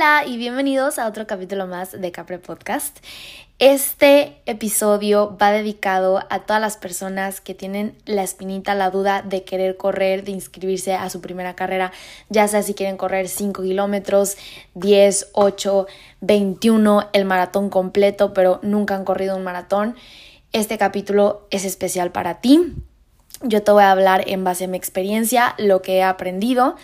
Hola 0.00 0.24
y 0.26 0.38
bienvenidos 0.38 0.98
a 0.98 1.06
otro 1.06 1.26
capítulo 1.26 1.66
más 1.66 1.92
de 1.92 2.10
Capre 2.10 2.38
Podcast. 2.38 3.00
Este 3.58 4.40
episodio 4.46 5.36
va 5.36 5.52
dedicado 5.52 6.24
a 6.30 6.46
todas 6.46 6.62
las 6.62 6.78
personas 6.78 7.42
que 7.42 7.54
tienen 7.54 7.94
la 8.06 8.22
espinita, 8.22 8.74
la 8.74 8.88
duda 8.88 9.20
de 9.20 9.44
querer 9.44 9.76
correr, 9.76 10.24
de 10.24 10.30
inscribirse 10.30 10.94
a 10.94 11.10
su 11.10 11.20
primera 11.20 11.54
carrera, 11.54 11.92
ya 12.30 12.48
sea 12.48 12.62
si 12.62 12.72
quieren 12.72 12.96
correr 12.96 13.28
5 13.28 13.60
kilómetros, 13.60 14.38
10, 14.72 15.32
8, 15.34 15.86
21, 16.22 17.10
el 17.12 17.26
maratón 17.26 17.68
completo, 17.68 18.32
pero 18.32 18.58
nunca 18.62 18.94
han 18.94 19.04
corrido 19.04 19.36
un 19.36 19.44
maratón. 19.44 19.96
Este 20.54 20.78
capítulo 20.78 21.46
es 21.50 21.66
especial 21.66 22.10
para 22.10 22.40
ti. 22.40 22.72
Yo 23.42 23.62
te 23.62 23.70
voy 23.70 23.82
a 23.82 23.90
hablar 23.90 24.24
en 24.26 24.44
base 24.44 24.64
a 24.64 24.68
mi 24.68 24.78
experiencia, 24.78 25.54
lo 25.58 25.82
que 25.82 25.96
he 25.96 26.02
aprendido 26.02 26.76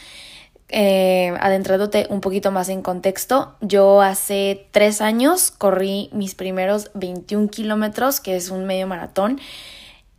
eh, 0.69 1.33
adentrándote 1.41 2.07
un 2.11 2.21
poquito 2.21 2.51
más 2.51 2.69
en 2.69 2.83
contexto, 2.83 3.55
yo 3.61 4.03
hace 4.03 4.67
tres 4.73 5.01
años 5.01 5.53
corrí 5.53 6.11
mis 6.13 6.35
primeros 6.35 6.91
21 6.95 7.49
kilómetros, 7.49 8.21
que 8.21 8.37
es 8.37 8.51
un 8.51 8.65
medio 8.65 8.87
maratón. 8.87 9.41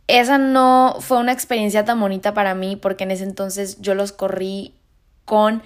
Esa 0.06 0.38
no 0.38 0.96
fue 1.00 1.18
una 1.18 1.32
experiencia 1.32 1.84
tan 1.84 2.00
bonita 2.00 2.32
para 2.32 2.54
mí 2.54 2.76
porque 2.76 3.04
en 3.04 3.10
ese 3.10 3.24
entonces 3.24 3.78
yo 3.82 3.94
los 3.94 4.12
corrí 4.12 4.72
con 5.26 5.62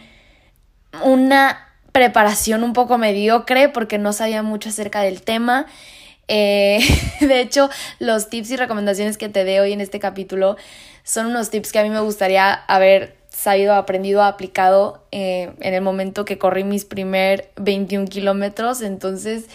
una 1.04 1.68
preparación 1.92 2.64
un 2.64 2.72
poco 2.72 2.98
mediocre 2.98 3.68
porque 3.68 3.98
no 3.98 4.12
sabía 4.12 4.42
mucho 4.42 4.70
acerca 4.70 5.02
del 5.02 5.22
tema. 5.22 5.66
Eh, 6.26 6.80
de 7.20 7.40
hecho, 7.40 7.70
los 8.00 8.30
tips 8.30 8.50
y 8.50 8.56
recomendaciones 8.56 9.16
que 9.16 9.28
te 9.28 9.44
dé 9.44 9.60
hoy 9.60 9.72
en 9.72 9.80
este 9.80 10.00
capítulo 10.00 10.56
son 11.04 11.26
unos 11.26 11.50
tips 11.50 11.70
que 11.70 11.78
a 11.78 11.82
mí 11.84 11.90
me 11.90 12.00
gustaría 12.00 12.52
haber 12.52 13.21
sabido, 13.32 13.74
aprendido, 13.74 14.22
aplicado 14.22 15.02
eh, 15.10 15.52
en 15.60 15.74
el 15.74 15.80
momento 15.80 16.24
que 16.24 16.38
corrí 16.38 16.64
mis 16.64 16.84
primer 16.84 17.50
21 17.56 18.06
kilómetros. 18.06 18.82
Entonces, 18.82 19.46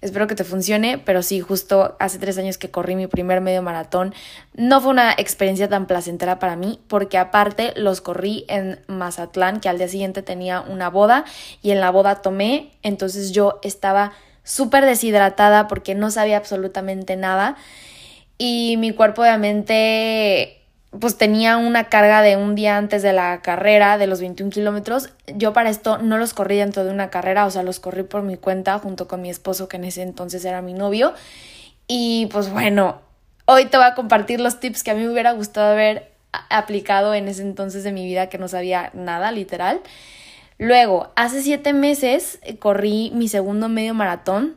espero 0.00 0.26
que 0.26 0.34
te 0.34 0.44
funcione. 0.44 0.98
Pero 0.98 1.22
sí, 1.22 1.40
justo 1.40 1.96
hace 1.98 2.18
tres 2.18 2.38
años 2.38 2.58
que 2.58 2.70
corrí 2.70 2.96
mi 2.96 3.06
primer 3.06 3.40
medio 3.40 3.62
maratón, 3.62 4.14
no 4.54 4.80
fue 4.80 4.90
una 4.90 5.12
experiencia 5.12 5.68
tan 5.68 5.86
placentera 5.86 6.38
para 6.38 6.56
mí, 6.56 6.80
porque 6.88 7.18
aparte 7.18 7.72
los 7.76 8.00
corrí 8.00 8.44
en 8.48 8.80
Mazatlán, 8.86 9.60
que 9.60 9.68
al 9.68 9.78
día 9.78 9.88
siguiente 9.88 10.22
tenía 10.22 10.62
una 10.62 10.88
boda 10.88 11.24
y 11.62 11.70
en 11.70 11.80
la 11.80 11.90
boda 11.90 12.22
tomé. 12.22 12.70
Entonces, 12.82 13.32
yo 13.32 13.60
estaba 13.62 14.12
súper 14.42 14.86
deshidratada 14.86 15.68
porque 15.68 15.94
no 15.94 16.10
sabía 16.10 16.38
absolutamente 16.38 17.16
nada. 17.16 17.56
Y 18.38 18.76
mi 18.78 18.92
cuerpo 18.92 19.22
obviamente 19.22 20.57
pues 20.90 21.18
tenía 21.18 21.58
una 21.58 21.84
carga 21.84 22.22
de 22.22 22.36
un 22.36 22.54
día 22.54 22.76
antes 22.76 23.02
de 23.02 23.12
la 23.12 23.42
carrera 23.42 23.98
de 23.98 24.06
los 24.06 24.20
21 24.20 24.50
kilómetros. 24.50 25.10
Yo 25.26 25.52
para 25.52 25.68
esto 25.68 25.98
no 25.98 26.16
los 26.16 26.32
corrí 26.32 26.56
dentro 26.56 26.84
de 26.84 26.90
una 26.90 27.10
carrera, 27.10 27.44
o 27.46 27.50
sea, 27.50 27.62
los 27.62 27.78
corrí 27.78 28.04
por 28.04 28.22
mi 28.22 28.36
cuenta 28.36 28.78
junto 28.78 29.06
con 29.06 29.20
mi 29.20 29.28
esposo, 29.28 29.68
que 29.68 29.76
en 29.76 29.84
ese 29.84 30.02
entonces 30.02 30.44
era 30.44 30.62
mi 30.62 30.72
novio. 30.72 31.12
Y 31.86 32.26
pues 32.32 32.50
bueno, 32.50 33.00
hoy 33.44 33.66
te 33.66 33.76
voy 33.76 33.86
a 33.86 33.94
compartir 33.94 34.40
los 34.40 34.60
tips 34.60 34.82
que 34.82 34.90
a 34.90 34.94
mí 34.94 35.02
me 35.02 35.10
hubiera 35.10 35.32
gustado 35.32 35.72
haber 35.72 36.10
aplicado 36.50 37.14
en 37.14 37.28
ese 37.28 37.42
entonces 37.42 37.84
de 37.84 37.92
mi 37.92 38.04
vida 38.04 38.28
que 38.28 38.38
no 38.38 38.48
sabía 38.48 38.90
nada, 38.94 39.30
literal. 39.30 39.80
Luego, 40.58 41.12
hace 41.16 41.42
siete 41.42 41.72
meses 41.72 42.38
eh, 42.42 42.56
corrí 42.56 43.10
mi 43.14 43.28
segundo 43.28 43.68
medio 43.68 43.94
maratón, 43.94 44.56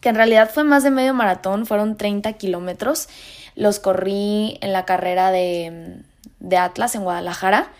que 0.00 0.08
en 0.08 0.16
realidad 0.16 0.50
fue 0.52 0.64
más 0.64 0.82
de 0.82 0.90
medio 0.90 1.14
maratón, 1.14 1.66
fueron 1.66 1.96
30 1.96 2.32
kilómetros 2.34 3.08
los 3.54 3.78
corrí 3.78 4.58
en 4.60 4.72
la 4.72 4.84
carrera 4.84 5.30
de, 5.30 6.02
de 6.40 6.56
Atlas 6.56 6.94
en 6.94 7.04
Guadalajara 7.04 7.70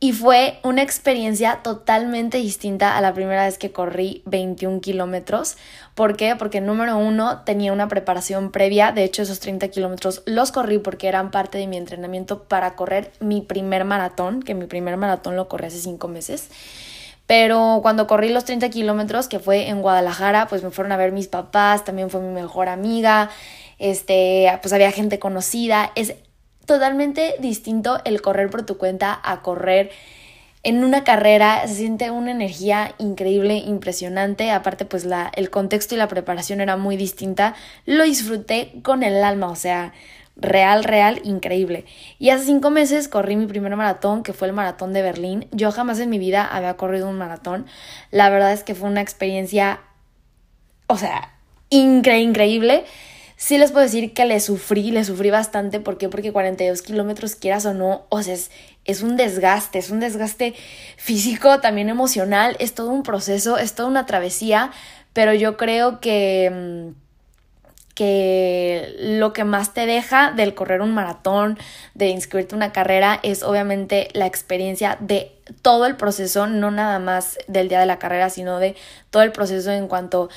y 0.00 0.12
fue 0.12 0.60
una 0.62 0.82
experiencia 0.82 1.60
totalmente 1.64 2.38
distinta 2.38 2.96
a 2.96 3.00
la 3.00 3.14
primera 3.14 3.44
vez 3.44 3.58
que 3.58 3.72
corrí 3.72 4.22
21 4.26 4.80
kilómetros. 4.80 5.56
¿Por 5.96 6.16
qué? 6.16 6.36
Porque 6.36 6.60
número 6.60 6.96
uno 6.96 7.40
tenía 7.40 7.72
una 7.72 7.88
preparación 7.88 8.52
previa, 8.52 8.92
de 8.92 9.02
hecho 9.02 9.22
esos 9.22 9.40
30 9.40 9.68
kilómetros 9.68 10.22
los 10.24 10.52
corrí 10.52 10.78
porque 10.78 11.08
eran 11.08 11.32
parte 11.32 11.58
de 11.58 11.66
mi 11.66 11.76
entrenamiento 11.76 12.44
para 12.44 12.76
correr 12.76 13.10
mi 13.18 13.40
primer 13.40 13.84
maratón, 13.84 14.40
que 14.42 14.54
mi 14.54 14.66
primer 14.66 14.96
maratón 14.96 15.34
lo 15.34 15.48
corrí 15.48 15.66
hace 15.66 15.80
cinco 15.80 16.06
meses. 16.06 16.48
Pero 17.26 17.80
cuando 17.82 18.06
corrí 18.06 18.30
los 18.30 18.44
30 18.44 18.70
kilómetros, 18.70 19.28
que 19.28 19.38
fue 19.38 19.68
en 19.68 19.82
Guadalajara, 19.82 20.46
pues 20.46 20.62
me 20.62 20.70
fueron 20.70 20.92
a 20.92 20.96
ver 20.96 21.12
mis 21.12 21.26
papás, 21.26 21.84
también 21.84 22.08
fue 22.08 22.20
mi 22.20 22.32
mejor 22.32 22.68
amiga, 22.68 23.30
este, 23.78 24.58
pues 24.62 24.72
había 24.72 24.90
gente 24.92 25.18
conocida, 25.18 25.92
es 25.94 26.14
totalmente 26.66 27.36
distinto 27.38 28.00
el 28.04 28.20
correr 28.20 28.50
por 28.50 28.64
tu 28.66 28.76
cuenta 28.76 29.18
a 29.22 29.42
correr 29.42 29.90
en 30.64 30.84
una 30.84 31.04
carrera, 31.04 31.66
se 31.66 31.76
siente 31.76 32.10
una 32.10 32.32
energía 32.32 32.94
increíble, 32.98 33.56
impresionante, 33.56 34.50
aparte 34.50 34.84
pues 34.84 35.04
la, 35.04 35.30
el 35.34 35.50
contexto 35.50 35.94
y 35.94 35.98
la 35.98 36.08
preparación 36.08 36.60
era 36.60 36.76
muy 36.76 36.96
distinta, 36.96 37.54
lo 37.86 38.04
disfruté 38.04 38.72
con 38.82 39.02
el 39.02 39.22
alma, 39.22 39.48
o 39.48 39.56
sea, 39.56 39.92
real, 40.36 40.84
real, 40.84 41.20
increíble. 41.24 41.84
Y 42.18 42.30
hace 42.30 42.46
cinco 42.46 42.70
meses 42.70 43.08
corrí 43.08 43.36
mi 43.36 43.46
primer 43.46 43.76
maratón, 43.76 44.22
que 44.22 44.32
fue 44.32 44.48
el 44.48 44.54
maratón 44.54 44.92
de 44.92 45.02
Berlín. 45.02 45.48
Yo 45.52 45.72
jamás 45.72 45.98
en 46.00 46.10
mi 46.10 46.18
vida 46.18 46.44
había 46.46 46.76
corrido 46.76 47.08
un 47.08 47.18
maratón. 47.18 47.66
La 48.10 48.30
verdad 48.30 48.52
es 48.52 48.62
que 48.62 48.74
fue 48.74 48.88
una 48.88 49.00
experiencia, 49.00 49.80
o 50.86 50.96
sea, 50.96 51.34
incre 51.70 52.20
increíble 52.20 52.84
sí 53.38 53.56
les 53.56 53.70
puedo 53.70 53.84
decir 53.84 54.12
que 54.12 54.26
le 54.26 54.40
sufrí, 54.40 54.90
le 54.90 55.04
sufrí 55.04 55.30
bastante. 55.30 55.80
¿Por 55.80 55.96
qué? 55.96 56.08
Porque 56.08 56.32
42 56.32 56.82
kilómetros, 56.82 57.36
quieras 57.36 57.64
o 57.64 57.72
no, 57.72 58.04
o 58.10 58.22
sea, 58.22 58.34
es, 58.34 58.50
es 58.84 59.02
un 59.02 59.16
desgaste, 59.16 59.78
es 59.78 59.90
un 59.90 60.00
desgaste 60.00 60.54
físico, 60.96 61.60
también 61.60 61.88
emocional, 61.88 62.56
es 62.58 62.74
todo 62.74 62.90
un 62.90 63.04
proceso, 63.04 63.56
es 63.56 63.74
toda 63.74 63.88
una 63.88 64.06
travesía, 64.06 64.72
pero 65.12 65.32
yo 65.32 65.56
creo 65.56 66.00
que 66.00 66.92
mm, 66.94 67.08
que 67.98 68.94
lo 69.00 69.32
que 69.32 69.42
más 69.42 69.74
te 69.74 69.84
deja 69.84 70.30
del 70.30 70.54
correr 70.54 70.82
un 70.82 70.94
maratón, 70.94 71.58
de 71.94 72.10
inscribirte 72.10 72.54
una 72.54 72.70
carrera, 72.70 73.18
es 73.24 73.42
obviamente 73.42 74.06
la 74.12 74.26
experiencia 74.26 74.96
de 75.00 75.32
todo 75.62 75.84
el 75.84 75.96
proceso, 75.96 76.46
no 76.46 76.70
nada 76.70 77.00
más 77.00 77.38
del 77.48 77.68
día 77.68 77.80
de 77.80 77.86
la 77.86 77.98
carrera, 77.98 78.30
sino 78.30 78.60
de 78.60 78.76
todo 79.10 79.24
el 79.24 79.32
proceso 79.32 79.72
en 79.72 79.88
cuanto 79.88 80.28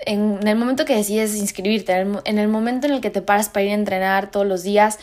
en, 0.00 0.46
el 0.46 0.56
momento 0.56 0.84
que 0.84 0.96
decides 0.96 1.36
inscribirte, 1.36 1.92
en 1.96 2.38
el, 2.38 2.48
momento 2.48 2.86
en 2.86 2.94
el 2.94 3.00
que 3.00 3.10
te 3.10 3.22
paras 3.22 3.48
para 3.48 3.64
ir 3.64 3.70
a 3.70 3.74
entrenar 3.74 4.30
todos 4.30 4.46
los 4.46 4.62
días. 4.62 4.98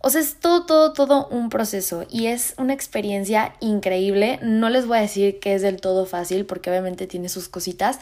O 0.00 0.10
sea, 0.10 0.20
es 0.20 0.36
todo, 0.36 0.66
todo, 0.66 0.92
todo 0.92 1.26
un 1.28 1.48
proceso 1.48 2.06
y 2.10 2.26
es 2.26 2.54
una 2.58 2.72
experiencia 2.72 3.54
increíble. 3.60 4.38
No 4.42 4.70
les 4.70 4.86
voy 4.86 4.98
a 4.98 5.00
decir 5.00 5.40
que 5.40 5.54
es 5.54 5.62
del 5.62 5.80
todo 5.80 6.06
fácil 6.06 6.46
porque 6.46 6.70
obviamente 6.70 7.06
tiene 7.06 7.28
sus 7.28 7.48
cositas, 7.48 7.98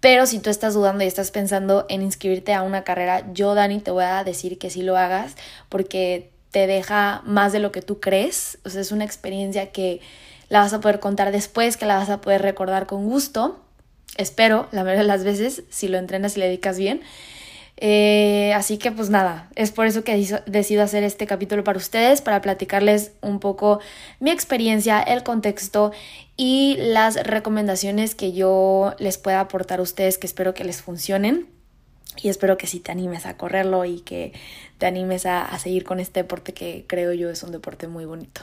pero 0.00 0.26
si 0.26 0.38
tú 0.40 0.50
estás 0.50 0.74
dudando 0.74 1.04
y 1.04 1.06
estás 1.06 1.30
pensando 1.30 1.86
en 1.88 2.02
inscribirte 2.02 2.54
a 2.54 2.62
una 2.62 2.84
carrera, 2.84 3.32
yo, 3.32 3.54
Dani, 3.54 3.80
te 3.80 3.90
voy 3.90 4.04
a 4.04 4.22
decir 4.24 4.58
que 4.58 4.70
sí 4.70 4.82
lo 4.82 4.96
hagas 4.96 5.34
porque 5.68 6.30
te 6.50 6.66
deja 6.66 7.22
más 7.24 7.52
de 7.52 7.60
lo 7.60 7.72
que 7.72 7.82
tú 7.82 7.98
crees. 7.98 8.58
O 8.64 8.70
sea, 8.70 8.80
es 8.80 8.92
una 8.92 9.04
experiencia 9.04 9.72
que 9.72 10.00
la 10.48 10.60
vas 10.60 10.72
a 10.72 10.80
poder 10.80 11.00
contar 11.00 11.32
después, 11.32 11.76
que 11.76 11.86
la 11.86 11.96
vas 11.96 12.10
a 12.10 12.20
poder 12.20 12.42
recordar 12.42 12.86
con 12.86 13.06
gusto 13.06 13.58
espero, 14.16 14.68
la 14.72 14.82
mayoría 14.82 15.02
de 15.02 15.08
las 15.08 15.24
veces, 15.24 15.64
si 15.70 15.88
lo 15.88 15.98
entrenas 15.98 16.36
y 16.36 16.40
le 16.40 16.46
dedicas 16.46 16.78
bien. 16.78 17.02
Eh, 17.80 18.52
así 18.54 18.76
que 18.76 18.90
pues 18.90 19.08
nada, 19.08 19.48
es 19.54 19.70
por 19.70 19.86
eso 19.86 20.02
que 20.02 20.40
decido 20.46 20.82
hacer 20.82 21.04
este 21.04 21.28
capítulo 21.28 21.62
para 21.62 21.78
ustedes, 21.78 22.20
para 22.20 22.40
platicarles 22.40 23.12
un 23.20 23.38
poco 23.38 23.78
mi 24.18 24.32
experiencia, 24.32 25.00
el 25.00 25.22
contexto 25.22 25.92
y 26.36 26.76
las 26.80 27.22
recomendaciones 27.22 28.16
que 28.16 28.32
yo 28.32 28.96
les 28.98 29.16
pueda 29.16 29.38
aportar 29.38 29.78
a 29.78 29.82
ustedes 29.82 30.18
que 30.18 30.26
espero 30.26 30.54
que 30.54 30.64
les 30.64 30.82
funcionen. 30.82 31.46
Y 32.20 32.30
espero 32.30 32.56
que 32.58 32.66
sí 32.66 32.80
te 32.80 32.90
animes 32.90 33.26
a 33.26 33.36
correrlo 33.36 33.84
y 33.84 34.00
que 34.00 34.32
te 34.78 34.86
animes 34.86 35.24
a, 35.24 35.44
a 35.44 35.56
seguir 35.60 35.84
con 35.84 36.00
este 36.00 36.20
deporte 36.20 36.52
que 36.52 36.84
creo 36.88 37.12
yo 37.12 37.30
es 37.30 37.44
un 37.44 37.52
deporte 37.52 37.86
muy 37.86 38.06
bonito. 38.06 38.40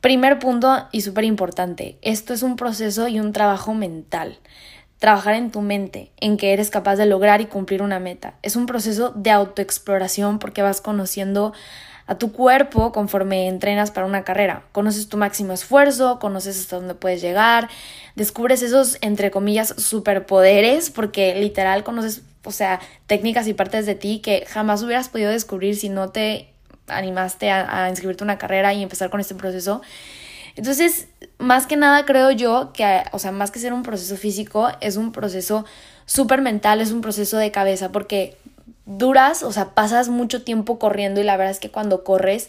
Primer 0.00 0.38
punto 0.38 0.86
y 0.92 1.00
súper 1.00 1.24
importante, 1.24 1.98
esto 2.02 2.32
es 2.32 2.44
un 2.44 2.54
proceso 2.54 3.08
y 3.08 3.18
un 3.18 3.32
trabajo 3.32 3.74
mental. 3.74 4.38
Trabajar 5.00 5.34
en 5.34 5.50
tu 5.50 5.60
mente, 5.60 6.12
en 6.20 6.36
que 6.36 6.52
eres 6.52 6.70
capaz 6.70 6.94
de 6.94 7.06
lograr 7.06 7.40
y 7.40 7.46
cumplir 7.46 7.82
una 7.82 7.98
meta. 7.98 8.34
Es 8.42 8.54
un 8.54 8.66
proceso 8.66 9.12
de 9.16 9.32
autoexploración 9.32 10.38
porque 10.38 10.62
vas 10.62 10.80
conociendo 10.80 11.52
a 12.06 12.16
tu 12.16 12.30
cuerpo 12.30 12.92
conforme 12.92 13.48
entrenas 13.48 13.90
para 13.90 14.06
una 14.06 14.22
carrera. 14.22 14.62
Conoces 14.70 15.08
tu 15.08 15.16
máximo 15.16 15.52
esfuerzo, 15.52 16.20
conoces 16.20 16.60
hasta 16.60 16.76
dónde 16.76 16.94
puedes 16.94 17.20
llegar, 17.20 17.68
descubres 18.14 18.62
esos, 18.62 18.98
entre 19.00 19.32
comillas, 19.32 19.74
superpoderes, 19.78 20.90
porque 20.90 21.34
literal 21.34 21.82
conoces, 21.82 22.22
o 22.44 22.52
sea, 22.52 22.78
técnicas 23.08 23.48
y 23.48 23.52
partes 23.52 23.84
de 23.84 23.96
ti 23.96 24.20
que 24.20 24.46
jamás 24.46 24.80
hubieras 24.84 25.08
podido 25.08 25.30
descubrir 25.30 25.74
si 25.74 25.88
no 25.88 26.10
te 26.10 26.54
animaste 26.88 27.50
a, 27.50 27.88
inscribirte 27.88 28.24
a 28.24 28.26
una 28.26 28.38
carrera 28.38 28.72
y 28.74 28.82
empezar 28.82 29.10
con 29.10 29.20
este 29.20 29.34
proceso. 29.34 29.82
Entonces, 30.56 31.08
más 31.38 31.66
que 31.66 31.76
nada 31.76 32.04
creo 32.04 32.30
yo 32.32 32.72
que, 32.72 33.02
o 33.12 33.18
sea, 33.18 33.30
más 33.32 33.50
que 33.50 33.60
ser 33.60 33.72
un 33.72 33.82
proceso 33.82 34.16
físico, 34.16 34.68
es 34.80 34.96
un 34.96 35.12
proceso 35.12 35.64
súper 36.04 36.42
mental, 36.42 36.80
es 36.80 36.90
un 36.90 37.00
proceso 37.00 37.36
de 37.36 37.52
cabeza, 37.52 37.92
porque 37.92 38.36
duras, 38.86 39.42
o 39.42 39.52
sea, 39.52 39.74
pasas 39.74 40.08
mucho 40.08 40.42
tiempo 40.42 40.78
corriendo 40.78 41.20
y 41.20 41.24
la 41.24 41.36
verdad 41.36 41.52
es 41.52 41.60
que 41.60 41.70
cuando 41.70 42.02
corres, 42.04 42.48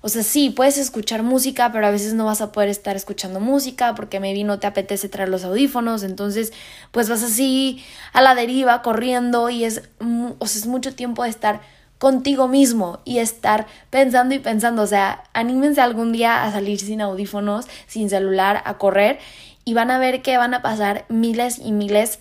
O 0.00 0.08
sea, 0.08 0.22
sí, 0.22 0.50
puedes 0.50 0.78
escuchar 0.78 1.24
música, 1.24 1.72
pero 1.72 1.86
a 1.86 1.90
veces 1.90 2.14
no 2.14 2.24
vas 2.26 2.40
a 2.40 2.52
poder 2.52 2.68
estar 2.68 2.94
escuchando 2.94 3.40
música 3.40 3.94
porque 3.96 4.20
maybe 4.20 4.44
no 4.44 4.60
te 4.60 4.68
apetece 4.68 5.08
traer 5.08 5.28
los 5.28 5.42
audífonos, 5.44 6.04
entonces 6.04 6.52
pues 6.92 7.08
vas 7.08 7.22
así 7.24 7.84
a 8.12 8.22
la 8.22 8.36
deriva 8.36 8.82
corriendo 8.82 9.50
y 9.50 9.64
es, 9.64 9.82
o 10.38 10.46
sea, 10.46 10.60
es 10.60 10.66
mucho 10.66 10.94
tiempo 10.94 11.24
de 11.24 11.30
estar 11.30 11.60
contigo 11.98 12.48
mismo 12.48 13.00
y 13.04 13.18
estar 13.18 13.66
pensando 13.90 14.34
y 14.34 14.38
pensando, 14.38 14.82
o 14.82 14.86
sea, 14.86 15.24
anímense 15.32 15.80
algún 15.80 16.12
día 16.12 16.44
a 16.44 16.52
salir 16.52 16.78
sin 16.78 17.00
audífonos, 17.00 17.66
sin 17.86 18.08
celular, 18.08 18.62
a 18.64 18.78
correr 18.78 19.18
y 19.64 19.74
van 19.74 19.90
a 19.90 19.98
ver 19.98 20.22
que 20.22 20.36
van 20.36 20.54
a 20.54 20.62
pasar 20.62 21.04
miles 21.08 21.58
y 21.58 21.72
miles 21.72 22.20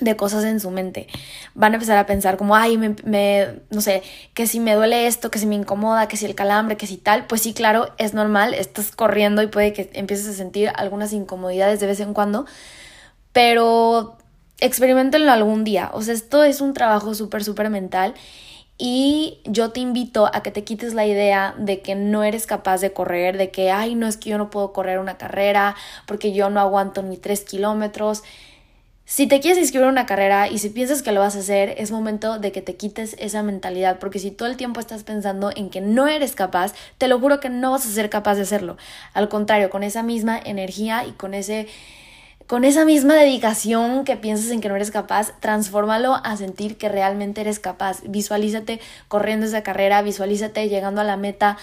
de 0.00 0.16
cosas 0.16 0.44
en 0.44 0.60
su 0.60 0.70
mente. 0.70 1.08
Van 1.54 1.72
a 1.72 1.76
empezar 1.76 1.98
a 1.98 2.06
pensar 2.06 2.36
como, 2.36 2.56
ay, 2.56 2.78
me, 2.78 3.60
no 3.70 3.80
sé, 3.80 4.02
que 4.32 4.46
si 4.46 4.60
me 4.60 4.74
duele 4.74 5.06
esto, 5.06 5.30
que 5.30 5.38
si 5.38 5.46
me 5.46 5.54
incomoda, 5.54 6.08
que 6.08 6.16
si 6.16 6.26
el 6.26 6.34
calambre, 6.34 6.76
que 6.76 6.86
si 6.86 6.96
tal, 6.96 7.26
pues 7.26 7.42
sí, 7.42 7.52
claro, 7.52 7.92
es 7.98 8.14
normal, 8.14 8.54
estás 8.54 8.90
corriendo 8.90 9.42
y 9.42 9.46
puede 9.46 9.72
que 9.72 9.90
empieces 9.94 10.28
a 10.28 10.32
sentir 10.32 10.70
algunas 10.74 11.12
incomodidades 11.12 11.80
de 11.80 11.86
vez 11.86 12.00
en 12.00 12.14
cuando, 12.14 12.46
pero 13.32 14.16
experimentenlo 14.58 15.32
algún 15.32 15.64
día. 15.64 15.90
O 15.92 16.02
sea, 16.02 16.14
esto 16.14 16.42
es 16.44 16.60
un 16.60 16.74
trabajo 16.74 17.14
súper, 17.14 17.44
súper 17.44 17.70
mental 17.70 18.14
y 18.76 19.38
yo 19.44 19.70
te 19.70 19.80
invito 19.80 20.28
a 20.32 20.42
que 20.42 20.50
te 20.50 20.64
quites 20.64 20.94
la 20.94 21.06
idea 21.06 21.54
de 21.58 21.80
que 21.80 21.94
no 21.94 22.24
eres 22.24 22.46
capaz 22.46 22.80
de 22.80 22.92
correr, 22.92 23.38
de 23.38 23.50
que, 23.50 23.70
ay, 23.70 23.94
no 23.94 24.08
es 24.08 24.16
que 24.16 24.30
yo 24.30 24.38
no 24.38 24.50
puedo 24.50 24.72
correr 24.72 24.98
una 24.98 25.16
carrera 25.16 25.76
porque 26.06 26.32
yo 26.32 26.50
no 26.50 26.60
aguanto 26.60 27.02
ni 27.02 27.16
tres 27.16 27.42
kilómetros. 27.42 28.24
Si 29.06 29.26
te 29.26 29.40
quieres 29.40 29.58
inscribir 29.58 29.86
una 29.86 30.06
carrera 30.06 30.48
y 30.48 30.58
si 30.58 30.70
piensas 30.70 31.02
que 31.02 31.12
lo 31.12 31.20
vas 31.20 31.36
a 31.36 31.40
hacer, 31.40 31.74
es 31.78 31.90
momento 31.92 32.38
de 32.38 32.52
que 32.52 32.62
te 32.62 32.74
quites 32.74 33.14
esa 33.18 33.42
mentalidad, 33.42 33.98
porque 33.98 34.18
si 34.18 34.30
todo 34.30 34.48
el 34.48 34.56
tiempo 34.56 34.80
estás 34.80 35.04
pensando 35.04 35.50
en 35.54 35.68
que 35.68 35.80
no 35.82 36.08
eres 36.08 36.34
capaz, 36.34 36.72
te 36.96 37.06
lo 37.06 37.20
juro 37.20 37.38
que 37.38 37.50
no 37.50 37.72
vas 37.72 37.86
a 37.86 37.90
ser 37.90 38.08
capaz 38.08 38.36
de 38.36 38.42
hacerlo. 38.42 38.76
Al 39.12 39.28
contrario, 39.28 39.70
con 39.70 39.82
esa 39.82 40.02
misma 40.02 40.40
energía 40.42 41.04
y 41.06 41.12
con 41.12 41.34
ese 41.34 41.68
con 42.46 42.64
esa 42.64 42.84
misma 42.84 43.14
dedicación 43.14 44.04
que 44.04 44.16
piensas 44.16 44.50
en 44.50 44.60
que 44.60 44.68
no 44.68 44.76
eres 44.76 44.90
capaz, 44.90 45.32
transfórmalo 45.40 46.14
a 46.22 46.36
sentir 46.36 46.76
que 46.76 46.88
realmente 46.88 47.40
eres 47.40 47.58
capaz. 47.58 48.02
Visualízate 48.06 48.80
corriendo 49.08 49.46
esa 49.46 49.62
carrera, 49.62 50.02
visualízate 50.02 50.68
llegando 50.68 51.00
a 51.00 51.04
la 51.04 51.16
meta, 51.16 51.56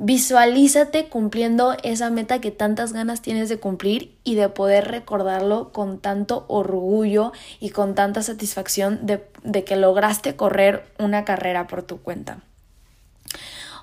Visualízate 0.00 1.08
cumpliendo 1.08 1.76
esa 1.82 2.08
meta 2.08 2.40
que 2.40 2.52
tantas 2.52 2.92
ganas 2.92 3.20
tienes 3.20 3.48
de 3.48 3.58
cumplir 3.58 4.16
y 4.22 4.36
de 4.36 4.48
poder 4.48 4.86
recordarlo 4.86 5.72
con 5.72 5.98
tanto 5.98 6.44
orgullo 6.46 7.32
y 7.58 7.70
con 7.70 7.96
tanta 7.96 8.22
satisfacción 8.22 9.06
de, 9.06 9.28
de, 9.42 9.64
que 9.64 9.74
lograste 9.74 10.36
correr 10.36 10.86
una 11.00 11.24
carrera 11.24 11.66
por 11.66 11.82
tu 11.82 12.00
cuenta. 12.00 12.38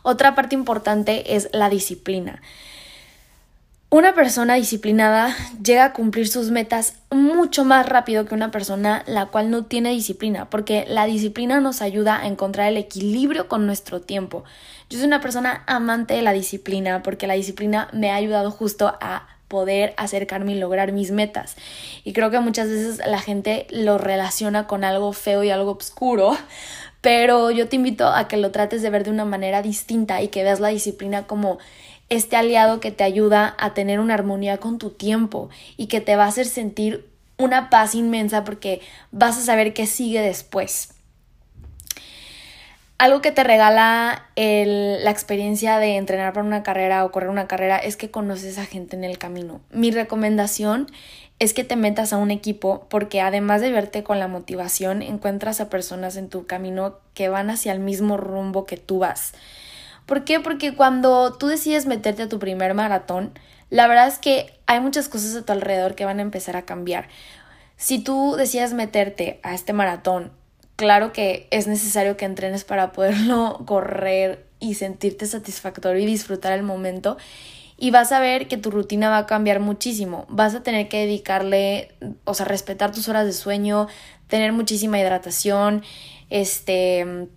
Otra 0.04 0.36
parte 0.36 0.56
importante 0.56 1.36
es 1.36 1.50
la 1.52 1.70
disciplina. 1.70 2.42
Una 3.92 4.16
persona 4.16 4.56
disciplinada 4.56 5.36
llega 5.64 5.86
a 5.86 5.94
cumplir 5.94 6.28
sus 6.28 6.50
metas 6.50 6.96
mucho 7.12 7.64
más 7.64 7.88
rápido 7.88 8.26
que 8.26 8.34
una 8.34 8.50
persona 8.50 9.04
la 9.06 9.28
cual 9.28 9.52
no 9.52 9.66
tiene 9.66 9.92
disciplina, 9.92 10.50
porque 10.50 10.86
la 10.88 11.06
disciplina 11.06 11.62
nos 11.62 11.82
ayuda 11.82 12.20
a 12.20 12.26
encontrar 12.28 12.68
el 12.68 12.78
equilibrio 12.78 13.48
con 13.48 13.68
nuestro 13.68 14.02
tiempo. 14.02 14.44
Yo 14.90 14.98
soy 14.98 15.08
una 15.08 15.22
persona 15.22 15.64
amante 15.68 16.16
de 16.16 16.24
la 16.24 16.34
disciplina 16.34 17.04
porque 17.04 17.28
la 17.28 17.36
disciplina 17.36 17.88
me 17.94 18.10
ha 18.10 18.16
ayudado 18.16 18.50
justo 18.50 18.98
a 19.00 19.28
poder 19.48 19.94
acercarme 19.98 20.54
y 20.54 20.60
lograr 20.60 20.92
mis 20.92 21.12
metas. 21.12 21.56
Y 22.04 22.14
creo 22.14 22.32
que 22.32 22.40
muchas 22.40 22.68
veces 22.68 23.00
la 23.06 23.20
gente 23.20 23.68
lo 23.70 24.00
relaciona 24.00 24.66
con 24.66 24.84
algo 24.84 25.14
feo 25.14 25.44
y 25.44 25.52
algo 25.52 25.72
oscuro, 25.72 26.36
pero 27.02 27.52
yo 27.52 27.70
te 27.70 27.76
invito 27.76 28.08
a 28.08 28.28
que 28.28 28.38
lo 28.38 28.50
trates 28.50 28.82
de 28.82 28.90
ver 28.90 29.04
de 29.04 29.12
una 29.12 29.26
manera 29.26 29.62
distinta 29.62 30.24
y 30.24 30.30
que 30.30 30.44
veas 30.44 30.60
la 30.60 30.70
disciplina 30.70 31.28
como 31.28 31.60
este 32.10 32.36
aliado 32.36 32.80
que 32.80 32.92
te 32.92 33.04
ayuda 33.04 33.56
a 33.58 33.74
tener 33.74 34.00
una 34.00 34.14
armonía 34.14 34.58
con 34.58 34.78
tu 34.78 34.92
tiempo 34.92 35.50
y 35.78 35.88
que 35.88 36.02
te 36.02 36.16
va 36.16 36.26
a 36.26 36.28
hacer 36.28 36.46
sentir 36.46 37.10
una 37.38 37.70
paz 37.70 37.96
inmensa 37.96 38.44
porque 38.44 38.82
vas 39.12 39.38
a 39.38 39.42
saber 39.42 39.74
qué 39.74 39.88
sigue 39.88 40.22
después. 40.22 40.90
Algo 42.98 43.22
que 43.22 43.34
te 43.34 43.44
regala 43.44 44.30
la 44.38 45.12
experiencia 45.12 45.80
de 45.80 45.98
entrenar 45.98 46.32
para 46.32 46.46
una 46.46 46.64
carrera 46.64 47.04
o 47.04 47.12
correr 47.12 47.30
una 47.30 47.48
carrera 47.48 47.78
es 47.78 47.98
que 47.98 48.10
conoces 48.10 48.58
a 48.58 48.66
gente 48.66 48.96
en 48.96 49.04
el 49.04 49.18
camino. 49.18 49.60
Mi 49.70 49.92
recomendación 49.92 50.88
es 51.40 51.54
que 51.54 51.66
te 51.66 51.76
metas 51.76 52.14
a 52.14 52.18
un 52.18 52.32
equipo 52.32 52.88
porque 52.90 53.20
además 53.20 53.60
de 53.60 53.72
verte 53.72 54.04
con 54.04 54.20
la 54.20 54.30
motivación, 54.30 55.02
encuentras 55.02 55.60
a 55.60 55.70
personas 55.70 56.16
en 56.16 56.30
tu 56.30 56.46
camino 56.46 57.00
que 57.14 57.28
van 57.28 57.50
hacia 57.50 57.74
el 57.74 57.80
mismo 57.80 58.16
rumbo 58.16 58.66
que 58.66 58.78
tú 58.78 59.00
vas. 59.00 59.34
¿Por 60.06 60.24
qué? 60.24 60.40
Porque 60.40 60.76
cuando 60.76 61.34
tú 61.34 61.48
decides 61.48 61.86
meterte 61.86 62.24
a 62.24 62.30
tu 62.30 62.40
primer 62.40 62.74
maratón, 62.74 63.34
la 63.70 63.88
verdad 63.88 64.08
es 64.08 64.20
que 64.20 64.60
hay 64.68 64.80
muchas 64.80 65.10
cosas 65.10 65.36
a 65.36 65.46
tu 65.46 65.52
alrededor 65.52 65.96
que 65.96 66.06
van 66.06 66.20
a 66.20 66.22
empezar 66.22 66.56
a 66.56 66.66
cambiar. 66.66 67.08
Si 67.78 68.00
tú 68.00 68.36
decides 68.38 68.74
meterte 68.74 69.40
a 69.44 69.54
este 69.54 69.74
maratón, 69.74 70.32
claro 70.76 71.12
que 71.12 71.48
es 71.52 71.68
necesario 71.68 72.18
que 72.18 72.26
entrenes 72.26 72.64
para 72.64 72.92
poderlo 72.92 73.64
correr 73.66 74.46
y 74.60 74.76
sentirte 74.76 75.26
satisfactorio 75.26 76.04
y 76.04 76.06
disfrutar 76.06 76.54
el 76.54 76.64
momento. 76.64 77.18
Y 77.78 77.92
vas 77.92 78.14
a 78.14 78.22
ver 78.22 78.48
que 78.48 78.56
tu 78.56 78.72
rutina 78.72 79.10
va 79.10 79.18
a 79.18 79.26
cambiar 79.26 79.60
muchísimo. 79.60 80.26
Vas 80.30 80.56
a 80.56 80.64
tener 80.64 80.88
que 80.88 81.00
dedicarle, 81.00 81.92
o 82.24 82.34
sea, 82.34 82.46
respetar 82.46 82.94
tus 82.94 83.10
horas 83.10 83.26
de 83.26 83.34
sueño, 83.34 83.88
tener 84.28 84.54
muchísima 84.54 84.98
hidratación, 84.98 85.84
este, 86.30 87.28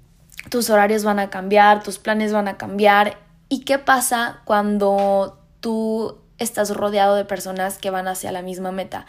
tus 0.51 0.71
horarios 0.71 1.05
van 1.05 1.19
a 1.19 1.31
cambiar, 1.31 1.83
tus 1.83 1.99
planes 1.99 2.33
van 2.33 2.49
a 2.49 2.57
cambiar. 2.57 3.19
¿Y 3.49 3.61
qué 3.61 3.79
pasa 3.79 4.41
cuando 4.45 5.39
tú 5.61 6.19
estás 6.39 6.71
rodeado 6.71 7.17
de 7.17 7.25
personas 7.25 7.79
que 7.79 7.91
van 7.91 8.09
hacia 8.09 8.33
la 8.33 8.43
misma 8.43 8.73
meta? 8.73 9.07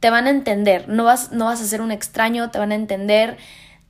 Te 0.00 0.10
van 0.10 0.26
a 0.26 0.30
entender, 0.30 0.88
no 0.88 1.04
vas, 1.04 1.32
no 1.32 1.44
vas 1.46 1.60
a 1.60 1.64
ser 1.64 1.80
un 1.80 1.92
extraño, 1.92 2.50
te 2.50 2.58
van 2.58 2.72
a 2.72 2.74
entender, 2.74 3.38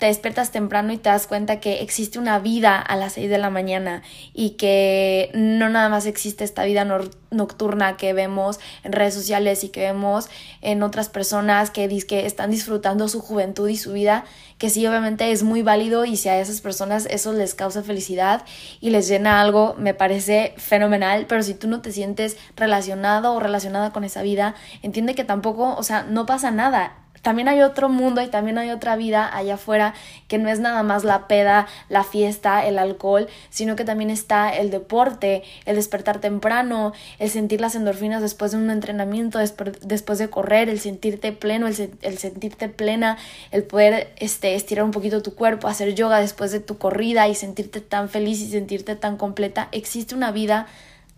te 0.02 0.06
despiertas 0.06 0.50
temprano 0.50 0.93
y 0.93 0.99
te 0.99 1.10
das 1.10 1.28
cuenta 1.28 1.60
que 1.60 1.81
existe 1.81 2.19
una 2.19 2.40
vida 2.40 2.76
a 2.76 2.96
las 2.96 3.12
6 3.12 3.31
de 3.31 3.38
la 3.38 3.50
mañana 3.50 4.02
y 4.34 4.56
que 4.56 5.31
no 5.32 5.69
nada 5.69 5.88
más 5.90 6.06
existe 6.06 6.43
esta 6.43 6.64
vida 6.64 6.84
nocturna 7.31 7.96
que 7.96 8.12
vemos 8.12 8.58
en 8.82 8.90
redes 8.90 9.14
sociales 9.14 9.62
y 9.62 9.69
que 9.69 9.82
vemos 9.82 10.28
en 10.60 10.82
otras 10.82 11.08
personas 11.08 11.70
que, 11.70 11.87
que 12.04 12.26
están 12.26 12.50
disfrutando 12.50 13.06
su 13.06 13.20
juventud 13.20 13.69
y 13.69 13.76
su 13.76 13.93
vida, 13.93 14.25
que 14.58 14.70
sí 14.70 14.84
obviamente 14.88 15.31
es 15.31 15.44
muy 15.44 15.62
válido 15.62 16.05
y 16.05 16.16
si 16.16 16.28
a 16.28 16.40
esas 16.40 16.60
personas 16.60 17.06
eso 17.08 17.32
les 17.32 17.55
causa 17.55 17.84
felicidad 17.84 18.44
y 18.81 18.90
les 18.90 19.06
llena 19.06 19.40
algo, 19.40 19.76
me 19.78 19.94
parece 19.94 20.52
fenomenal, 20.56 21.26
pero 21.28 21.44
si 21.44 21.55
tú 21.55 21.69
no 21.69 21.81
te 21.81 21.93
sientes 21.93 22.37
relacionado 22.56 23.34
o 23.34 23.38
relacionada 23.38 23.93
con 23.93 24.02
esa 24.02 24.22
vida, 24.22 24.56
entiende 24.82 25.14
que 25.14 25.22
tampoco, 25.22 25.76
o 25.76 25.82
sea, 25.84 26.02
no 26.02 26.26
pasa 26.26 26.50
nada 26.50 27.01
también 27.22 27.48
hay 27.48 27.62
otro 27.62 27.88
mundo 27.88 28.20
y 28.20 28.26
también 28.26 28.58
hay 28.58 28.70
otra 28.70 28.96
vida 28.96 29.34
allá 29.34 29.55
afuera 29.55 29.94
que 30.29 30.38
no 30.38 30.48
es 30.48 30.58
nada 30.58 30.82
más 30.82 31.05
la 31.05 31.29
peda, 31.29 31.69
la 31.88 32.02
fiesta, 32.02 32.67
el 32.67 32.79
alcohol, 32.79 33.29
sino 33.48 33.76
que 33.76 33.84
también 33.84 34.10
está 34.10 34.55
el 34.55 34.70
deporte, 34.70 35.44
el 35.64 35.76
despertar 35.76 36.20
temprano, 36.20 36.93
el 37.19 37.31
sentir 37.31 37.60
las 37.60 37.76
endorfinas 37.76 38.22
después 38.22 38.50
de 38.50 38.58
un 38.58 38.70
entrenamiento, 38.70 39.38
después 39.38 40.19
de 40.19 40.31
correr, 40.31 40.69
el 40.69 40.81
sentirte 40.81 41.32
pleno, 41.32 41.69
el, 41.69 41.91
el 42.02 42.19
sentirte 42.19 42.69
plena, 42.69 43.19
el 43.52 43.62
poder 43.62 44.12
este, 44.17 44.56
estirar 44.56 44.84
un 44.84 44.91
poquito 44.91 45.22
tu 45.22 45.34
cuerpo, 45.34 45.69
hacer 45.69 45.94
yoga 45.94 46.19
después 46.19 46.50
de 46.50 46.60
tu 46.60 46.79
corrida 46.79 47.29
y 47.29 47.36
sentirte 47.36 47.81
tan 47.81 48.08
feliz 48.08 48.41
y 48.41 48.50
sentirte 48.50 48.96
tan 48.96 49.17
completa. 49.17 49.69
Existe 49.70 50.14
una 50.14 50.32
vida 50.32 50.67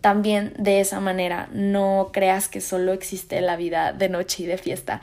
también 0.05 0.53
de 0.59 0.81
esa 0.81 0.99
manera. 0.99 1.49
No 1.51 2.11
creas 2.13 2.47
que 2.47 2.61
solo 2.61 2.93
existe 2.93 3.41
la 3.41 3.55
vida 3.55 3.91
de 3.91 4.07
noche 4.07 4.43
y 4.43 4.45
de 4.45 4.59
fiesta. 4.59 5.01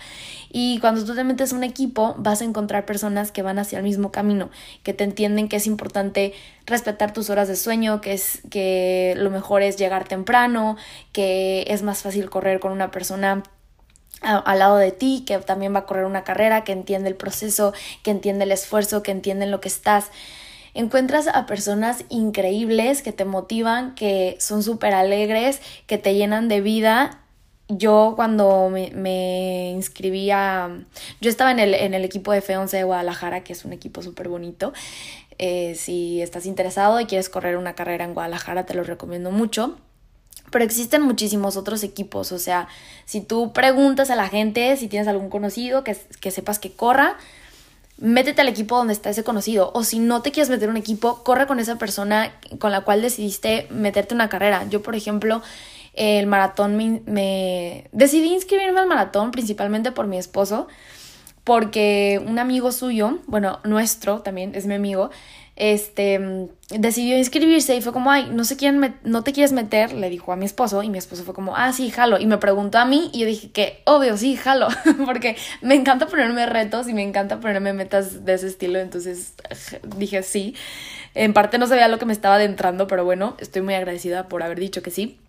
Y 0.48 0.78
cuando 0.78 1.04
tú 1.04 1.16
te 1.16 1.24
metes 1.24 1.50
un 1.50 1.64
equipo, 1.64 2.14
vas 2.18 2.40
a 2.40 2.44
encontrar 2.44 2.86
personas 2.86 3.32
que 3.32 3.42
van 3.42 3.58
hacia 3.58 3.78
el 3.78 3.82
mismo 3.82 4.12
camino, 4.12 4.48
que 4.84 4.94
te 4.94 5.02
entienden 5.02 5.48
que 5.48 5.56
es 5.56 5.66
importante 5.66 6.34
respetar 6.66 7.12
tus 7.12 7.30
horas 7.30 7.48
de 7.48 7.56
sueño, 7.56 8.00
que 8.00 8.12
es 8.12 8.42
que 8.48 9.14
lo 9.16 9.30
mejor 9.30 9.62
es 9.62 9.76
llegar 9.76 10.06
temprano, 10.06 10.76
que 11.10 11.64
es 11.66 11.82
más 11.82 12.02
fácil 12.02 12.30
correr 12.30 12.60
con 12.60 12.70
una 12.70 12.92
persona 12.92 13.42
al 14.20 14.58
lado 14.60 14.76
de 14.76 14.92
ti, 14.92 15.24
que 15.26 15.36
también 15.38 15.74
va 15.74 15.80
a 15.80 15.86
correr 15.86 16.04
una 16.04 16.22
carrera, 16.22 16.62
que 16.62 16.70
entiende 16.70 17.08
el 17.08 17.16
proceso, 17.16 17.72
que 18.04 18.12
entiende 18.12 18.44
el 18.44 18.52
esfuerzo, 18.52 19.02
que 19.02 19.10
entiende 19.10 19.46
lo 19.46 19.60
que 19.60 19.66
estás 19.66 20.12
encuentras 20.74 21.28
a 21.28 21.46
personas 21.46 22.04
increíbles 22.08 23.02
que 23.02 23.12
te 23.12 23.24
motivan, 23.24 23.94
que 23.94 24.36
son 24.40 24.62
súper 24.62 24.94
alegres, 24.94 25.60
que 25.86 25.98
te 25.98 26.14
llenan 26.14 26.48
de 26.48 26.60
vida. 26.60 27.18
Yo 27.68 28.12
cuando 28.16 28.68
me, 28.70 28.90
me 28.90 29.70
inscribí 29.70 30.30
a... 30.30 30.84
Yo 31.20 31.30
estaba 31.30 31.50
en 31.50 31.58
el, 31.58 31.74
en 31.74 31.94
el 31.94 32.04
equipo 32.04 32.32
de 32.32 32.42
F11 32.42 32.70
de 32.70 32.84
Guadalajara, 32.84 33.44
que 33.44 33.52
es 33.52 33.64
un 33.64 33.72
equipo 33.72 34.02
súper 34.02 34.28
bonito. 34.28 34.72
Eh, 35.38 35.74
si 35.74 36.22
estás 36.22 36.46
interesado 36.46 37.00
y 37.00 37.06
quieres 37.06 37.28
correr 37.28 37.56
una 37.56 37.74
carrera 37.74 38.04
en 38.04 38.14
Guadalajara, 38.14 38.66
te 38.66 38.74
lo 38.74 38.84
recomiendo 38.84 39.30
mucho. 39.30 39.76
Pero 40.50 40.64
existen 40.64 41.02
muchísimos 41.02 41.56
otros 41.56 41.82
equipos, 41.82 42.30
o 42.30 42.38
sea, 42.38 42.68
si 43.06 43.22
tú 43.22 43.54
preguntas 43.54 44.10
a 44.10 44.16
la 44.16 44.28
gente, 44.28 44.76
si 44.76 44.86
tienes 44.86 45.08
algún 45.08 45.30
conocido 45.30 45.82
que, 45.82 45.96
que 46.20 46.30
sepas 46.30 46.58
que 46.58 46.72
corra, 46.72 47.16
métete 48.02 48.40
al 48.40 48.48
equipo 48.48 48.76
donde 48.76 48.92
está 48.92 49.10
ese 49.10 49.24
conocido. 49.24 49.70
O 49.74 49.84
si 49.84 50.00
no 50.00 50.22
te 50.22 50.32
quieres 50.32 50.50
meter 50.50 50.68
un 50.68 50.76
equipo, 50.76 51.22
corre 51.22 51.46
con 51.46 51.60
esa 51.60 51.78
persona 51.78 52.32
con 52.58 52.72
la 52.72 52.82
cual 52.82 53.00
decidiste 53.00 53.68
meterte 53.70 54.14
una 54.14 54.28
carrera. 54.28 54.66
Yo, 54.68 54.82
por 54.82 54.96
ejemplo, 54.96 55.40
el 55.94 56.26
maratón 56.26 56.76
me, 56.76 57.88
decidí 57.92 58.34
inscribirme 58.34 58.80
al 58.80 58.88
maratón 58.88 59.30
principalmente 59.30 59.92
por 59.92 60.08
mi 60.08 60.18
esposo, 60.18 60.66
porque 61.44 62.20
un 62.26 62.38
amigo 62.38 62.72
suyo, 62.72 63.18
bueno, 63.26 63.60
nuestro 63.64 64.20
también 64.20 64.54
es 64.54 64.66
mi 64.66 64.74
amigo, 64.74 65.10
este, 65.62 66.48
decidió 66.70 67.16
inscribirse 67.16 67.76
y 67.76 67.82
fue 67.82 67.92
como, 67.92 68.10
ay, 68.10 68.28
no 68.32 68.42
sé 68.42 68.56
quién, 68.56 68.96
no 69.04 69.22
te 69.22 69.32
quieres 69.32 69.52
meter, 69.52 69.92
le 69.92 70.10
dijo 70.10 70.32
a 70.32 70.36
mi 70.36 70.44
esposo 70.44 70.82
y 70.82 70.90
mi 70.90 70.98
esposo 70.98 71.22
fue 71.22 71.34
como, 71.34 71.56
ah, 71.56 71.72
sí, 71.72 71.88
jalo. 71.92 72.18
Y 72.18 72.26
me 72.26 72.36
preguntó 72.38 72.78
a 72.78 72.84
mí 72.84 73.10
y 73.12 73.20
yo 73.20 73.26
dije 73.26 73.52
que, 73.52 73.80
obvio, 73.86 74.16
sí, 74.16 74.34
jalo, 74.34 74.66
porque 75.06 75.36
me 75.60 75.76
encanta 75.76 76.08
ponerme 76.08 76.46
retos 76.46 76.88
y 76.88 76.94
me 76.94 77.04
encanta 77.04 77.38
ponerme 77.38 77.74
metas 77.74 78.24
de 78.24 78.34
ese 78.34 78.48
estilo, 78.48 78.80
entonces 78.80 79.34
dije 79.96 80.24
sí. 80.24 80.56
En 81.14 81.32
parte 81.32 81.58
no 81.58 81.68
sabía 81.68 81.86
lo 81.86 82.00
que 82.00 82.06
me 82.06 82.12
estaba 82.12 82.34
adentrando, 82.34 82.88
pero 82.88 83.04
bueno, 83.04 83.36
estoy 83.38 83.62
muy 83.62 83.74
agradecida 83.74 84.28
por 84.28 84.42
haber 84.42 84.58
dicho 84.58 84.82
que 84.82 84.90
sí. 84.90 85.20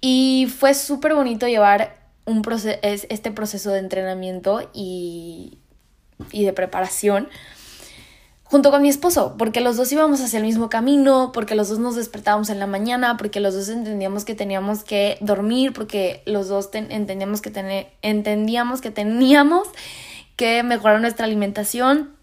Y 0.00 0.50
fue 0.58 0.72
súper 0.72 1.12
bonito 1.12 1.46
llevar 1.46 1.98
un 2.24 2.42
este 2.82 3.30
proceso 3.30 3.72
de 3.72 3.80
entrenamiento 3.80 4.70
y, 4.72 5.58
y 6.32 6.44
de 6.44 6.54
preparación 6.54 7.28
junto 8.48 8.70
con 8.70 8.82
mi 8.82 8.88
esposo, 8.88 9.34
porque 9.36 9.60
los 9.60 9.76
dos 9.76 9.90
íbamos 9.90 10.20
hacia 10.20 10.38
el 10.38 10.44
mismo 10.44 10.70
camino, 10.70 11.32
porque 11.32 11.54
los 11.54 11.68
dos 11.68 11.78
nos 11.78 11.96
despertábamos 11.96 12.48
en 12.48 12.60
la 12.60 12.66
mañana, 12.66 13.16
porque 13.16 13.40
los 13.40 13.54
dos 13.54 13.68
entendíamos 13.68 14.24
que 14.24 14.34
teníamos 14.34 14.84
que 14.84 15.18
dormir, 15.20 15.72
porque 15.72 16.22
los 16.26 16.48
dos 16.48 16.70
entendíamos 16.72 17.42
que 17.42 17.88
entendíamos 18.02 18.80
que 18.80 18.90
teníamos 18.90 19.68
que 20.36 20.62
mejorar 20.62 21.00
nuestra 21.00 21.26
alimentación 21.26 22.14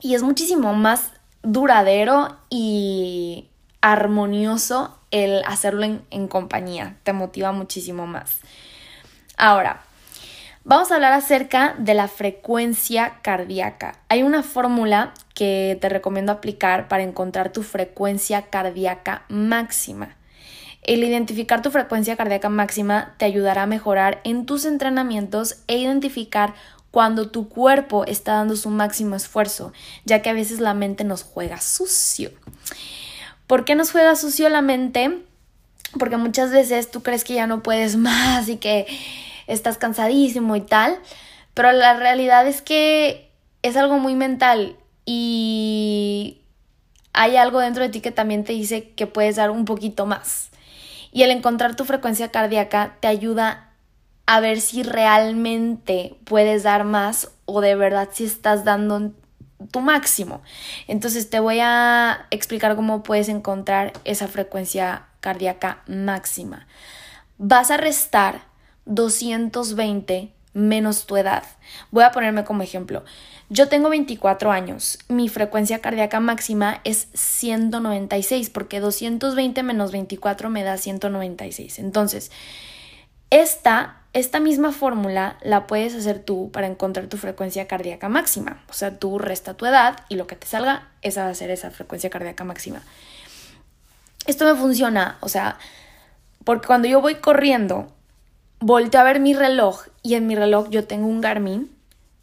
y 0.00 0.14
es 0.14 0.22
muchísimo 0.22 0.74
más 0.74 1.12
duradero 1.42 2.36
y 2.50 3.48
armonioso 3.80 4.98
el 5.10 5.42
hacerlo 5.46 5.84
en, 5.84 6.02
en 6.10 6.28
compañía, 6.28 6.96
te 7.04 7.12
motiva 7.12 7.52
muchísimo 7.52 8.06
más. 8.06 8.40
Ahora, 9.36 9.82
Vamos 10.66 10.90
a 10.90 10.94
hablar 10.94 11.12
acerca 11.12 11.74
de 11.76 11.92
la 11.92 12.08
frecuencia 12.08 13.18
cardíaca. 13.20 13.98
Hay 14.08 14.22
una 14.22 14.42
fórmula 14.42 15.12
que 15.34 15.76
te 15.78 15.90
recomiendo 15.90 16.32
aplicar 16.32 16.88
para 16.88 17.02
encontrar 17.02 17.52
tu 17.52 17.62
frecuencia 17.62 18.46
cardíaca 18.48 19.24
máxima. 19.28 20.16
El 20.80 21.04
identificar 21.04 21.60
tu 21.60 21.70
frecuencia 21.70 22.16
cardíaca 22.16 22.48
máxima 22.48 23.14
te 23.18 23.26
ayudará 23.26 23.64
a 23.64 23.66
mejorar 23.66 24.22
en 24.24 24.46
tus 24.46 24.64
entrenamientos 24.64 25.56
e 25.66 25.76
identificar 25.76 26.54
cuando 26.90 27.28
tu 27.28 27.50
cuerpo 27.50 28.06
está 28.06 28.32
dando 28.32 28.56
su 28.56 28.70
máximo 28.70 29.16
esfuerzo, 29.16 29.74
ya 30.06 30.22
que 30.22 30.30
a 30.30 30.34
veces 30.34 30.60
la 30.60 30.72
mente 30.72 31.04
nos 31.04 31.24
juega 31.24 31.60
sucio. 31.60 32.30
¿Por 33.46 33.66
qué 33.66 33.74
nos 33.74 33.90
juega 33.90 34.16
sucio 34.16 34.48
la 34.48 34.62
mente? 34.62 35.24
Porque 35.98 36.16
muchas 36.16 36.52
veces 36.52 36.90
tú 36.90 37.02
crees 37.02 37.22
que 37.22 37.34
ya 37.34 37.46
no 37.46 37.62
puedes 37.62 37.96
más 37.98 38.48
y 38.48 38.56
que 38.56 38.86
estás 39.46 39.78
cansadísimo 39.78 40.56
y 40.56 40.60
tal, 40.60 40.98
pero 41.54 41.72
la 41.72 41.94
realidad 41.94 42.46
es 42.46 42.62
que 42.62 43.30
es 43.62 43.76
algo 43.76 43.98
muy 43.98 44.14
mental 44.14 44.76
y 45.06 46.42
hay 47.12 47.36
algo 47.36 47.60
dentro 47.60 47.82
de 47.82 47.88
ti 47.88 48.00
que 48.00 48.10
también 48.10 48.44
te 48.44 48.52
dice 48.52 48.90
que 48.90 49.06
puedes 49.06 49.36
dar 49.36 49.50
un 49.50 49.64
poquito 49.64 50.06
más. 50.06 50.50
Y 51.12 51.22
el 51.22 51.30
encontrar 51.30 51.76
tu 51.76 51.84
frecuencia 51.84 52.30
cardíaca 52.30 52.96
te 53.00 53.06
ayuda 53.06 53.70
a 54.26 54.40
ver 54.40 54.60
si 54.60 54.82
realmente 54.82 56.16
puedes 56.24 56.64
dar 56.64 56.84
más 56.84 57.30
o 57.44 57.60
de 57.60 57.76
verdad 57.76 58.08
si 58.12 58.24
estás 58.24 58.64
dando 58.64 59.12
tu 59.70 59.80
máximo. 59.80 60.42
Entonces 60.88 61.30
te 61.30 61.40
voy 61.40 61.60
a 61.60 62.26
explicar 62.30 62.74
cómo 62.76 63.02
puedes 63.02 63.28
encontrar 63.28 63.92
esa 64.04 64.28
frecuencia 64.28 65.06
cardíaca 65.20 65.82
máxima. 65.86 66.66
Vas 67.38 67.70
a 67.70 67.76
restar 67.76 68.42
220 68.86 70.32
menos 70.54 71.06
tu 71.06 71.16
edad. 71.16 71.42
Voy 71.90 72.04
a 72.04 72.12
ponerme 72.12 72.44
como 72.44 72.62
ejemplo. 72.62 73.04
Yo 73.50 73.68
tengo 73.68 73.90
24 73.90 74.50
años. 74.50 74.98
Mi 75.08 75.28
frecuencia 75.28 75.80
cardíaca 75.80 76.20
máxima 76.20 76.80
es 76.84 77.08
196 77.12 78.50
porque 78.50 78.80
220 78.80 79.62
menos 79.62 79.92
24 79.92 80.48
me 80.48 80.62
da 80.62 80.78
196. 80.78 81.78
Entonces, 81.78 82.30
esta, 83.30 83.96
esta 84.12 84.40
misma 84.40 84.70
fórmula 84.70 85.38
la 85.42 85.66
puedes 85.66 85.94
hacer 85.94 86.20
tú 86.20 86.50
para 86.52 86.68
encontrar 86.68 87.08
tu 87.08 87.16
frecuencia 87.16 87.66
cardíaca 87.66 88.08
máxima. 88.08 88.62
O 88.70 88.72
sea, 88.72 88.98
tú 88.98 89.18
resta 89.18 89.54
tu 89.54 89.66
edad 89.66 90.04
y 90.08 90.14
lo 90.14 90.26
que 90.26 90.36
te 90.36 90.46
salga, 90.46 90.88
esa 91.02 91.24
va 91.24 91.30
a 91.30 91.34
ser 91.34 91.50
esa 91.50 91.70
frecuencia 91.70 92.10
cardíaca 92.10 92.44
máxima. 92.44 92.80
Esto 94.26 94.46
me 94.46 94.58
funciona, 94.58 95.18
o 95.20 95.28
sea, 95.28 95.58
porque 96.44 96.66
cuando 96.66 96.88
yo 96.88 97.00
voy 97.00 97.16
corriendo, 97.16 97.93
volteo 98.64 99.02
a 99.02 99.04
ver 99.04 99.20
mi 99.20 99.34
reloj 99.34 99.82
y 100.02 100.14
en 100.14 100.26
mi 100.26 100.34
reloj 100.34 100.70
yo 100.70 100.86
tengo 100.86 101.06
un 101.06 101.20
Garmin, 101.20 101.70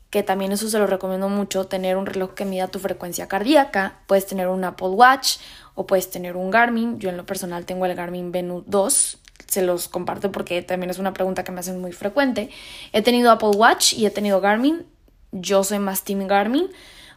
que 0.09 0.23
también 0.23 0.51
eso 0.51 0.69
se 0.69 0.79
lo 0.79 0.87
recomiendo 0.87 1.29
mucho, 1.29 1.67
tener 1.67 1.97
un 1.97 2.07
reloj 2.07 2.33
que 2.33 2.45
mida 2.45 2.67
tu 2.67 2.79
frecuencia 2.79 3.27
cardíaca. 3.27 3.99
Puedes 4.07 4.25
tener 4.25 4.47
un 4.47 4.63
Apple 4.63 4.89
Watch 4.89 5.37
o 5.75 5.85
puedes 5.85 6.09
tener 6.09 6.35
un 6.35 6.49
Garmin. 6.51 6.99
Yo 6.99 7.09
en 7.09 7.17
lo 7.17 7.25
personal 7.25 7.65
tengo 7.65 7.85
el 7.85 7.95
Garmin 7.95 8.31
Venu 8.31 8.63
2. 8.65 9.17
Se 9.47 9.61
los 9.61 9.87
comparto 9.87 10.31
porque 10.31 10.61
también 10.63 10.89
es 10.89 10.99
una 10.99 11.13
pregunta 11.13 11.43
que 11.43 11.51
me 11.51 11.59
hacen 11.59 11.79
muy 11.79 11.93
frecuente. 11.93 12.49
He 12.91 13.03
tenido 13.03 13.31
Apple 13.31 13.51
Watch 13.55 13.93
y 13.93 14.05
he 14.05 14.09
tenido 14.09 14.41
Garmin. 14.41 14.85
Yo 15.31 15.63
soy 15.63 15.79
más 15.79 16.03
Team 16.03 16.27
Garmin 16.27 16.69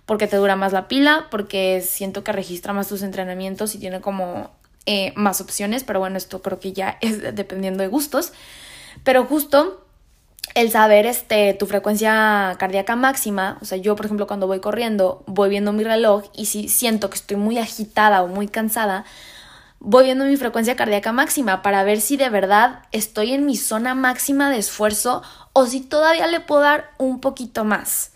porque 0.06 0.26
te 0.26 0.36
dura 0.36 0.54
más 0.54 0.72
la 0.72 0.86
pila, 0.86 1.28
porque 1.30 1.80
siento 1.80 2.22
que 2.22 2.32
registra 2.32 2.74
más 2.74 2.88
tus 2.88 3.02
entrenamientos 3.02 3.74
y 3.74 3.78
tiene 3.78 4.02
como 4.02 4.50
eh, 4.86 5.14
más 5.16 5.40
opciones, 5.40 5.82
pero 5.82 5.98
bueno, 5.98 6.18
esto 6.18 6.42
creo 6.42 6.60
que 6.60 6.74
ya 6.74 6.98
es 7.00 7.34
dependiendo 7.34 7.82
de 7.82 7.88
gustos. 7.88 8.32
Pero 9.02 9.24
justo 9.24 9.84
el 10.54 10.70
saber 10.70 11.06
este, 11.06 11.54
tu 11.54 11.66
frecuencia 11.66 12.54
cardíaca 12.58 12.94
máxima, 12.96 13.58
o 13.60 13.64
sea, 13.64 13.78
yo 13.78 13.96
por 13.96 14.06
ejemplo 14.06 14.26
cuando 14.26 14.46
voy 14.46 14.60
corriendo, 14.60 15.24
voy 15.26 15.48
viendo 15.48 15.72
mi 15.72 15.82
reloj 15.82 16.24
y 16.34 16.46
si 16.46 16.68
siento 16.68 17.10
que 17.10 17.16
estoy 17.16 17.36
muy 17.36 17.58
agitada 17.58 18.22
o 18.22 18.28
muy 18.28 18.46
cansada, 18.46 19.04
voy 19.80 20.04
viendo 20.04 20.24
mi 20.24 20.36
frecuencia 20.36 20.76
cardíaca 20.76 21.12
máxima 21.12 21.62
para 21.62 21.82
ver 21.82 22.00
si 22.00 22.16
de 22.16 22.30
verdad 22.30 22.82
estoy 22.92 23.32
en 23.32 23.46
mi 23.46 23.56
zona 23.56 23.94
máxima 23.94 24.50
de 24.50 24.58
esfuerzo 24.58 25.22
o 25.52 25.66
si 25.66 25.80
todavía 25.80 26.26
le 26.26 26.40
puedo 26.40 26.62
dar 26.62 26.90
un 26.98 27.20
poquito 27.20 27.64
más. 27.64 28.12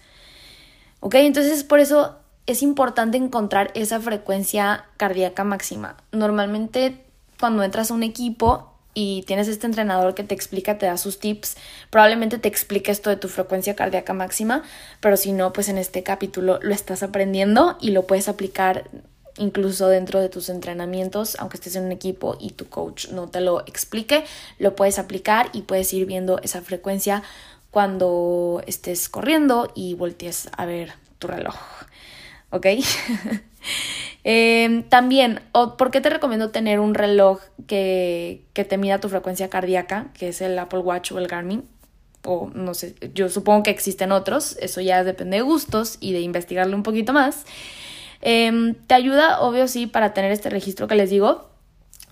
¿Ok? 1.00 1.14
Entonces 1.16 1.64
por 1.64 1.80
eso 1.80 2.18
es 2.46 2.62
importante 2.62 3.18
encontrar 3.18 3.70
esa 3.74 4.00
frecuencia 4.00 4.84
cardíaca 4.96 5.44
máxima. 5.44 5.96
Normalmente 6.12 7.04
cuando 7.38 7.62
entras 7.62 7.90
a 7.90 7.94
un 7.94 8.02
equipo 8.02 8.67
y 9.00 9.22
tienes 9.28 9.46
este 9.46 9.64
entrenador 9.64 10.16
que 10.16 10.24
te 10.24 10.34
explica, 10.34 10.76
te 10.76 10.86
da 10.86 10.96
sus 10.96 11.20
tips, 11.20 11.56
probablemente 11.88 12.36
te 12.36 12.48
explique 12.48 12.90
esto 12.90 13.10
de 13.10 13.16
tu 13.16 13.28
frecuencia 13.28 13.76
cardíaca 13.76 14.12
máxima, 14.12 14.64
pero 14.98 15.16
si 15.16 15.30
no, 15.30 15.52
pues 15.52 15.68
en 15.68 15.78
este 15.78 16.02
capítulo 16.02 16.58
lo 16.62 16.74
estás 16.74 17.04
aprendiendo 17.04 17.78
y 17.80 17.92
lo 17.92 18.08
puedes 18.08 18.28
aplicar 18.28 18.90
incluso 19.36 19.86
dentro 19.86 20.20
de 20.20 20.28
tus 20.28 20.48
entrenamientos, 20.48 21.36
aunque 21.38 21.58
estés 21.58 21.76
en 21.76 21.84
un 21.84 21.92
equipo 21.92 22.36
y 22.40 22.50
tu 22.50 22.68
coach 22.68 23.10
no 23.10 23.28
te 23.28 23.40
lo 23.40 23.60
explique, 23.68 24.24
lo 24.58 24.74
puedes 24.74 24.98
aplicar 24.98 25.48
y 25.52 25.62
puedes 25.62 25.92
ir 25.92 26.04
viendo 26.04 26.40
esa 26.42 26.60
frecuencia 26.60 27.22
cuando 27.70 28.64
estés 28.66 29.08
corriendo 29.08 29.70
y 29.76 29.94
voltees 29.94 30.48
a 30.56 30.66
ver 30.66 30.94
tu 31.20 31.28
reloj. 31.28 31.54
¿Ok? 32.50 32.66
Em, 34.24 34.82
también, 34.82 35.40
¿por 35.52 35.90
qué 35.90 36.00
te 36.00 36.10
recomiendo 36.10 36.50
tener 36.50 36.80
un 36.80 36.94
reloj 36.94 37.40
que, 37.66 38.44
que 38.52 38.64
te 38.64 38.76
mida 38.76 39.00
tu 39.00 39.08
frecuencia 39.08 39.48
cardíaca, 39.48 40.10
que 40.14 40.28
es 40.28 40.40
el 40.40 40.58
Apple 40.58 40.80
Watch 40.80 41.12
o 41.12 41.18
el 41.18 41.28
Garmin? 41.28 41.64
O 42.24 42.50
no 42.52 42.74
sé, 42.74 42.94
yo 43.14 43.28
supongo 43.28 43.62
que 43.62 43.70
existen 43.70 44.12
otros, 44.12 44.56
eso 44.60 44.80
ya 44.80 45.04
depende 45.04 45.38
de 45.38 45.42
gustos 45.42 45.98
y 46.00 46.12
de 46.12 46.20
investigarlo 46.20 46.76
un 46.76 46.82
poquito 46.82 47.12
más. 47.12 47.44
Em, 48.20 48.74
te 48.74 48.94
ayuda, 48.94 49.40
obvio, 49.40 49.68
sí, 49.68 49.86
para 49.86 50.12
tener 50.14 50.32
este 50.32 50.50
registro 50.50 50.88
que 50.88 50.96
les 50.96 51.10
digo 51.10 51.48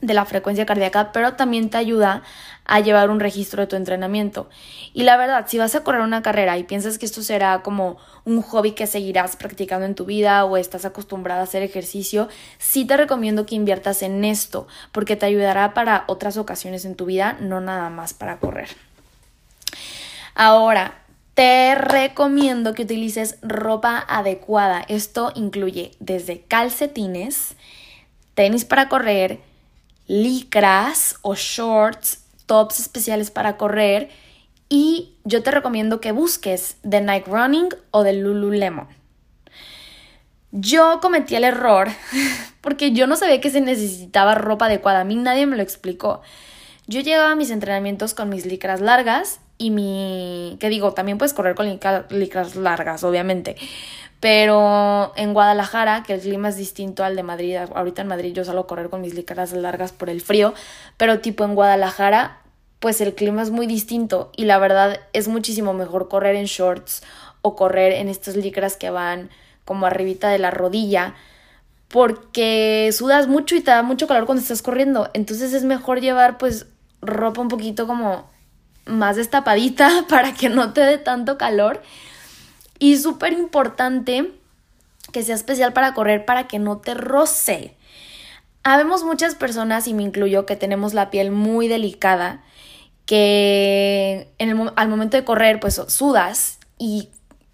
de 0.00 0.14
la 0.14 0.24
frecuencia 0.24 0.66
cardíaca, 0.66 1.12
pero 1.12 1.34
también 1.34 1.70
te 1.70 1.78
ayuda 1.78 2.22
a 2.64 2.80
llevar 2.80 3.10
un 3.10 3.20
registro 3.20 3.62
de 3.62 3.66
tu 3.66 3.76
entrenamiento. 3.76 4.48
Y 4.92 5.04
la 5.04 5.16
verdad, 5.16 5.46
si 5.48 5.58
vas 5.58 5.74
a 5.74 5.84
correr 5.84 6.02
una 6.02 6.22
carrera 6.22 6.58
y 6.58 6.64
piensas 6.64 6.98
que 6.98 7.06
esto 7.06 7.22
será 7.22 7.62
como 7.62 7.96
un 8.24 8.42
hobby 8.42 8.72
que 8.72 8.86
seguirás 8.86 9.36
practicando 9.36 9.86
en 9.86 9.94
tu 9.94 10.04
vida 10.04 10.44
o 10.44 10.56
estás 10.56 10.84
acostumbrada 10.84 11.40
a 11.40 11.44
hacer 11.44 11.62
ejercicio, 11.62 12.28
sí 12.58 12.84
te 12.84 12.96
recomiendo 12.96 13.46
que 13.46 13.54
inviertas 13.54 14.02
en 14.02 14.24
esto, 14.24 14.66
porque 14.92 15.16
te 15.16 15.26
ayudará 15.26 15.74
para 15.74 16.04
otras 16.08 16.36
ocasiones 16.36 16.84
en 16.84 16.96
tu 16.96 17.06
vida, 17.06 17.36
no 17.40 17.60
nada 17.60 17.88
más 17.88 18.14
para 18.14 18.38
correr. 18.38 18.68
Ahora, 20.34 20.98
te 21.34 21.74
recomiendo 21.74 22.72
que 22.72 22.82
utilices 22.82 23.38
ropa 23.42 24.04
adecuada. 24.08 24.84
Esto 24.88 25.32
incluye 25.34 25.92
desde 26.00 26.40
calcetines, 26.40 27.56
tenis 28.34 28.64
para 28.64 28.88
correr, 28.88 29.40
licras 30.06 31.16
o 31.22 31.34
shorts, 31.34 32.24
tops 32.46 32.80
especiales 32.80 33.30
para 33.30 33.56
correr 33.56 34.10
Y 34.68 35.14
yo 35.24 35.42
te 35.42 35.50
recomiendo 35.50 36.00
que 36.00 36.12
busques 36.12 36.76
de 36.82 37.00
Nike 37.00 37.30
Running 37.30 37.68
o 37.90 38.02
de 38.02 38.14
Lululemon. 38.14 38.88
Yo 40.52 41.00
cometí 41.00 41.36
el 41.36 41.44
error 41.44 41.88
porque 42.60 42.92
yo 42.92 43.06
no 43.06 43.16
sabía 43.16 43.40
que 43.40 43.50
se 43.50 43.60
necesitaba 43.60 44.34
ropa 44.34 44.66
adecuada. 44.66 45.00
A 45.00 45.04
mí 45.04 45.14
nadie 45.16 45.46
me 45.46 45.56
lo 45.56 45.62
explicó. 45.62 46.22
Yo 46.86 47.00
llegaba 47.00 47.32
a 47.32 47.36
mis 47.36 47.50
entrenamientos 47.50 48.14
con 48.14 48.28
mis 48.28 48.46
licras 48.46 48.80
largas 48.80 49.40
y 49.58 49.70
mi... 49.70 50.56
que 50.60 50.68
digo, 50.68 50.92
también 50.92 51.18
puedes 51.18 51.34
correr 51.34 51.54
con 51.54 51.66
licras 52.10 52.56
largas, 52.56 53.04
obviamente. 53.04 53.56
Pero 54.20 55.12
en 55.16 55.34
Guadalajara, 55.34 56.02
que 56.02 56.14
el 56.14 56.20
clima 56.20 56.48
es 56.48 56.56
distinto 56.56 57.04
al 57.04 57.16
de 57.16 57.22
Madrid, 57.22 57.56
ahorita 57.56 58.02
en 58.02 58.08
Madrid 58.08 58.32
yo 58.32 58.44
salgo 58.44 58.66
correr 58.66 58.88
con 58.88 59.02
mis 59.02 59.14
licras 59.14 59.52
largas 59.52 59.92
por 59.92 60.08
el 60.08 60.20
frío, 60.20 60.54
pero 60.96 61.20
tipo 61.20 61.44
en 61.44 61.54
Guadalajara, 61.54 62.40
pues 62.80 63.00
el 63.00 63.14
clima 63.14 63.42
es 63.42 63.50
muy 63.50 63.66
distinto 63.66 64.30
y 64.36 64.44
la 64.44 64.58
verdad 64.58 65.00
es 65.12 65.28
muchísimo 65.28 65.74
mejor 65.74 66.08
correr 66.08 66.36
en 66.36 66.46
shorts 66.46 67.02
o 67.42 67.56
correr 67.56 67.92
en 67.92 68.08
estas 68.08 68.36
licras 68.36 68.76
que 68.76 68.90
van 68.90 69.30
como 69.64 69.86
arribita 69.86 70.28
de 70.30 70.38
la 70.38 70.50
rodilla 70.50 71.14
porque 71.88 72.90
sudas 72.92 73.28
mucho 73.28 73.54
y 73.54 73.60
te 73.60 73.70
da 73.70 73.82
mucho 73.82 74.06
calor 74.06 74.26
cuando 74.26 74.42
estás 74.42 74.62
corriendo. 74.62 75.10
Entonces 75.14 75.52
es 75.52 75.64
mejor 75.64 76.00
llevar 76.00 76.38
pues 76.38 76.66
ropa 77.00 77.40
un 77.40 77.48
poquito 77.48 77.86
como 77.86 78.28
más 78.86 79.16
destapadita 79.16 80.04
para 80.08 80.34
que 80.34 80.48
no 80.48 80.72
te 80.72 80.80
dé 80.80 80.98
tanto 80.98 81.38
calor. 81.38 81.82
Y 82.78 82.96
súper 82.98 83.32
importante 83.32 84.32
que 85.12 85.22
sea 85.22 85.34
especial 85.34 85.72
para 85.72 85.94
correr 85.94 86.24
para 86.24 86.48
que 86.48 86.58
no 86.58 86.78
te 86.78 86.94
roce. 86.94 87.74
Habemos 88.62 89.04
muchas 89.04 89.34
personas, 89.34 89.86
y 89.86 89.94
me 89.94 90.02
incluyo, 90.02 90.46
que 90.46 90.56
tenemos 90.56 90.92
la 90.92 91.10
piel 91.10 91.30
muy 91.30 91.68
delicada, 91.68 92.42
que 93.06 94.28
al 94.74 94.88
momento 94.88 95.16
de 95.16 95.24
correr 95.24 95.60
pues 95.60 95.80
sudas 95.86 96.58
y 96.76 97.08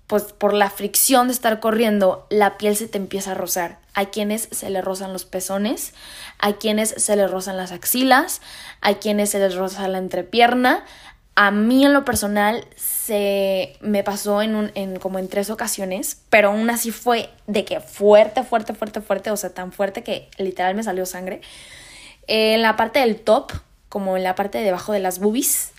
pues 0.06 0.24
por 0.24 0.52
la 0.52 0.70
fricción 0.70 1.28
de 1.28 1.34
estar 1.34 1.60
corriendo, 1.60 2.26
la 2.30 2.58
piel 2.58 2.76
se 2.76 2.88
te 2.88 2.98
empieza 2.98 3.32
a 3.32 3.34
rozar. 3.34 3.78
Hay 3.94 4.06
quienes 4.06 4.48
se 4.50 4.70
le 4.70 4.80
rozan 4.80 5.12
los 5.12 5.24
pezones, 5.24 5.94
hay 6.38 6.54
quienes 6.54 6.94
se 6.96 7.16
les 7.16 7.30
rozan 7.30 7.56
las 7.56 7.72
axilas, 7.72 8.40
hay 8.80 8.96
quienes 8.96 9.30
se 9.30 9.38
les 9.38 9.54
roza 9.54 9.88
la 9.88 9.98
entrepierna. 9.98 10.84
A 11.34 11.50
mí 11.50 11.84
en 11.84 11.94
lo 11.94 12.04
personal 12.04 12.66
se 12.76 13.76
me 13.80 14.04
pasó 14.04 14.42
en, 14.42 14.54
un, 14.54 14.70
en 14.74 14.98
como 14.98 15.18
en 15.18 15.28
tres 15.28 15.48
ocasiones, 15.48 16.20
pero 16.28 16.50
aún 16.50 16.68
así 16.68 16.90
fue 16.90 17.30
de 17.46 17.64
que 17.64 17.80
fuerte, 17.80 18.42
fuerte, 18.42 18.74
fuerte, 18.74 19.00
fuerte, 19.00 19.30
o 19.30 19.36
sea, 19.36 19.50
tan 19.50 19.72
fuerte 19.72 20.02
que 20.02 20.28
literal 20.36 20.74
me 20.74 20.82
salió 20.82 21.06
sangre. 21.06 21.40
En 22.26 22.60
la 22.60 22.76
parte 22.76 22.98
del 22.98 23.16
top, 23.16 23.52
como 23.88 24.16
en 24.18 24.24
la 24.24 24.34
parte 24.34 24.58
de 24.58 24.64
debajo 24.64 24.92
de 24.92 25.00
las 25.00 25.20
boobies, 25.20 25.72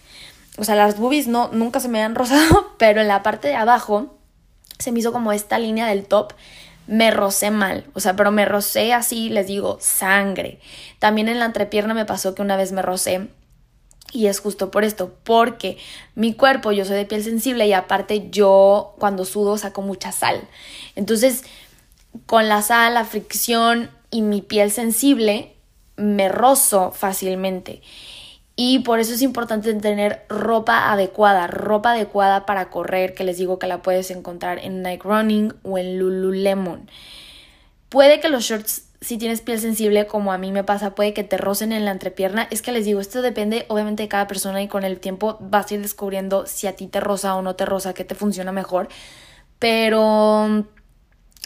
o 0.57 0.63
sea, 0.63 0.75
las 0.75 0.97
boobies 0.97 1.27
no, 1.27 1.49
nunca 1.51 1.79
se 1.79 1.87
me 1.87 2.01
han 2.01 2.15
rozado, 2.15 2.73
pero 2.79 3.01
en 3.01 3.07
la 3.07 3.21
parte 3.21 3.47
de 3.47 3.55
abajo 3.55 4.15
se 4.79 4.91
me 4.91 4.99
hizo 4.99 5.11
como 5.11 5.31
esta 5.33 5.59
línea 5.59 5.85
del 5.87 6.05
top, 6.05 6.33
me 6.87 7.11
rocé 7.11 7.51
mal, 7.51 7.85
o 7.93 7.99
sea, 7.99 8.15
pero 8.15 8.31
me 8.31 8.45
rocé 8.45 8.91
así, 8.91 9.29
les 9.29 9.47
digo, 9.47 9.77
sangre. 9.79 10.59
También 10.99 11.29
en 11.29 11.39
la 11.39 11.45
entrepierna 11.45 11.93
me 11.93 12.05
pasó 12.05 12.35
que 12.35 12.41
una 12.41 12.57
vez 12.57 12.71
me 12.71 12.81
rocé 12.81 13.29
y 14.11 14.27
es 14.27 14.39
justo 14.39 14.69
por 14.69 14.83
esto, 14.83 15.15
porque 15.23 15.77
mi 16.15 16.33
cuerpo, 16.33 16.71
yo 16.71 16.85
soy 16.85 16.97
de 16.97 17.05
piel 17.05 17.23
sensible 17.23 17.67
y 17.67 17.73
aparte 17.73 18.29
yo 18.29 18.95
cuando 18.99 19.25
sudo 19.25 19.57
saco 19.57 19.81
mucha 19.81 20.11
sal. 20.11 20.47
Entonces, 20.95 21.43
con 22.25 22.47
la 22.47 22.61
sal, 22.61 22.93
la 22.93 23.05
fricción 23.05 23.89
y 24.11 24.21
mi 24.21 24.41
piel 24.41 24.71
sensible, 24.71 25.55
me 25.95 26.29
rozo 26.29 26.91
fácilmente. 26.91 27.81
Y 28.55 28.79
por 28.79 28.99
eso 28.99 29.13
es 29.13 29.23
importante 29.23 29.73
tener 29.73 30.25
ropa 30.29 30.91
adecuada, 30.91 31.47
ropa 31.47 31.93
adecuada 31.93 32.45
para 32.45 32.69
correr, 32.69 33.15
que 33.15 33.23
les 33.23 33.37
digo 33.37 33.57
que 33.57 33.65
la 33.65 33.81
puedes 33.81 34.11
encontrar 34.11 34.59
en 34.59 34.83
Nike 34.83 35.03
Running 35.03 35.53
o 35.63 35.79
en 35.79 35.97
Lululemon. 35.97 36.89
Puede 37.89 38.19
que 38.19 38.29
los 38.29 38.43
shorts, 38.43 38.85
si 39.03 39.17
tienes 39.17 39.41
piel 39.41 39.59
sensible, 39.59 40.07
como 40.07 40.31
a 40.31 40.37
mí 40.37 40.51
me 40.51 40.63
pasa, 40.63 40.95
puede 40.95 41.13
que 41.13 41.23
te 41.23 41.37
rocen 41.37 41.73
en 41.73 41.83
la 41.85 41.91
entrepierna. 41.91 42.47
Es 42.51 42.61
que 42.61 42.71
les 42.71 42.85
digo, 42.85 43.01
esto 43.01 43.21
depende 43.21 43.65
obviamente 43.67 44.03
de 44.03 44.09
cada 44.09 44.27
persona 44.27 44.61
y 44.61 44.67
con 44.67 44.85
el 44.85 44.99
tiempo 44.99 45.37
vas 45.41 45.69
a 45.69 45.73
ir 45.73 45.81
descubriendo 45.81 46.45
si 46.45 46.67
a 46.67 46.75
ti 46.75 46.87
te 46.87 46.99
rosa 47.01 47.35
o 47.35 47.41
no 47.41 47.55
te 47.55 47.65
rosa, 47.65 47.93
qué 47.93 48.05
te 48.05 48.15
funciona 48.15 48.51
mejor. 48.53 48.87
Pero 49.59 50.65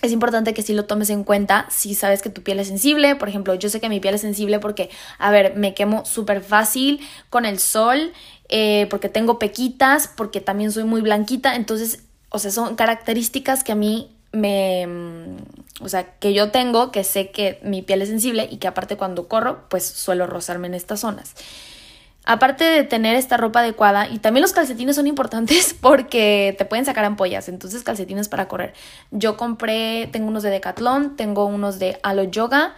es 0.04 0.12
importante 0.12 0.54
que 0.54 0.62
sí 0.62 0.74
lo 0.74 0.86
tomes 0.86 1.10
en 1.10 1.24
cuenta 1.24 1.66
si 1.72 1.96
sabes 1.96 2.22
que 2.22 2.30
tu 2.30 2.44
piel 2.44 2.60
es 2.60 2.68
sensible. 2.68 3.16
Por 3.16 3.28
ejemplo, 3.28 3.56
yo 3.56 3.70
sé 3.70 3.82
que 3.82 3.90
mi 3.90 4.00
piel 4.00 4.14
es 4.14 4.22
sensible 4.22 4.60
porque, 4.60 4.92
a 5.18 5.32
ver, 5.32 5.56
me 5.56 5.74
quemo 5.74 6.06
súper 6.06 6.42
fácil 6.42 7.00
con 7.32 7.46
el 7.46 7.58
sol, 7.58 8.14
eh, 8.50 8.86
porque 8.92 9.10
tengo 9.10 9.40
pequitas, 9.40 10.08
porque 10.08 10.42
también 10.42 10.72
soy 10.72 10.84
muy 10.84 11.02
blanquita. 11.02 11.56
Entonces, 11.56 12.04
o 12.30 12.38
sea, 12.38 12.52
son 12.52 12.76
características 12.76 13.64
que 13.64 13.72
a 13.72 13.76
mí 13.76 14.17
me... 14.38 14.88
Mm, 14.88 15.38
o 15.82 15.90
sea, 15.90 16.16
que 16.20 16.34
yo 16.34 16.50
tengo, 16.50 16.92
que 16.92 17.04
sé 17.04 17.30
que 17.30 17.60
mi 17.64 17.82
piel 17.82 18.02
es 18.02 18.10
sensible 18.10 18.48
y 18.50 18.58
que 18.58 18.68
aparte 18.68 18.98
cuando 18.98 19.28
corro, 19.28 19.70
pues 19.70 19.86
suelo 19.86 20.26
rozarme 20.26 20.68
en 20.68 20.74
estas 20.74 21.02
zonas. 21.02 21.36
Aparte 22.26 22.66
de 22.66 22.84
tener 22.84 23.16
esta 23.16 23.38
ropa 23.38 23.62
adecuada, 23.62 24.10
y 24.10 24.20
también 24.20 24.42
los 24.42 24.52
calcetines 24.52 24.98
son 24.98 25.08
importantes 25.08 25.74
porque 25.82 26.56
te 26.58 26.66
pueden 26.66 26.86
sacar 26.86 27.06
ampollas, 27.06 27.48
entonces 27.48 27.84
calcetines 27.84 28.28
para 28.28 28.48
correr. 28.48 28.74
Yo 29.12 29.38
compré, 29.38 30.10
tengo 30.12 30.28
unos 30.28 30.44
de 30.44 30.50
Decathlon, 30.50 31.16
tengo 31.16 31.46
unos 31.46 31.80
de 31.80 32.00
Alo 32.04 32.24
Yoga 32.24 32.76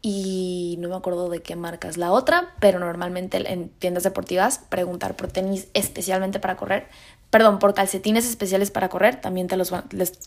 y 0.00 0.76
no 0.78 0.88
me 0.88 0.94
acuerdo 0.94 1.28
de 1.28 1.42
qué 1.42 1.56
marca 1.56 1.88
es 1.88 1.96
la 1.96 2.12
otra, 2.12 2.54
pero 2.60 2.78
normalmente 2.78 3.52
en 3.52 3.68
tiendas 3.68 4.04
deportivas 4.04 4.60
preguntar 4.68 5.16
por 5.16 5.28
tenis 5.28 5.68
especialmente 5.74 6.38
para 6.38 6.56
correr, 6.56 6.86
perdón, 7.30 7.58
por 7.58 7.74
calcetines 7.74 8.28
especiales 8.28 8.70
para 8.70 8.88
correr, 8.88 9.20
también 9.20 9.46
te 9.46 9.56
los, 9.56 9.72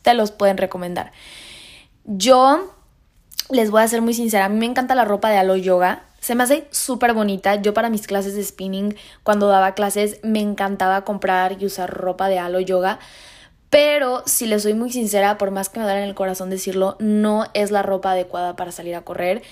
te 0.02 0.14
los 0.14 0.32
pueden 0.32 0.58
recomendar. 0.58 1.12
Yo 2.06 2.74
les 3.50 3.72
voy 3.72 3.82
a 3.82 3.88
ser 3.88 4.02
muy 4.02 4.14
sincera, 4.14 4.46
a 4.46 4.50
mí 4.50 4.58
me 4.58 4.66
encanta 4.66 4.96
la 4.96 5.06
ropa 5.06 5.30
de 5.30 5.38
Alo 5.38 5.56
Yoga, 5.56 6.04
se 6.20 6.36
me 6.36 6.44
hace 6.44 6.68
súper 6.72 7.14
bonita. 7.14 7.56
Yo 7.56 7.74
para 7.74 7.90
mis 7.90 8.08
clases 8.08 8.36
de 8.36 8.44
spinning, 8.44 8.96
cuando 9.24 9.48
daba 9.48 9.74
clases, 9.74 10.20
me 10.24 10.42
encantaba 10.42 11.06
comprar 11.06 11.62
y 11.62 11.66
usar 11.66 11.90
ropa 11.90 12.28
de 12.28 12.40
halo 12.40 12.60
yoga. 12.60 13.00
Pero 13.70 14.24
si 14.26 14.46
les 14.48 14.64
soy 14.64 14.74
muy 14.74 14.92
sincera, 14.92 15.38
por 15.38 15.52
más 15.52 15.70
que 15.70 15.80
me 15.80 15.86
duele 15.86 16.04
en 16.04 16.10
el 16.10 16.16
corazón 16.16 16.50
decirlo, 16.50 16.98
no 17.00 17.46
es 17.54 17.72
la 17.72 17.84
ropa 17.84 18.12
adecuada 18.12 18.56
para 18.56 18.72
salir 18.72 18.96
a 18.96 19.02
correr. 19.02 19.44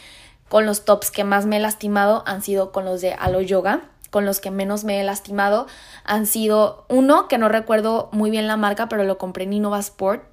Con 0.50 0.66
los 0.66 0.86
tops 0.86 1.12
que 1.12 1.24
más 1.24 1.46
me 1.46 1.58
he 1.58 1.60
lastimado 1.60 2.24
han 2.26 2.42
sido 2.42 2.72
con 2.72 2.86
los 2.86 3.02
de 3.02 3.14
halo 3.14 3.42
yoga. 3.42 3.82
Con 4.18 4.26
los 4.26 4.40
que 4.40 4.50
menos 4.50 4.84
me 4.84 5.00
he 5.00 5.04
lastimado 5.04 5.68
han 6.04 6.26
sido 6.26 6.86
uno 6.90 7.28
que 7.28 7.38
no 7.38 7.50
recuerdo 7.50 8.10
muy 8.12 8.32
bien 8.32 8.48
la 8.48 8.58
marca, 8.58 8.90
pero 8.90 9.04
lo 9.04 9.20
compré 9.20 9.44
en 9.44 9.54
Innova 9.54 9.78
Sport 9.78 10.24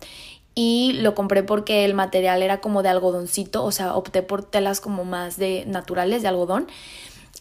y 0.54 0.94
lo 1.02 1.14
compré 1.14 1.42
porque 1.42 1.84
el 1.84 1.92
material 1.92 2.42
era 2.42 2.62
como 2.62 2.82
de 2.82 2.88
algodoncito, 2.88 3.62
o 3.62 3.70
sea, 3.72 3.94
opté 3.94 4.22
por 4.22 4.42
telas 4.42 4.80
como 4.80 5.04
más 5.04 5.36
de 5.36 5.64
naturales, 5.66 6.22
de 6.22 6.28
algodón. 6.28 6.66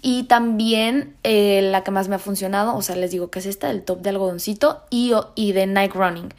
Y 0.02 0.24
también 0.24 1.16
eh, 1.24 1.62
la 1.72 1.86
que 1.86 1.92
más 1.92 2.10
me 2.10 2.16
ha 2.16 2.20
funcionado, 2.20 2.76
o 2.76 2.82
sea, 2.82 2.98
les 2.98 3.12
digo 3.12 3.32
que 3.32 3.40
es 3.40 3.46
esta, 3.46 3.72
el 3.72 3.84
top 3.84 4.02
de 4.02 4.10
algodoncito 4.10 4.84
y, 4.90 5.14
y 5.36 5.54
de 5.54 5.66
Nike 5.66 5.98
Running 5.98 6.34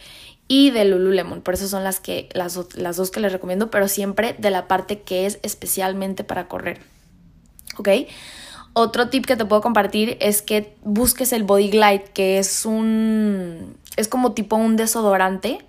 y 0.48 0.70
de 0.70 0.84
Lululemon. 0.84 1.40
Por 1.40 1.54
eso 1.54 1.66
son 1.66 1.82
las, 1.82 1.98
que, 1.98 2.28
las, 2.34 2.60
las 2.74 2.98
dos 2.98 3.10
que 3.10 3.20
les 3.20 3.32
recomiendo, 3.32 3.70
pero 3.70 3.88
siempre 3.88 4.36
de 4.38 4.50
la 4.50 4.68
parte 4.68 5.00
que 5.00 5.24
es 5.24 5.38
especialmente 5.42 6.24
para 6.24 6.46
correr. 6.46 6.82
¿Ok? 7.78 7.88
Otro 8.74 9.08
tip 9.08 9.24
que 9.24 9.37
te 9.37 9.44
puedo 9.44 9.62
compartir 9.62 10.16
es 10.20 10.42
que 10.42 10.74
busques 10.82 11.32
el 11.32 11.44
Body 11.44 11.70
Glide, 11.70 12.04
que 12.12 12.38
es 12.38 12.66
un... 12.66 13.76
es 13.96 14.08
como 14.08 14.32
tipo 14.32 14.56
un 14.56 14.76
desodorante 14.76 15.64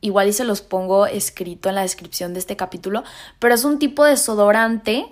igual 0.00 0.28
y 0.28 0.32
se 0.32 0.44
los 0.44 0.62
pongo 0.62 1.06
escrito 1.06 1.68
en 1.68 1.74
la 1.74 1.82
descripción 1.82 2.32
de 2.32 2.40
este 2.40 2.56
capítulo, 2.56 3.04
pero 3.38 3.54
es 3.54 3.64
un 3.64 3.78
tipo 3.78 4.04
de 4.04 4.12
desodorante 4.12 5.06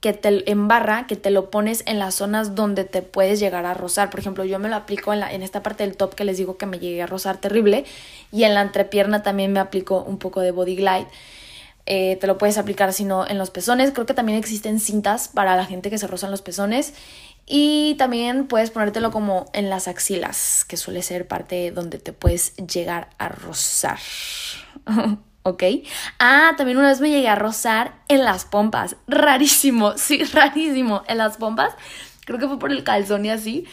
que 0.00 0.12
te 0.12 0.48
embarra, 0.50 1.06
que 1.08 1.16
te 1.16 1.30
lo 1.30 1.50
pones 1.50 1.82
en 1.86 1.98
las 1.98 2.14
zonas 2.14 2.54
donde 2.54 2.84
te 2.84 3.02
puedes 3.02 3.40
llegar 3.40 3.64
a 3.66 3.74
rozar. 3.74 4.10
Por 4.10 4.20
ejemplo, 4.20 4.44
yo 4.44 4.58
me 4.58 4.68
lo 4.68 4.76
aplico 4.76 5.12
en, 5.12 5.20
la, 5.20 5.32
en 5.32 5.42
esta 5.42 5.62
parte 5.62 5.84
del 5.84 5.96
top 5.96 6.14
que 6.14 6.24
les 6.24 6.36
digo 6.36 6.56
que 6.58 6.66
me 6.66 6.78
llegué 6.78 7.02
a 7.02 7.06
rozar 7.06 7.38
terrible 7.38 7.84
y 8.30 8.44
en 8.44 8.54
la 8.54 8.60
entrepierna 8.60 9.24
también 9.24 9.52
me 9.52 9.58
aplico 9.58 10.02
un 10.02 10.18
poco 10.18 10.40
de 10.40 10.52
Body 10.52 10.76
Glide. 10.76 11.08
Eh, 11.86 12.18
te 12.20 12.26
lo 12.26 12.36
puedes 12.36 12.58
aplicar 12.58 12.92
si 12.92 13.04
no 13.04 13.26
en 13.26 13.38
los 13.38 13.50
pezones. 13.50 13.92
Creo 13.92 14.06
que 14.06 14.14
también 14.14 14.38
existen 14.38 14.80
cintas 14.80 15.28
para 15.28 15.56
la 15.56 15.64
gente 15.64 15.88
que 15.88 15.98
se 15.98 16.06
rozan 16.06 16.30
los 16.30 16.42
pezones 16.42 16.94
y 17.46 17.94
también 17.96 18.48
puedes 18.48 18.70
ponértelo 18.70 19.12
como 19.12 19.46
en 19.52 19.70
las 19.70 19.86
axilas, 19.86 20.64
que 20.64 20.76
suele 20.76 21.02
ser 21.02 21.28
parte 21.28 21.70
donde 21.70 21.98
te 21.98 22.12
puedes 22.12 22.56
llegar 22.56 23.10
a 23.18 23.28
rozar. 23.28 23.98
¿Ok? 25.44 25.62
Ah, 26.18 26.54
también 26.56 26.76
una 26.76 26.88
vez 26.88 27.00
me 27.00 27.08
llegué 27.08 27.28
a 27.28 27.36
rozar 27.36 27.94
en 28.08 28.24
las 28.24 28.44
pompas. 28.44 28.96
Rarísimo, 29.06 29.92
sí, 29.96 30.24
rarísimo. 30.24 31.04
En 31.06 31.18
las 31.18 31.36
pompas. 31.36 31.72
Creo 32.24 32.40
que 32.40 32.48
fue 32.48 32.58
por 32.58 32.72
el 32.72 32.82
calzón 32.82 33.24
y 33.24 33.30
así. 33.30 33.64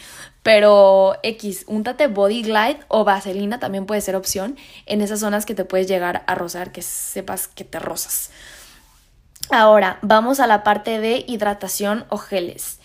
Pero 0.44 1.16
X, 1.22 1.64
úntate 1.68 2.06
Body 2.06 2.42
Glide 2.42 2.80
o 2.88 3.02
vaselina 3.02 3.58
también 3.58 3.86
puede 3.86 4.02
ser 4.02 4.14
opción 4.14 4.58
en 4.84 5.00
esas 5.00 5.20
zonas 5.20 5.46
que 5.46 5.54
te 5.54 5.64
puedes 5.64 5.88
llegar 5.88 6.22
a 6.26 6.34
rozar, 6.34 6.70
que 6.70 6.82
sepas 6.82 7.48
que 7.48 7.64
te 7.64 7.78
rozas. 7.78 8.30
Ahora, 9.50 9.98
vamos 10.02 10.40
a 10.40 10.46
la 10.46 10.62
parte 10.62 11.00
de 11.00 11.24
hidratación 11.26 12.04
o 12.10 12.18
geles. 12.18 12.78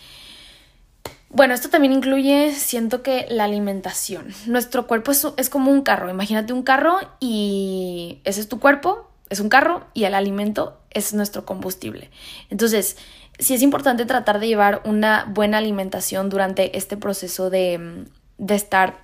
Bueno, 1.28 1.52
esto 1.52 1.68
también 1.68 1.92
incluye, 1.92 2.54
siento 2.54 3.02
que 3.02 3.26
la 3.28 3.44
alimentación. 3.44 4.34
Nuestro 4.46 4.86
cuerpo 4.86 5.12
es, 5.12 5.26
es, 5.36 5.50
como 5.50 5.70
un 5.70 5.82
carro. 5.82 6.08
Imagínate 6.08 6.54
un 6.54 6.62
carro 6.62 6.98
y 7.20 8.22
ese 8.24 8.40
es 8.40 8.48
tu 8.48 8.58
cuerpo, 8.58 9.09
es 9.30 9.40
un 9.40 9.48
carro 9.48 9.86
y 9.94 10.04
el 10.04 10.14
alimento 10.14 10.78
es 10.90 11.14
nuestro 11.14 11.46
combustible. 11.46 12.10
Entonces, 12.50 12.96
sí 13.38 13.54
es 13.54 13.62
importante 13.62 14.04
tratar 14.04 14.40
de 14.40 14.48
llevar 14.48 14.82
una 14.84 15.26
buena 15.30 15.58
alimentación 15.58 16.28
durante 16.28 16.76
este 16.76 16.96
proceso 16.96 17.48
de, 17.48 18.04
de 18.38 18.54
estar, 18.54 18.98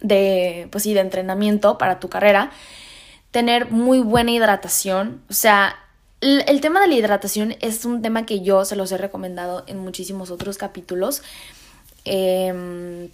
de, 0.00 0.68
pues 0.70 0.84
sí, 0.84 0.94
de 0.94 1.00
entrenamiento 1.00 1.78
para 1.78 1.98
tu 1.98 2.08
carrera. 2.08 2.50
Tener 3.30 3.70
muy 3.70 4.00
buena 4.00 4.30
hidratación. 4.30 5.22
O 5.28 5.34
sea, 5.34 5.76
el, 6.20 6.60
tema 6.60 6.80
de 6.80 6.88
la 6.88 6.94
hidratación 6.94 7.56
es 7.60 7.84
un 7.84 8.02
tema 8.02 8.26
que 8.26 8.40
yo 8.40 8.64
se 8.64 8.76
los 8.76 8.92
he 8.92 8.98
recomendado 8.98 9.64
en 9.66 9.78
muchísimos 9.78 10.30
otros 10.30 10.58
capítulos. 10.58 11.22
Em, 12.04 13.08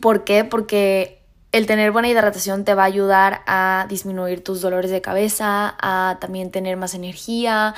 ¿Por 0.00 0.24
qué? 0.24 0.44
Porque 0.44 1.23
el 1.54 1.66
tener 1.66 1.92
buena 1.92 2.08
hidratación 2.08 2.64
te 2.64 2.74
va 2.74 2.82
a 2.82 2.86
ayudar 2.86 3.42
a 3.46 3.86
disminuir 3.88 4.42
tus 4.42 4.60
dolores 4.60 4.90
de 4.90 5.00
cabeza, 5.00 5.76
a 5.80 6.18
también 6.20 6.50
tener 6.50 6.76
más 6.76 6.94
energía, 6.94 7.76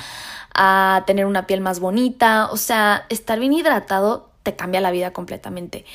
a 0.55 1.03
tener 1.05 1.27
una 1.27 1.45
piel 1.45 1.61
más 1.61 1.79
bonita. 1.79 2.49
O 2.51 2.57
sea, 2.57 3.05
estar 3.09 3.39
bien 3.39 3.53
hidratado 3.53 4.31
te 4.41 4.55
cambia 4.55 4.81
la 4.81 4.89
vida 4.89 5.13
completamente. 5.13 5.85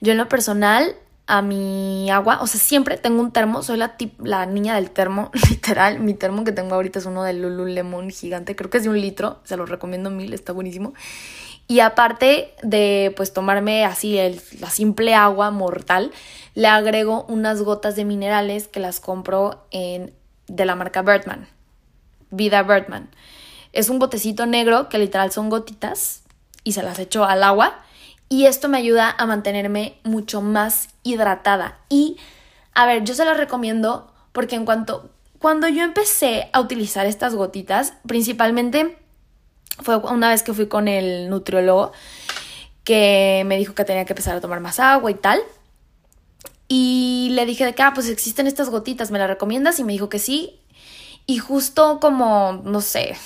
Yo 0.00 0.12
en 0.12 0.18
lo 0.18 0.28
personal 0.28 0.94
a 1.26 1.42
mi 1.42 2.08
agua, 2.12 2.38
o 2.42 2.46
sea, 2.46 2.60
siempre 2.60 2.96
tengo 2.96 3.20
un 3.20 3.32
termo, 3.32 3.64
soy 3.64 3.76
la, 3.76 3.96
la 4.22 4.46
niña 4.46 4.76
del 4.76 4.90
termo, 4.90 5.32
literal, 5.50 5.98
mi 5.98 6.14
termo 6.14 6.44
que 6.44 6.52
tengo 6.52 6.76
ahorita 6.76 7.00
es 7.00 7.06
uno 7.06 7.24
de 7.24 7.32
Lululemon 7.32 8.10
gigante, 8.10 8.54
creo 8.54 8.70
que 8.70 8.78
es 8.78 8.84
de 8.84 8.90
un 8.90 9.00
litro, 9.00 9.40
se 9.42 9.56
lo 9.56 9.66
recomiendo 9.66 10.10
mil, 10.10 10.32
está 10.32 10.52
buenísimo. 10.52 10.94
Y 11.68 11.80
aparte 11.80 12.54
de 12.62 13.12
pues 13.16 13.32
tomarme 13.32 13.84
así 13.84 14.18
el, 14.18 14.40
la 14.60 14.70
simple 14.70 15.14
agua 15.14 15.50
mortal, 15.50 16.12
le 16.54 16.68
agrego 16.68 17.24
unas 17.28 17.62
gotas 17.62 17.96
de 17.96 18.04
minerales 18.04 18.68
que 18.68 18.80
las 18.80 19.00
compro 19.00 19.64
en, 19.70 20.12
de 20.48 20.64
la 20.66 20.74
marca 20.74 21.02
Birdman, 21.02 21.48
Vida 22.30 22.62
Birdman. 22.62 23.08
Es 23.72 23.88
un 23.88 23.98
botecito 23.98 24.44
negro 24.44 24.88
que 24.88 24.98
literal 24.98 25.32
son 25.32 25.48
gotitas 25.48 26.22
y 26.62 26.72
se 26.72 26.82
las 26.82 26.98
echo 26.98 27.24
al 27.24 27.42
agua 27.42 27.82
y 28.32 28.46
esto 28.46 28.70
me 28.70 28.78
ayuda 28.78 29.14
a 29.18 29.26
mantenerme 29.26 29.98
mucho 30.04 30.40
más 30.40 30.88
hidratada. 31.02 31.76
Y, 31.90 32.16
a 32.74 32.86
ver, 32.86 33.04
yo 33.04 33.12
se 33.12 33.26
las 33.26 33.36
recomiendo 33.36 34.10
porque 34.32 34.56
en 34.56 34.64
cuanto, 34.64 35.10
cuando 35.38 35.68
yo 35.68 35.82
empecé 35.82 36.48
a 36.54 36.60
utilizar 36.60 37.04
estas 37.04 37.34
gotitas, 37.34 37.92
principalmente 38.06 38.96
fue 39.80 39.96
una 39.96 40.30
vez 40.30 40.42
que 40.42 40.52
fui 40.52 40.68
con 40.68 40.88
el 40.88 41.30
nutriólogo 41.30 41.92
que 42.84 43.42
me 43.46 43.56
dijo 43.56 43.74
que 43.74 43.84
tenía 43.84 44.04
que 44.04 44.12
empezar 44.12 44.36
a 44.36 44.40
tomar 44.40 44.60
más 44.60 44.80
agua 44.80 45.10
y 45.10 45.14
tal. 45.14 45.40
Y 46.68 47.28
le 47.32 47.46
dije 47.46 47.64
de 47.64 47.74
que, 47.74 47.82
ah, 47.82 47.92
pues 47.94 48.08
existen 48.08 48.46
estas 48.46 48.70
gotitas, 48.70 49.10
¿me 49.10 49.18
las 49.18 49.28
recomiendas? 49.28 49.78
Y 49.78 49.84
me 49.84 49.92
dijo 49.92 50.08
que 50.08 50.18
sí. 50.18 50.60
Y 51.26 51.38
justo 51.38 52.00
como, 52.00 52.62
no 52.64 52.80
sé, 52.80 53.16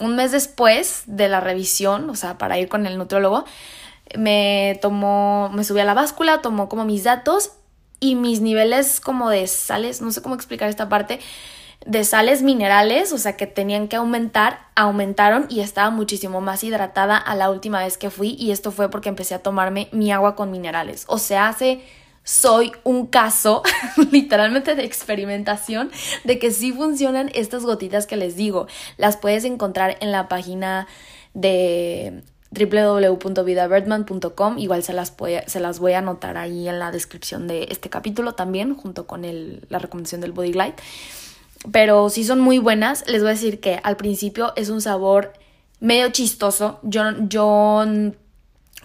un 0.00 0.16
mes 0.16 0.32
después 0.32 1.04
de 1.06 1.28
la 1.28 1.40
revisión, 1.40 2.10
o 2.10 2.16
sea, 2.16 2.38
para 2.38 2.58
ir 2.58 2.68
con 2.68 2.86
el 2.86 2.98
nutriólogo, 2.98 3.44
me 4.18 4.78
tomó, 4.82 5.48
me 5.54 5.64
subí 5.64 5.80
a 5.80 5.84
la 5.84 5.94
báscula, 5.94 6.42
tomó 6.42 6.68
como 6.68 6.84
mis 6.84 7.04
datos 7.04 7.52
y 8.00 8.16
mis 8.16 8.40
niveles 8.40 9.00
como 9.00 9.30
de 9.30 9.46
sales, 9.46 10.02
no 10.02 10.10
sé 10.10 10.22
cómo 10.22 10.34
explicar 10.34 10.68
esta 10.68 10.88
parte, 10.88 11.20
de 11.86 12.04
sales 12.04 12.42
minerales, 12.42 13.12
o 13.12 13.18
sea 13.18 13.36
que 13.36 13.46
tenían 13.46 13.88
que 13.88 13.96
aumentar, 13.96 14.66
aumentaron 14.74 15.46
y 15.48 15.60
estaba 15.60 15.90
muchísimo 15.90 16.40
más 16.40 16.64
hidratada 16.64 17.16
a 17.16 17.34
la 17.34 17.50
última 17.50 17.80
vez 17.80 17.98
que 17.98 18.10
fui 18.10 18.36
y 18.38 18.50
esto 18.50 18.70
fue 18.70 18.90
porque 18.90 19.08
empecé 19.08 19.34
a 19.34 19.42
tomarme 19.42 19.88
mi 19.92 20.12
agua 20.12 20.36
con 20.36 20.50
minerales. 20.50 21.04
O 21.08 21.18
sea, 21.18 21.48
hace 21.48 21.82
soy 22.24 22.72
un 22.84 23.06
caso 23.06 23.62
literalmente 24.12 24.74
de 24.74 24.84
experimentación 24.84 25.90
de 26.24 26.38
que 26.38 26.52
sí 26.52 26.72
funcionan 26.72 27.30
estas 27.34 27.64
gotitas 27.64 28.06
que 28.06 28.16
les 28.16 28.36
digo. 28.36 28.66
Las 28.96 29.16
puedes 29.16 29.44
encontrar 29.44 29.96
en 30.00 30.12
la 30.12 30.28
página 30.28 30.86
de 31.34 32.22
www.vidabirdman.com. 32.52 34.58
Igual 34.58 34.82
se 34.82 34.92
las, 34.92 35.16
voy 35.16 35.36
a, 35.36 35.48
se 35.48 35.60
las 35.60 35.78
voy 35.78 35.94
a 35.94 35.98
anotar 35.98 36.36
ahí 36.36 36.68
en 36.68 36.78
la 36.78 36.92
descripción 36.92 37.48
de 37.48 37.68
este 37.70 37.88
capítulo 37.90 38.34
también, 38.34 38.76
junto 38.76 39.06
con 39.06 39.24
el, 39.24 39.64
la 39.68 39.78
recomendación 39.78 40.20
del 40.20 40.32
Body 40.32 40.52
Glide. 40.52 40.74
Pero 41.70 42.08
si 42.08 42.24
son 42.24 42.40
muy 42.40 42.58
buenas. 42.58 43.04
Les 43.06 43.22
voy 43.22 43.30
a 43.30 43.34
decir 43.34 43.60
que 43.60 43.80
al 43.82 43.96
principio 43.96 44.52
es 44.56 44.68
un 44.68 44.80
sabor 44.80 45.32
medio 45.80 46.10
chistoso. 46.10 46.80
Yo, 46.82 47.02
yo, 47.28 47.84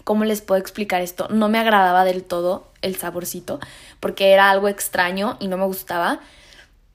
¿cómo 0.04 0.24
les 0.24 0.40
puedo 0.42 0.60
explicar 0.60 1.02
esto? 1.02 1.28
No 1.28 1.48
me 1.48 1.58
agradaba 1.58 2.04
del 2.04 2.22
todo 2.22 2.70
el 2.80 2.96
saborcito, 2.96 3.58
porque 3.98 4.30
era 4.32 4.50
algo 4.50 4.68
extraño 4.68 5.36
y 5.40 5.48
no 5.48 5.56
me 5.56 5.64
gustaba. 5.64 6.20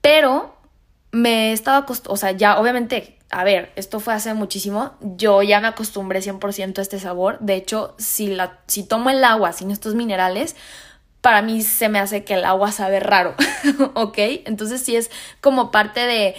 Pero 0.01 0.55
me 1.11 1.51
estaba 1.51 1.77
acostumbrada, 1.77 2.13
o 2.13 2.17
sea, 2.17 2.31
ya 2.31 2.59
obviamente 2.59 3.17
a 3.33 3.43
ver, 3.43 3.71
esto 3.75 3.99
fue 3.99 4.13
hace 4.13 4.33
muchísimo, 4.35 4.93
yo 5.01 5.41
ya 5.41 5.59
me 5.59 5.67
acostumbré 5.67 6.19
100% 6.21 6.77
a 6.77 6.81
este 6.83 6.99
sabor, 6.99 7.39
de 7.39 7.55
hecho, 7.55 7.95
si, 7.97 8.27
la, 8.27 8.59
si 8.67 8.83
tomo 8.83 9.09
el 9.09 9.23
agua 9.23 9.53
sin 9.53 9.71
estos 9.71 9.95
minerales, 9.95 10.55
para 11.23 11.41
mí 11.41 11.61
se 11.61 11.87
me 11.87 11.99
hace 11.99 12.25
que 12.25 12.33
el 12.33 12.43
agua 12.43 12.73
sabe 12.73 12.99
raro, 12.99 13.33
¿ok? 13.93 14.17
Entonces 14.43 14.81
sí 14.81 14.97
es 14.97 15.09
como 15.39 15.71
parte 15.71 16.01
de 16.01 16.35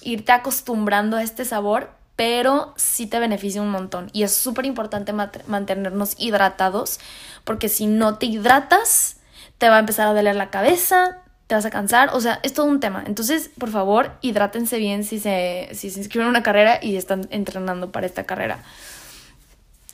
irte 0.00 0.30
acostumbrando 0.30 1.16
a 1.16 1.24
este 1.24 1.44
sabor, 1.44 1.90
pero 2.14 2.72
sí 2.76 3.08
te 3.08 3.18
beneficia 3.18 3.60
un 3.60 3.70
montón 3.70 4.10
y 4.12 4.22
es 4.22 4.32
súper 4.32 4.64
importante 4.64 5.12
mantenernos 5.12 6.14
hidratados, 6.18 7.00
porque 7.42 7.68
si 7.68 7.86
no 7.88 8.18
te 8.18 8.26
hidratas, 8.26 9.16
te 9.58 9.68
va 9.68 9.78
a 9.78 9.80
empezar 9.80 10.06
a 10.06 10.14
doler 10.14 10.36
la 10.36 10.50
cabeza, 10.50 11.18
te 11.48 11.56
vas 11.56 11.64
a 11.64 11.70
cansar, 11.70 12.10
o 12.12 12.20
sea, 12.20 12.38
es 12.44 12.54
todo 12.54 12.66
un 12.66 12.78
tema. 12.78 13.02
Entonces, 13.04 13.50
por 13.58 13.70
favor, 13.70 14.12
hidrátense 14.20 14.78
bien 14.78 15.02
si 15.02 15.18
se, 15.18 15.68
si 15.72 15.90
se 15.90 15.98
inscriben 15.98 16.28
a 16.28 16.30
una 16.30 16.44
carrera 16.44 16.78
y 16.80 16.94
están 16.94 17.26
entrenando 17.30 17.90
para 17.90 18.06
esta 18.06 18.22
carrera. 18.22 18.62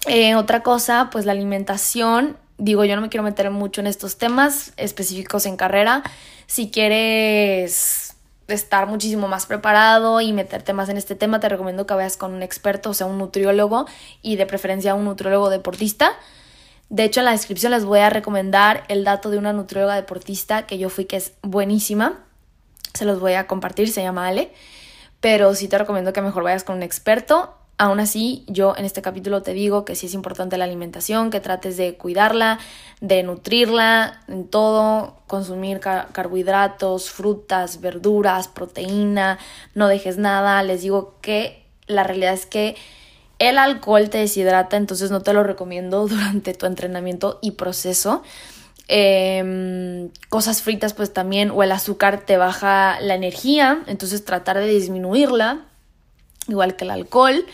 Eh, 0.07 0.35
otra 0.35 0.63
cosa, 0.63 1.09
pues 1.11 1.25
la 1.25 1.33
alimentación. 1.33 2.37
Digo, 2.59 2.85
yo 2.85 2.97
no 2.97 3.03
me 3.03 3.09
quiero 3.09 3.25
meter 3.25 3.51
mucho 3.51 3.81
en 3.81 3.87
estos 3.87 4.19
temas 4.19 4.73
específicos 4.77 5.47
en 5.47 5.57
carrera. 5.57 6.03
Si 6.47 6.71
quieres 6.71 8.17
estar 8.49 8.87
muchísimo 8.87 9.29
más 9.29 9.47
preparado 9.47 10.21
y 10.21 10.33
meterte 10.33 10.73
más 10.73 10.89
en 10.89 10.97
este 10.97 11.15
tema, 11.15 11.41
te 11.41 11.49
recomiendo 11.49 11.87
que 11.87 11.95
vayas 11.95 12.17
con 12.17 12.35
un 12.35 12.43
experto, 12.43 12.91
o 12.91 12.95
sea, 12.95 13.07
un 13.07 13.19
nutriólogo 13.19 13.87
y 14.23 14.37
de 14.37 14.47
preferencia 14.47 14.95
un 14.95 15.05
nutriólogo 15.05 15.51
deportista 15.51 16.17
de 16.91 17.05
hecho, 17.05 17.21
en 17.21 17.27
la 17.27 17.33
descripción 17.33 17.73
les 17.73 17.85
voy 17.85 18.01
a 18.01 18.09
recomendar 18.09 18.85
el 18.89 19.05
dato 19.05 19.31
de 19.31 19.37
una 19.37 19.53
nutrióloga 19.53 19.95
deportista 19.95 20.67
que 20.67 20.79
yo 20.79 20.89
fui 20.89 21.05
que 21.05 21.17
es 21.17 21.33
buenísima. 21.43 22.25
Se 22.95 23.05
los 23.05 23.21
voy 23.21 23.35
a 23.35 23.47
compartir, 23.47 23.91
se 23.91 24.03
llama 24.03 24.27
Ale. 24.27 24.53
Pero 25.21 25.55
sí 25.55 25.69
te 25.69 25.77
recomiendo 25.77 26.13
que 26.13 26.23
mejor 26.23 26.45
vayas 26.45 26.65
con 26.65 26.77
un 26.77 26.83
experto. 26.83 27.55
Aún 27.81 28.01
así, 28.01 28.45
yo 28.49 28.75
en 28.77 28.85
este 28.85 29.03
capítulo 29.03 29.43
te 29.43 29.53
digo 29.53 29.85
que 29.85 29.95
sí 29.95 30.07
es 30.07 30.15
importante 30.15 30.59
la 30.59 30.65
alimentación, 30.65 31.31
que 31.31 31.39
trates 31.39 31.77
de 31.77 31.95
cuidarla, 31.95 32.59
de 33.01 33.23
nutrirla 33.23 34.21
en 34.27 34.49
todo, 34.49 35.15
consumir 35.29 35.79
carbohidratos, 35.79 37.09
frutas, 37.11 37.81
verduras, 37.81 38.49
proteína, 38.49 39.39
no 39.77 39.87
dejes 39.87 40.19
nada. 40.19 40.61
Les 40.65 40.83
digo 40.83 41.15
que 41.21 41.63
la 41.87 42.03
realidad 42.03 42.35
es 42.35 42.47
que 42.47 42.75
el 43.39 43.59
alcohol 43.59 44.11
te 44.11 44.19
deshidrata, 44.19 44.77
entonces 44.77 45.13
no 45.13 45.23
te 45.23 45.33
lo 45.33 45.45
recomiendo 45.45 46.09
durante 46.09 46.55
tu 46.55 46.67
entrenamiento 46.67 47.39
y 47.43 47.53
proceso. 47.53 48.25
Em, 48.89 50.11
cosas 50.31 50.63
fritas 50.63 50.95
pues 50.95 51.13
también 51.13 51.53
o 51.53 51.63
el 51.63 51.71
azúcar 51.71 52.23
te 52.25 52.39
baja 52.39 52.99
la 53.01 53.15
energía, 53.15 53.85
entonces 53.87 54.25
tratar 54.25 54.59
de 54.59 54.67
disminuirla, 54.67 55.67
igual 56.49 56.77
que 56.77 56.85
el 56.85 56.91
alcohol. 56.91 57.45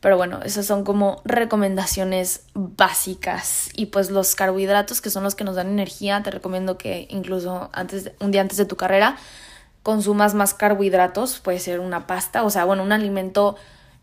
Pero 0.00 0.16
bueno, 0.16 0.40
esas 0.44 0.66
son 0.66 0.84
como 0.84 1.22
recomendaciones 1.24 2.42
básicas. 2.54 3.70
Y 3.74 3.86
pues 3.86 4.10
los 4.10 4.34
carbohidratos, 4.34 5.00
que 5.00 5.10
son 5.10 5.24
los 5.24 5.34
que 5.34 5.44
nos 5.44 5.56
dan 5.56 5.68
energía, 5.68 6.22
te 6.22 6.30
recomiendo 6.30 6.76
que 6.76 7.08
incluso 7.10 7.70
antes, 7.72 8.12
un 8.20 8.30
día 8.30 8.42
antes 8.42 8.58
de 8.58 8.66
tu 8.66 8.76
carrera, 8.76 9.16
consumas 9.82 10.34
más 10.34 10.52
carbohidratos. 10.54 11.40
Puede 11.40 11.58
ser 11.58 11.80
una 11.80 12.06
pasta, 12.06 12.44
o 12.44 12.50
sea, 12.50 12.64
bueno, 12.64 12.82
un 12.82 12.92
alimento 12.92 13.56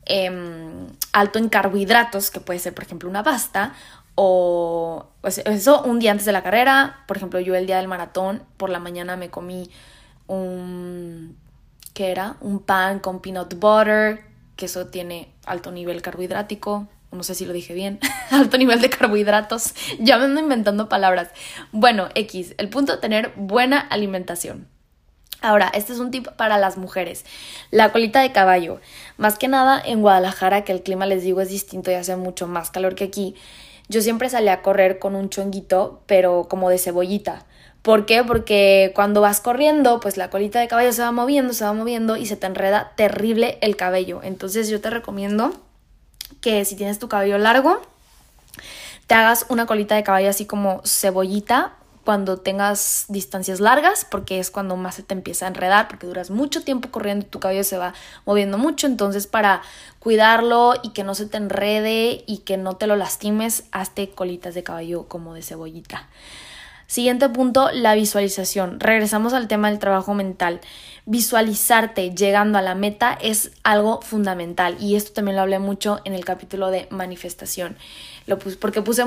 Em, 0.05 0.87
alto 1.13 1.39
en 1.39 1.47
carbohidratos, 1.49 2.29
que 2.29 2.41
puede 2.41 2.59
ser, 2.59 2.73
por 2.73 2.83
ejemplo, 2.83 3.09
una 3.09 3.23
pasta, 3.23 3.73
o 4.15 5.07
pues, 5.21 5.39
eso 5.39 5.81
un 5.83 5.99
día 5.99 6.11
antes 6.11 6.25
de 6.25 6.31
la 6.33 6.43
carrera. 6.43 7.03
Por 7.07 7.17
ejemplo, 7.17 7.39
yo 7.39 7.55
el 7.55 7.65
día 7.65 7.77
del 7.77 7.87
maratón, 7.87 8.43
por 8.57 8.69
la 8.69 8.79
mañana 8.79 9.15
me 9.17 9.29
comí 9.29 9.69
un. 10.27 11.37
¿Qué 11.93 12.09
era? 12.09 12.37
Un 12.41 12.59
pan 12.59 12.99
con 12.99 13.21
peanut 13.21 13.53
butter, 13.53 14.25
que 14.55 14.65
eso 14.65 14.87
tiene 14.87 15.31
alto 15.45 15.71
nivel 15.71 16.01
carbohidrático. 16.01 16.87
No 17.11 17.21
sé 17.21 17.35
si 17.35 17.45
lo 17.45 17.53
dije 17.53 17.75
bien. 17.75 17.99
alto 18.31 18.57
nivel 18.57 18.81
de 18.81 18.89
carbohidratos. 18.89 19.73
Ya 19.99 20.17
me 20.17 20.25
ando 20.25 20.39
inventando 20.39 20.89
palabras. 20.89 21.29
Bueno, 21.71 22.09
X. 22.15 22.55
El 22.57 22.69
punto 22.69 22.93
de 22.93 22.97
tener 22.97 23.31
buena 23.35 23.79
alimentación. 23.79 24.67
Ahora, 25.39 25.69
este 25.75 25.93
es 25.93 25.99
un 25.99 26.09
tip 26.09 26.27
para 26.29 26.57
las 26.57 26.77
mujeres. 26.77 27.25
La 27.69 27.91
colita 27.91 28.21
de 28.21 28.31
caballo. 28.31 28.79
Más 29.17 29.37
que 29.37 29.47
nada 29.47 29.79
en 29.85 30.01
Guadalajara, 30.01 30.63
que 30.63 30.71
el 30.71 30.81
clima 30.81 31.05
les 31.05 31.21
digo 31.21 31.41
es 31.41 31.49
distinto 31.49 31.91
y 31.91 31.95
hace 31.95 32.15
mucho 32.15 32.47
más 32.47 32.71
calor 32.71 32.95
que 32.95 33.03
aquí. 33.03 33.35
yo 33.89 34.01
siempre 34.01 34.29
salía 34.29 34.53
a 34.53 34.61
correr 34.61 34.97
con 34.97 35.13
un 35.13 35.29
chonguito, 35.29 36.01
pero 36.07 36.47
como 36.49 36.69
de 36.69 36.79
cebollita. 36.79 37.45
¿Por 37.83 38.05
qué? 38.05 38.23
Porque 38.23 38.93
cuando 38.95 39.19
vas 39.19 39.41
corriendo, 39.41 39.99
pues 39.99 40.15
la 40.15 40.29
colita 40.29 40.61
de 40.61 40.69
caballo 40.69 40.93
se 40.93 41.01
va 41.01 41.11
moviendo, 41.11 41.53
se 41.53 41.65
va 41.65 41.73
moviendo 41.73 42.15
y 42.15 42.25
se 42.25 42.37
te 42.37 42.47
enreda 42.47 42.93
terrible 42.95 43.57
el 43.61 43.75
cabello. 43.75 44.21
Entonces 44.23 44.69
yo 44.69 44.79
te 44.79 44.89
recomiendo 44.89 45.53
que 46.39 46.63
si 46.63 46.77
tienes 46.77 46.97
tu 46.97 47.09
cabello 47.09 47.37
largo, 47.37 47.81
te 49.05 49.15
hagas 49.15 49.45
una 49.49 49.65
colita 49.65 49.95
de 49.95 50.03
caballo 50.03 50.29
así 50.29 50.45
como 50.45 50.81
cebollita 50.85 51.73
cuando 52.05 52.37
tengas 52.37 53.05
distancias 53.09 53.59
largas, 53.59 54.05
porque 54.09 54.39
es 54.39 54.49
cuando 54.49 54.77
más 54.77 54.95
se 54.95 55.03
te 55.03 55.13
empieza 55.13 55.45
a 55.45 55.49
enredar, 55.49 55.89
porque 55.89 56.07
duras 56.07 56.29
mucho 56.29 56.63
tiempo 56.63 56.89
corriendo 56.89 57.25
y 57.25 57.29
tu 57.29 57.41
cabello 57.41 57.65
se 57.65 57.77
va 57.77 57.93
moviendo 58.25 58.57
mucho. 58.57 58.87
Entonces, 58.87 59.27
para 59.27 59.61
cuidarlo 59.99 60.73
y 60.83 60.91
que 60.91 61.03
no 61.03 61.15
se 61.15 61.25
te 61.25 61.35
enrede 61.35 62.23
y 62.27 62.39
que 62.39 62.55
no 62.55 62.77
te 62.77 62.87
lo 62.87 62.95
lastimes, 62.95 63.65
hazte 63.71 64.09
colitas 64.09 64.53
de 64.53 64.63
cabello 64.63 65.07
como 65.09 65.33
de 65.33 65.41
cebollita. 65.41 66.07
Siguiente 66.93 67.27
punto, 67.27 67.71
la 67.71 67.95
visualización. 67.95 68.79
Regresamos 68.79 69.33
al 69.33 69.47
tema 69.47 69.71
del 69.71 69.79
trabajo 69.79 70.13
mental. 70.13 70.61
Visualizarte 71.07 72.13
llegando 72.13 72.59
a 72.59 72.61
la 72.61 72.75
meta 72.75 73.17
es 73.19 73.49
algo 73.63 74.03
fundamental 74.03 74.77
y 74.79 74.95
esto 74.95 75.11
también 75.11 75.37
lo 75.37 75.41
hablé 75.41 75.57
mucho 75.57 76.01
en 76.03 76.13
el 76.13 76.23
capítulo 76.23 76.69
de 76.69 76.85
manifestación. 76.91 77.77
Lo 78.27 78.37
puse, 78.37 78.57
porque 78.57 78.83
puse, 78.83 79.05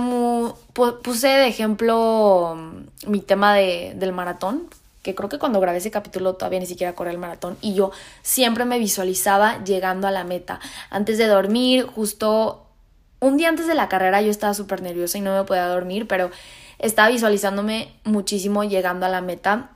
puse 0.72 1.28
de 1.28 1.46
ejemplo 1.46 2.56
mm, 2.58 3.08
mi 3.08 3.20
tema 3.20 3.54
de, 3.54 3.92
del 3.94 4.10
maratón, 4.10 4.68
que 5.04 5.14
creo 5.14 5.28
que 5.28 5.38
cuando 5.38 5.60
grabé 5.60 5.78
ese 5.78 5.92
capítulo 5.92 6.34
todavía 6.34 6.58
ni 6.58 6.66
siquiera 6.66 6.96
corrí 6.96 7.12
el 7.12 7.18
maratón 7.18 7.56
y 7.60 7.74
yo 7.74 7.92
siempre 8.22 8.64
me 8.64 8.80
visualizaba 8.80 9.62
llegando 9.62 10.08
a 10.08 10.10
la 10.10 10.24
meta. 10.24 10.58
Antes 10.90 11.18
de 11.18 11.28
dormir, 11.28 11.86
justo 11.86 12.66
un 13.20 13.36
día 13.36 13.48
antes 13.48 13.68
de 13.68 13.76
la 13.76 13.88
carrera 13.88 14.20
yo 14.22 14.30
estaba 14.32 14.54
súper 14.54 14.82
nerviosa 14.82 15.18
y 15.18 15.20
no 15.20 15.36
me 15.36 15.44
podía 15.44 15.68
dormir, 15.68 16.08
pero 16.08 16.32
estaba 16.78 17.08
visualizándome 17.08 17.94
muchísimo 18.04 18.64
llegando 18.64 19.06
a 19.06 19.08
la 19.08 19.20
meta 19.20 19.70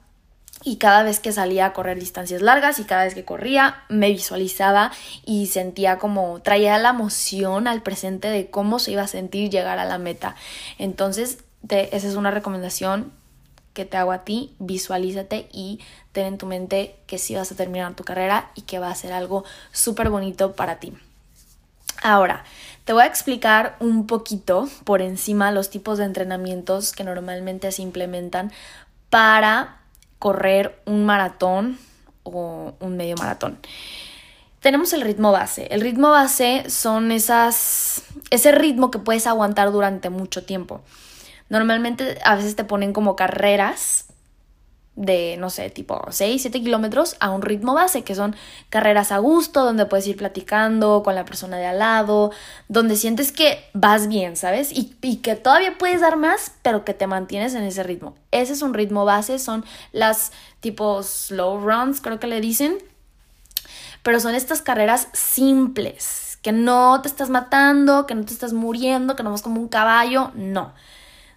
y 0.62 0.76
cada 0.76 1.02
vez 1.02 1.20
que 1.20 1.32
salía 1.32 1.66
a 1.66 1.72
correr 1.72 1.98
distancias 1.98 2.42
largas 2.42 2.78
y 2.78 2.84
cada 2.84 3.04
vez 3.04 3.14
que 3.14 3.24
corría 3.24 3.82
me 3.88 4.10
visualizaba 4.10 4.92
y 5.24 5.46
sentía 5.46 5.98
como 5.98 6.40
traía 6.42 6.76
la 6.78 6.90
emoción 6.90 7.66
al 7.66 7.82
presente 7.82 8.28
de 8.28 8.50
cómo 8.50 8.78
se 8.78 8.92
iba 8.92 9.02
a 9.02 9.08
sentir 9.08 9.50
llegar 9.50 9.78
a 9.78 9.86
la 9.86 9.98
meta. 9.98 10.36
Entonces, 10.78 11.38
esa 11.68 12.08
es 12.08 12.14
una 12.14 12.30
recomendación 12.30 13.12
que 13.72 13.84
te 13.84 13.96
hago 13.96 14.12
a 14.12 14.24
ti, 14.24 14.54
visualízate 14.58 15.48
y 15.52 15.80
ten 16.12 16.26
en 16.26 16.38
tu 16.38 16.46
mente 16.46 16.96
que 17.06 17.18
sí 17.18 17.34
vas 17.34 17.52
a 17.52 17.56
terminar 17.56 17.94
tu 17.94 18.04
carrera 18.04 18.50
y 18.54 18.62
que 18.62 18.78
va 18.78 18.90
a 18.90 18.94
ser 18.94 19.12
algo 19.12 19.44
súper 19.72 20.10
bonito 20.10 20.52
para 20.52 20.80
ti. 20.80 20.92
Ahora, 22.02 22.44
te 22.84 22.92
voy 22.92 23.02
a 23.02 23.06
explicar 23.06 23.76
un 23.80 24.06
poquito 24.06 24.68
por 24.84 25.02
encima 25.02 25.52
los 25.52 25.70
tipos 25.70 25.98
de 25.98 26.04
entrenamientos 26.04 26.92
que 26.92 27.04
normalmente 27.04 27.70
se 27.72 27.82
implementan 27.82 28.52
para 29.10 29.78
correr 30.18 30.80
un 30.86 31.04
maratón 31.06 31.78
o 32.22 32.74
un 32.80 32.96
medio 32.96 33.16
maratón. 33.16 33.58
Tenemos 34.60 34.92
el 34.92 35.00
ritmo 35.00 35.32
base. 35.32 35.68
El 35.70 35.80
ritmo 35.80 36.10
base 36.10 36.68
son 36.68 37.12
esas 37.12 38.02
ese 38.30 38.52
ritmo 38.52 38.90
que 38.90 38.98
puedes 38.98 39.26
aguantar 39.26 39.72
durante 39.72 40.10
mucho 40.10 40.44
tiempo. 40.44 40.82
Normalmente 41.48 42.18
a 42.24 42.36
veces 42.36 42.56
te 42.56 42.64
ponen 42.64 42.92
como 42.92 43.16
carreras 43.16 44.09
de, 44.96 45.36
no 45.38 45.50
sé, 45.50 45.70
tipo 45.70 46.00
6, 46.10 46.42
7 46.42 46.60
kilómetros 46.60 47.16
a 47.20 47.30
un 47.30 47.42
ritmo 47.42 47.74
base, 47.74 48.02
que 48.02 48.14
son 48.14 48.36
carreras 48.68 49.12
a 49.12 49.18
gusto, 49.18 49.64
donde 49.64 49.86
puedes 49.86 50.06
ir 50.06 50.16
platicando 50.16 51.02
con 51.02 51.14
la 51.14 51.24
persona 51.24 51.56
de 51.56 51.66
al 51.66 51.78
lado, 51.78 52.32
donde 52.68 52.96
sientes 52.96 53.32
que 53.32 53.64
vas 53.72 54.08
bien, 54.08 54.36
¿sabes? 54.36 54.72
Y, 54.72 54.96
y, 55.00 55.16
que 55.16 55.36
todavía 55.36 55.78
puedes 55.78 56.00
dar 56.00 56.16
más, 56.16 56.52
pero 56.62 56.84
que 56.84 56.92
te 56.92 57.06
mantienes 57.06 57.54
en 57.54 57.62
ese 57.62 57.82
ritmo. 57.82 58.14
Ese 58.30 58.52
es 58.52 58.62
un 58.62 58.74
ritmo 58.74 59.04
base, 59.04 59.38
son 59.38 59.64
las 59.92 60.32
tipo 60.60 61.02
slow 61.02 61.60
runs, 61.60 62.00
creo 62.00 62.20
que 62.20 62.26
le 62.26 62.40
dicen, 62.40 62.76
pero 64.02 64.20
son 64.20 64.34
estas 64.34 64.60
carreras 64.60 65.08
simples, 65.12 66.38
que 66.42 66.52
no 66.52 67.00
te 67.00 67.08
estás 67.08 67.30
matando, 67.30 68.06
que 68.06 68.14
no 68.14 68.24
te 68.24 68.32
estás 68.32 68.52
muriendo, 68.52 69.16
que 69.16 69.22
no 69.22 69.30
vas 69.30 69.42
como 69.42 69.60
un 69.60 69.68
caballo, 69.68 70.32
no 70.34 70.72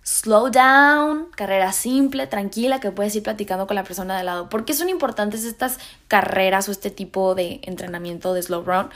slow 0.04 0.50
down, 0.50 1.30
carrera 1.36 1.72
simple, 1.72 2.28
tranquila, 2.28 2.80
que 2.80 2.92
puedes 2.92 3.16
ir 3.16 3.24
platicando 3.24 3.68
con 3.68 3.76
la 3.76 3.84
persona 3.84 4.18
de 4.18 4.24
lado. 4.24 4.50
¿Por 4.50 4.66
qué 4.66 4.74
son 4.74 4.90
importantes 4.90 5.46
estas 5.46 5.80
carreras 6.08 6.68
o 6.68 6.72
este 6.72 6.92
tipo 6.92 7.36
de 7.36 7.62
entrenamiento 7.64 8.34
de 8.34 8.44
slow 8.44 8.64
run? 8.64 8.90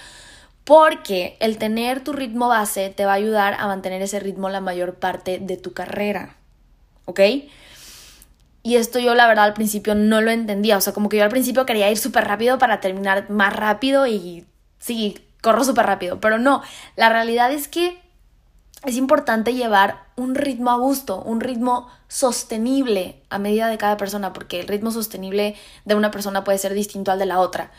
Porque 0.66 1.38
el 1.40 1.58
tener 1.58 2.04
tu 2.04 2.12
ritmo 2.12 2.50
base 2.50 2.90
te 2.90 3.06
va 3.06 3.14
a 3.14 3.16
ayudar 3.16 3.56
a 3.58 3.68
mantener 3.68 4.02
ese 4.02 4.20
ritmo 4.20 4.50
la 4.50 4.60
mayor 4.60 4.96
parte 4.96 5.40
de 5.40 5.56
tu 5.56 5.72
carrera. 5.72 6.36
¿Ok? 7.06 7.22
Y 8.64 8.76
esto 8.76 9.00
yo 9.00 9.16
la 9.16 9.28
verdad 9.28 9.46
al 9.46 9.54
principio 9.54 9.96
no 9.96 10.20
lo 10.20 10.30
entendía. 10.30 10.76
O 10.76 10.82
sea, 10.82 10.92
como 10.92 11.08
que 11.08 11.16
yo 11.16 11.24
al 11.24 11.30
principio 11.30 11.66
quería 11.66 11.90
ir 11.90 11.98
súper 11.98 12.26
rápido 12.26 12.58
para 12.58 12.82
terminar 12.82 13.30
más 13.30 13.56
rápido 13.56 14.08
y 14.08 14.46
sí, 14.78 15.18
corro 15.42 15.64
súper 15.64 15.86
rápido. 15.86 16.20
Pero 16.20 16.38
no, 16.38 16.62
la 16.98 17.08
realidad 17.08 17.50
es 17.54 17.70
que 17.70 18.02
es 18.86 18.98
importante 18.98 19.54
llevar 19.54 20.07
un 20.18 20.36
ritmo 20.36 20.72
a 20.72 20.78
gusto, 20.78 21.22
un 21.22 21.40
ritmo 21.40 21.88
sostenible 22.08 23.22
a 23.30 23.40
medida 23.40 23.70
de 23.70 23.78
cada 23.78 23.98
persona, 23.98 24.34
porque 24.34 24.60
el 24.60 24.68
ritmo 24.68 24.92
sostenible 24.92 25.56
de 25.86 25.96
una 25.96 26.12
persona 26.12 26.44
puede 26.44 26.58
ser 26.58 26.74
distinto 26.74 27.12
al 27.12 27.20
de 27.20 27.28
la 27.28 27.40
otra. 27.40 27.72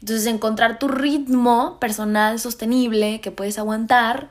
Entonces, 0.00 0.26
encontrar 0.26 0.78
tu 0.78 0.88
ritmo 0.88 1.78
personal 1.78 2.40
sostenible 2.40 3.20
que 3.20 3.30
puedes 3.30 3.58
aguantar 3.58 4.30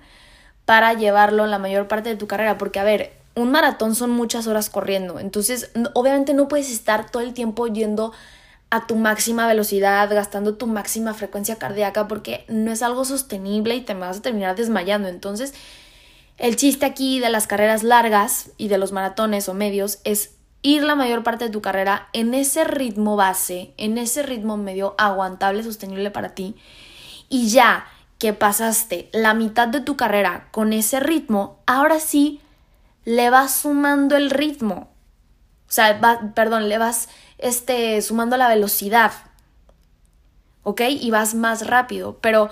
para 0.66 0.94
llevarlo 0.94 1.46
la 1.48 1.60
mayor 1.60 1.88
parte 1.88 2.10
de 2.10 2.16
tu 2.16 2.28
carrera, 2.28 2.58
porque 2.58 2.80
a 2.80 2.84
ver, 2.84 3.14
un 3.36 3.52
maratón 3.52 3.96
son 3.96 4.10
muchas 4.10 4.48
horas 4.48 4.70
corriendo, 4.70 5.20
entonces 5.20 5.72
obviamente 5.94 6.34
no 6.34 6.50
puedes 6.50 6.70
estar 6.70 7.10
todo 7.10 7.24
el 7.24 7.34
tiempo 7.34 7.68
yendo 7.68 8.12
a 8.70 8.88
tu 8.88 8.96
máxima 8.96 9.48
velocidad, 9.48 10.10
gastando 10.10 10.56
tu 10.56 10.66
máxima 10.66 11.14
frecuencia 11.14 11.58
cardíaca, 11.58 12.08
porque 12.08 12.46
no 12.48 12.72
es 12.72 12.82
algo 12.82 13.06
sostenible 13.06 13.76
y 13.76 13.82
te 13.82 13.94
vas 13.94 14.18
a 14.20 14.22
terminar 14.22 14.56
desmayando. 14.56 15.10
Entonces, 15.10 15.54
el 16.42 16.56
chiste 16.56 16.88
aquí 16.88 17.20
de 17.20 17.30
las 17.30 17.46
carreras 17.46 17.84
largas 17.84 18.50
y 18.58 18.68
de 18.68 18.80
los 18.80 18.92
maratones 18.92 19.48
o 19.48 19.54
medios 19.54 20.00
es 20.06 20.34
ir 20.64 20.82
la 20.84 20.96
mayor 20.96 21.22
parte 21.22 21.46
de 21.46 21.52
tu 21.52 21.62
carrera 21.62 22.10
en 22.14 22.34
ese 22.34 22.64
ritmo 22.64 23.16
base, 23.16 23.76
en 23.78 24.00
ese 24.00 24.24
ritmo 24.24 24.58
medio 24.58 24.96
aguantable, 24.98 25.62
sostenible 25.62 26.10
para 26.10 26.34
ti. 26.34 26.56
Y 27.30 27.50
ya 27.50 27.86
que 28.18 28.34
pasaste 28.34 29.08
la 29.14 29.36
mitad 29.36 29.68
de 29.68 29.82
tu 29.82 29.96
carrera 29.96 30.48
con 30.50 30.74
ese 30.74 31.00
ritmo, 31.00 31.60
ahora 31.68 32.00
sí 32.00 32.42
le 33.06 33.30
vas 33.30 33.54
sumando 33.54 34.18
el 34.18 34.32
ritmo. 34.32 34.90
O 35.68 35.72
sea, 35.72 36.02
perdón, 36.34 36.70
le 36.70 36.80
vas 36.80 37.08
este, 37.38 38.02
sumando 38.02 38.36
la 38.38 38.48
velocidad. 38.48 39.12
¿Ok? 40.64 40.82
Y 40.90 41.12
vas 41.12 41.36
más 41.36 41.68
rápido. 41.68 42.18
Pero 42.20 42.50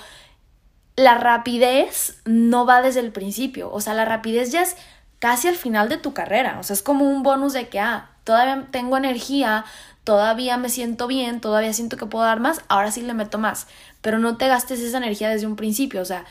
la 0.99 1.15
rapidez 1.15 2.19
no 2.25 2.65
va 2.65 2.81
desde 2.81 2.99
el 2.99 3.13
principio, 3.13 3.71
o 3.71 3.79
sea, 3.79 3.93
la 3.93 4.03
rapidez 4.03 4.51
ya 4.51 4.61
es 4.61 4.75
casi 5.19 5.47
al 5.47 5.55
final 5.55 5.87
de 5.87 5.95
tu 5.95 6.13
carrera, 6.13 6.57
o 6.59 6.63
sea, 6.63 6.73
es 6.73 6.81
como 6.81 7.05
un 7.05 7.23
bonus 7.23 7.53
de 7.53 7.69
que, 7.69 7.79
ah, 7.79 8.09
todavía 8.25 8.67
tengo 8.69 8.97
energía, 8.97 9.63
todavía 10.03 10.57
me 10.57 10.67
siento 10.67 11.07
bien, 11.07 11.39
todavía 11.39 11.71
siento 11.71 11.95
que 11.95 12.05
puedo 12.05 12.25
dar 12.25 12.41
más, 12.41 12.61
ahora 12.67 12.91
sí 12.91 13.01
le 13.01 13.13
meto 13.13 13.37
más, 13.37 13.67
pero 14.01 14.19
no 14.19 14.35
te 14.35 14.49
gastes 14.49 14.81
esa 14.81 14.97
energía 14.97 15.29
desde 15.29 15.47
un 15.47 15.55
principio, 15.55 16.01
o 16.01 16.05
sea, 16.05 16.25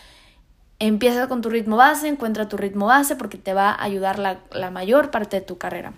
empieza 0.80 1.28
con 1.28 1.40
tu 1.40 1.48
ritmo 1.48 1.78
base, 1.78 2.06
encuentra 2.06 2.50
tu 2.50 2.58
ritmo 2.58 2.84
base 2.84 3.16
porque 3.16 3.38
te 3.38 3.54
va 3.54 3.70
a 3.70 3.82
ayudar 3.82 4.18
la, 4.18 4.40
la 4.52 4.70
mayor 4.70 5.10
parte 5.10 5.40
de 5.40 5.46
tu 5.46 5.56
carrera. 5.56 5.94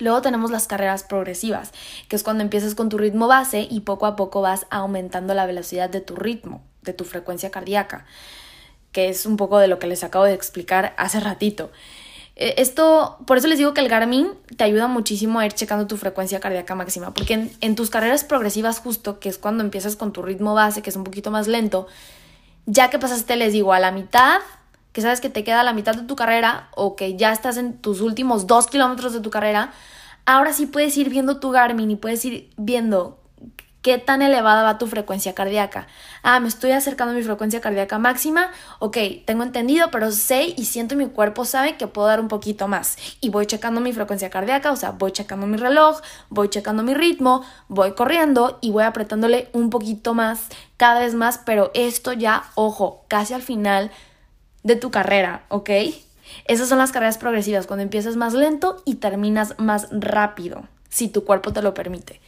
Luego 0.00 0.20
tenemos 0.20 0.50
las 0.50 0.66
carreras 0.66 1.04
progresivas, 1.04 1.72
que 2.08 2.16
es 2.16 2.24
cuando 2.24 2.42
empiezas 2.42 2.74
con 2.74 2.88
tu 2.88 2.98
ritmo 2.98 3.28
base 3.28 3.68
y 3.70 3.80
poco 3.80 4.06
a 4.06 4.16
poco 4.16 4.40
vas 4.40 4.66
aumentando 4.70 5.32
la 5.34 5.46
velocidad 5.46 5.90
de 5.90 6.00
tu 6.00 6.16
ritmo 6.16 6.60
tu 6.92 7.04
frecuencia 7.04 7.50
cardíaca, 7.50 8.06
que 8.92 9.08
es 9.08 9.26
un 9.26 9.36
poco 9.36 9.58
de 9.58 9.68
lo 9.68 9.78
que 9.78 9.86
les 9.86 10.04
acabo 10.04 10.24
de 10.24 10.34
explicar 10.34 10.94
hace 10.96 11.20
ratito. 11.20 11.70
E, 12.38 12.54
esto, 12.58 13.18
por 13.26 13.36
eso 13.36 13.48
les 13.48 13.58
digo 13.58 13.74
que 13.74 13.80
el 13.80 13.88
Garmin 13.88 14.30
te 14.56 14.64
ayuda 14.64 14.86
muchísimo 14.86 15.40
a 15.40 15.46
ir 15.46 15.52
checando 15.52 15.86
tu 15.86 15.96
frecuencia 15.96 16.40
cardíaca 16.40 16.74
máxima, 16.74 17.12
porque 17.12 17.50
en, 17.60 17.74
tus 17.74 17.90
carreras 17.90 18.24
progresivas 18.24 18.78
justo, 18.78 19.18
que 19.18 19.28
es 19.28 19.38
cuando 19.38 19.64
empiezas 19.64 19.96
con 19.96 20.12
tu 20.12 20.22
ritmo 20.22 20.54
base, 20.54 20.80
que 20.80 20.90
es 20.90 20.96
un 20.96 21.04
poquito 21.04 21.30
más 21.30 21.48
lento, 21.48 21.88
ya 22.66 22.90
que 22.90 22.98
pasaste, 22.98 23.36
les 23.36 23.52
digo, 23.52 23.72
a 23.72 23.80
la 23.80 23.90
mitad, 23.90 24.40
que 24.92 25.00
sabes 25.00 25.20
que 25.20 25.30
te 25.30 25.42
queda 25.44 25.62
la 25.62 25.72
mitad 25.72 25.94
de 25.94 26.02
tu 26.02 26.16
carrera 26.16 26.68
o 26.74 26.96
que 26.96 27.16
ya 27.16 27.32
estás 27.32 27.56
en 27.56 27.78
tus 27.78 28.00
últimos 28.00 28.46
dos 28.46 28.68
kilómetros 28.68 29.12
de 29.12 29.20
tu 29.20 29.30
carrera, 29.30 29.72
ahora 30.24 30.52
sí 30.52 30.66
puedes 30.66 30.96
ir 30.96 31.10
viendo 31.10 31.40
tu 31.40 31.50
Garmin 31.50 31.90
y 31.90 31.96
puedes 31.96 32.24
ir 32.24 32.50
viendo 32.56 33.18
¿Qué 33.80 33.96
tan 33.96 34.22
elevada 34.22 34.64
va 34.64 34.76
tu 34.76 34.88
frecuencia 34.88 35.36
cardíaca? 35.36 35.86
Ah, 36.24 36.40
me 36.40 36.48
estoy 36.48 36.72
acercando 36.72 37.12
a 37.12 37.16
mi 37.16 37.22
frecuencia 37.22 37.60
cardíaca 37.60 38.00
máxima. 38.00 38.50
Ok, 38.80 38.96
tengo 39.24 39.44
entendido, 39.44 39.92
pero 39.92 40.10
sé 40.10 40.52
y 40.56 40.64
siento 40.64 40.96
mi 40.96 41.06
cuerpo 41.06 41.44
sabe 41.44 41.76
que 41.76 41.86
puedo 41.86 42.08
dar 42.08 42.18
un 42.20 42.26
poquito 42.26 42.66
más. 42.66 42.96
Y 43.20 43.30
voy 43.30 43.46
checando 43.46 43.80
mi 43.80 43.92
frecuencia 43.92 44.30
cardíaca, 44.30 44.72
o 44.72 44.76
sea, 44.76 44.90
voy 44.90 45.12
checando 45.12 45.46
mi 45.46 45.56
reloj, 45.56 46.00
voy 46.28 46.48
checando 46.48 46.82
mi 46.82 46.92
ritmo, 46.92 47.44
voy 47.68 47.92
corriendo 47.92 48.58
y 48.60 48.72
voy 48.72 48.82
apretándole 48.82 49.48
un 49.52 49.70
poquito 49.70 50.12
más, 50.12 50.48
cada 50.76 50.98
vez 50.98 51.14
más, 51.14 51.38
pero 51.38 51.70
esto 51.74 52.12
ya, 52.12 52.50
ojo, 52.56 53.04
casi 53.06 53.32
al 53.34 53.42
final 53.42 53.92
de 54.64 54.74
tu 54.74 54.90
carrera, 54.90 55.44
¿ok? 55.50 55.70
Esas 56.46 56.68
son 56.68 56.78
las 56.78 56.90
carreras 56.90 57.16
progresivas, 57.16 57.68
cuando 57.68 57.84
empiezas 57.84 58.16
más 58.16 58.34
lento 58.34 58.82
y 58.84 58.96
terminas 58.96 59.54
más 59.58 59.86
rápido, 59.92 60.64
si 60.88 61.08
tu 61.08 61.24
cuerpo 61.24 61.52
te 61.52 61.62
lo 61.62 61.74
permite. 61.74 62.20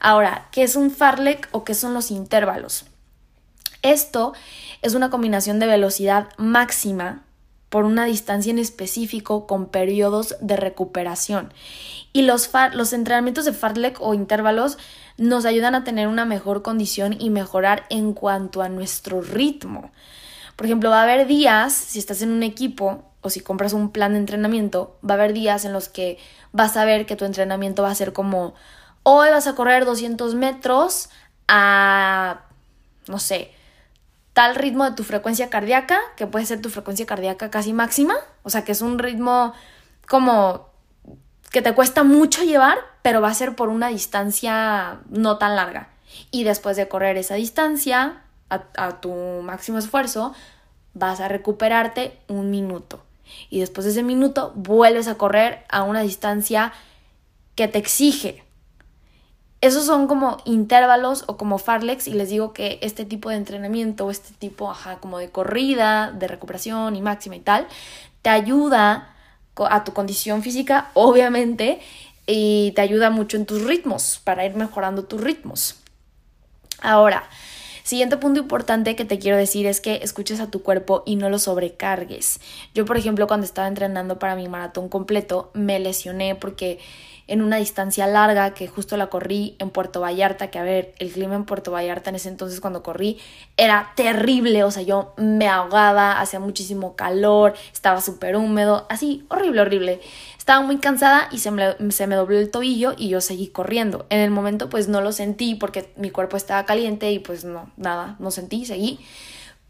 Ahora, 0.00 0.48
¿qué 0.50 0.62
es 0.62 0.76
un 0.76 0.90
farlek 0.90 1.48
o 1.52 1.62
qué 1.62 1.74
son 1.74 1.92
los 1.92 2.10
intervalos? 2.10 2.86
Esto 3.82 4.32
es 4.82 4.94
una 4.94 5.10
combinación 5.10 5.58
de 5.58 5.66
velocidad 5.66 6.28
máxima 6.38 7.22
por 7.68 7.84
una 7.84 8.04
distancia 8.06 8.50
en 8.50 8.58
específico 8.58 9.46
con 9.46 9.66
periodos 9.66 10.36
de 10.40 10.56
recuperación. 10.56 11.52
Y 12.12 12.22
los, 12.22 12.50
los 12.72 12.92
entrenamientos 12.92 13.44
de 13.44 13.52
fartlek 13.52 14.00
o 14.00 14.14
intervalos 14.14 14.78
nos 15.18 15.44
ayudan 15.44 15.74
a 15.74 15.84
tener 15.84 16.08
una 16.08 16.24
mejor 16.24 16.62
condición 16.62 17.14
y 17.18 17.30
mejorar 17.30 17.84
en 17.90 18.12
cuanto 18.12 18.62
a 18.62 18.68
nuestro 18.68 19.20
ritmo. 19.20 19.92
Por 20.56 20.66
ejemplo, 20.66 20.90
va 20.90 21.00
a 21.00 21.04
haber 21.04 21.26
días, 21.26 21.72
si 21.72 21.98
estás 21.98 22.22
en 22.22 22.32
un 22.32 22.42
equipo 22.42 23.04
o 23.20 23.30
si 23.30 23.40
compras 23.40 23.72
un 23.72 23.92
plan 23.92 24.12
de 24.12 24.18
entrenamiento, 24.18 24.98
va 25.08 25.14
a 25.14 25.18
haber 25.18 25.32
días 25.32 25.64
en 25.64 25.72
los 25.72 25.88
que 25.88 26.18
vas 26.52 26.76
a 26.76 26.84
ver 26.84 27.06
que 27.06 27.16
tu 27.16 27.24
entrenamiento 27.24 27.82
va 27.82 27.90
a 27.90 27.94
ser 27.94 28.12
como, 28.12 28.54
hoy 29.12 29.30
vas 29.30 29.46
a 29.46 29.54
correr 29.54 29.84
200 29.84 30.34
metros 30.34 31.10
a, 31.48 32.42
no 33.08 33.18
sé, 33.18 33.52
tal 34.32 34.54
ritmo 34.54 34.84
de 34.84 34.92
tu 34.92 35.02
frecuencia 35.02 35.50
cardíaca, 35.50 35.98
que 36.16 36.26
puede 36.26 36.46
ser 36.46 36.62
tu 36.62 36.70
frecuencia 36.70 37.06
cardíaca 37.06 37.50
casi 37.50 37.72
máxima, 37.72 38.14
o 38.42 38.50
sea 38.50 38.64
que 38.64 38.72
es 38.72 38.82
un 38.82 38.98
ritmo 38.98 39.52
como 40.08 40.70
que 41.50 41.60
te 41.60 41.74
cuesta 41.74 42.04
mucho 42.04 42.44
llevar, 42.44 42.78
pero 43.02 43.20
va 43.20 43.28
a 43.28 43.34
ser 43.34 43.56
por 43.56 43.68
una 43.68 43.88
distancia 43.88 45.00
no 45.08 45.38
tan 45.38 45.56
larga. 45.56 45.88
Y 46.30 46.44
después 46.44 46.76
de 46.76 46.88
correr 46.88 47.16
esa 47.16 47.34
distancia, 47.34 48.22
a, 48.48 49.00
tu 49.00 49.12
máximo 49.42 49.78
esfuerzo, 49.78 50.34
vas 50.94 51.20
a 51.20 51.28
recuperarte 51.28 52.18
un 52.28 52.50
minuto. 52.50 53.02
Y 53.48 53.60
después 53.60 53.84
de 53.84 53.92
ese 53.92 54.02
minuto, 54.02 54.52
vuelves 54.54 55.08
a 55.08 55.16
correr 55.16 55.64
a 55.68 55.82
una 55.82 56.00
distancia 56.00 56.72
que 57.54 57.68
te 57.68 57.78
exige 57.78 58.44
esos 59.60 59.84
son 59.84 60.06
como 60.06 60.38
intervalos 60.44 61.24
o 61.26 61.36
como 61.36 61.58
farlex 61.58 62.08
y 62.08 62.14
les 62.14 62.30
digo 62.30 62.52
que 62.52 62.78
este 62.82 63.04
tipo 63.04 63.28
de 63.28 63.36
entrenamiento 63.36 64.10
este 64.10 64.32
tipo, 64.38 64.70
ajá, 64.70 64.96
como 64.96 65.18
de 65.18 65.30
corrida, 65.30 66.12
de 66.12 66.28
recuperación 66.28 66.96
y 66.96 67.02
máxima 67.02 67.36
y 67.36 67.40
tal, 67.40 67.66
te 68.22 68.30
ayuda 68.30 69.14
a 69.56 69.84
tu 69.84 69.92
condición 69.92 70.42
física, 70.42 70.90
obviamente, 70.94 71.80
y 72.26 72.72
te 72.74 72.80
ayuda 72.80 73.10
mucho 73.10 73.36
en 73.36 73.44
tus 73.44 73.62
ritmos, 73.64 74.20
para 74.24 74.46
ir 74.46 74.54
mejorando 74.54 75.04
tus 75.04 75.20
ritmos. 75.20 75.76
Ahora, 76.80 77.28
Siguiente 77.90 78.18
punto 78.18 78.38
importante 78.38 78.94
que 78.94 79.04
te 79.04 79.18
quiero 79.18 79.36
decir 79.36 79.66
es 79.66 79.80
que 79.80 79.96
escuches 80.02 80.38
a 80.38 80.48
tu 80.48 80.62
cuerpo 80.62 81.02
y 81.06 81.16
no 81.16 81.28
lo 81.28 81.40
sobrecargues. 81.40 82.38
Yo, 82.72 82.84
por 82.84 82.96
ejemplo, 82.96 83.26
cuando 83.26 83.44
estaba 83.44 83.66
entrenando 83.66 84.20
para 84.20 84.36
mi 84.36 84.48
maratón 84.48 84.88
completo, 84.88 85.50
me 85.54 85.80
lesioné 85.80 86.36
porque 86.36 86.78
en 87.30 87.42
una 87.42 87.58
distancia 87.58 88.08
larga 88.08 88.54
que 88.54 88.66
justo 88.66 88.96
la 88.96 89.06
corrí 89.06 89.54
en 89.60 89.70
Puerto 89.70 90.00
Vallarta, 90.00 90.50
que 90.50 90.58
a 90.58 90.64
ver, 90.64 90.92
el 90.98 91.12
clima 91.12 91.36
en 91.36 91.44
Puerto 91.44 91.70
Vallarta 91.70 92.10
en 92.10 92.16
ese 92.16 92.28
entonces 92.28 92.60
cuando 92.60 92.82
corrí 92.82 93.18
era 93.56 93.92
terrible, 93.94 94.64
o 94.64 94.70
sea, 94.72 94.82
yo 94.82 95.14
me 95.16 95.46
ahogaba, 95.46 96.20
hacía 96.20 96.40
muchísimo 96.40 96.96
calor, 96.96 97.54
estaba 97.72 98.00
súper 98.00 98.34
húmedo, 98.34 98.84
así, 98.90 99.24
horrible, 99.28 99.60
horrible. 99.60 100.00
Estaba 100.36 100.60
muy 100.66 100.78
cansada 100.78 101.28
y 101.30 101.38
se 101.38 101.52
me, 101.52 101.76
se 101.92 102.08
me 102.08 102.16
dobló 102.16 102.36
el 102.36 102.50
tobillo 102.50 102.94
y 102.98 103.08
yo 103.10 103.20
seguí 103.20 103.46
corriendo. 103.46 104.06
En 104.10 104.18
el 104.18 104.32
momento 104.32 104.68
pues 104.68 104.88
no 104.88 105.00
lo 105.00 105.12
sentí 105.12 105.54
porque 105.54 105.92
mi 105.96 106.10
cuerpo 106.10 106.36
estaba 106.36 106.66
caliente 106.66 107.12
y 107.12 107.20
pues 107.20 107.44
no, 107.44 107.70
nada, 107.76 108.16
no 108.18 108.32
sentí, 108.32 108.64
seguí. 108.64 108.98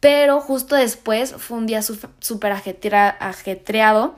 Pero 0.00 0.40
justo 0.40 0.76
después 0.76 1.34
fue 1.36 1.58
un 1.58 1.66
día 1.66 1.82
súper 1.82 2.52
ajetreado 2.52 4.14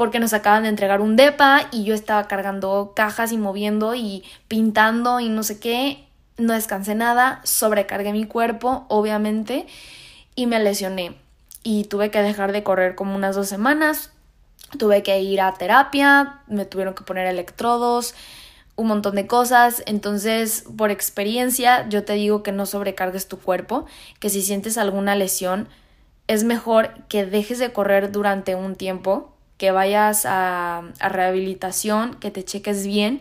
porque 0.00 0.18
nos 0.18 0.32
acaban 0.32 0.62
de 0.62 0.70
entregar 0.70 1.02
un 1.02 1.14
DEPA 1.14 1.68
y 1.72 1.84
yo 1.84 1.92
estaba 1.92 2.26
cargando 2.26 2.94
cajas 2.96 3.32
y 3.32 3.36
moviendo 3.36 3.94
y 3.94 4.24
pintando 4.48 5.20
y 5.20 5.28
no 5.28 5.42
sé 5.42 5.60
qué. 5.60 6.08
No 6.38 6.54
descansé 6.54 6.94
nada, 6.94 7.42
sobrecargué 7.44 8.12
mi 8.12 8.24
cuerpo, 8.24 8.86
obviamente, 8.88 9.66
y 10.34 10.46
me 10.46 10.58
lesioné. 10.58 11.16
Y 11.62 11.84
tuve 11.84 12.10
que 12.10 12.22
dejar 12.22 12.52
de 12.52 12.62
correr 12.62 12.94
como 12.94 13.14
unas 13.14 13.36
dos 13.36 13.50
semanas. 13.50 14.10
Tuve 14.78 15.02
que 15.02 15.20
ir 15.20 15.42
a 15.42 15.52
terapia, 15.52 16.40
me 16.46 16.64
tuvieron 16.64 16.94
que 16.94 17.04
poner 17.04 17.26
electrodos, 17.26 18.14
un 18.76 18.86
montón 18.86 19.16
de 19.16 19.26
cosas. 19.26 19.82
Entonces, 19.84 20.64
por 20.78 20.90
experiencia, 20.90 21.86
yo 21.90 22.06
te 22.06 22.14
digo 22.14 22.42
que 22.42 22.52
no 22.52 22.64
sobrecargues 22.64 23.28
tu 23.28 23.38
cuerpo, 23.38 23.84
que 24.18 24.30
si 24.30 24.40
sientes 24.40 24.78
alguna 24.78 25.14
lesión, 25.14 25.68
es 26.26 26.42
mejor 26.42 26.88
que 27.10 27.26
dejes 27.26 27.58
de 27.58 27.74
correr 27.74 28.10
durante 28.10 28.54
un 28.54 28.76
tiempo, 28.76 29.34
que 29.60 29.72
vayas 29.72 30.24
a, 30.24 30.84
rehabilitación, 30.98 32.14
que 32.14 32.30
te 32.30 32.46
cheques 32.46 32.86
bien, 32.86 33.20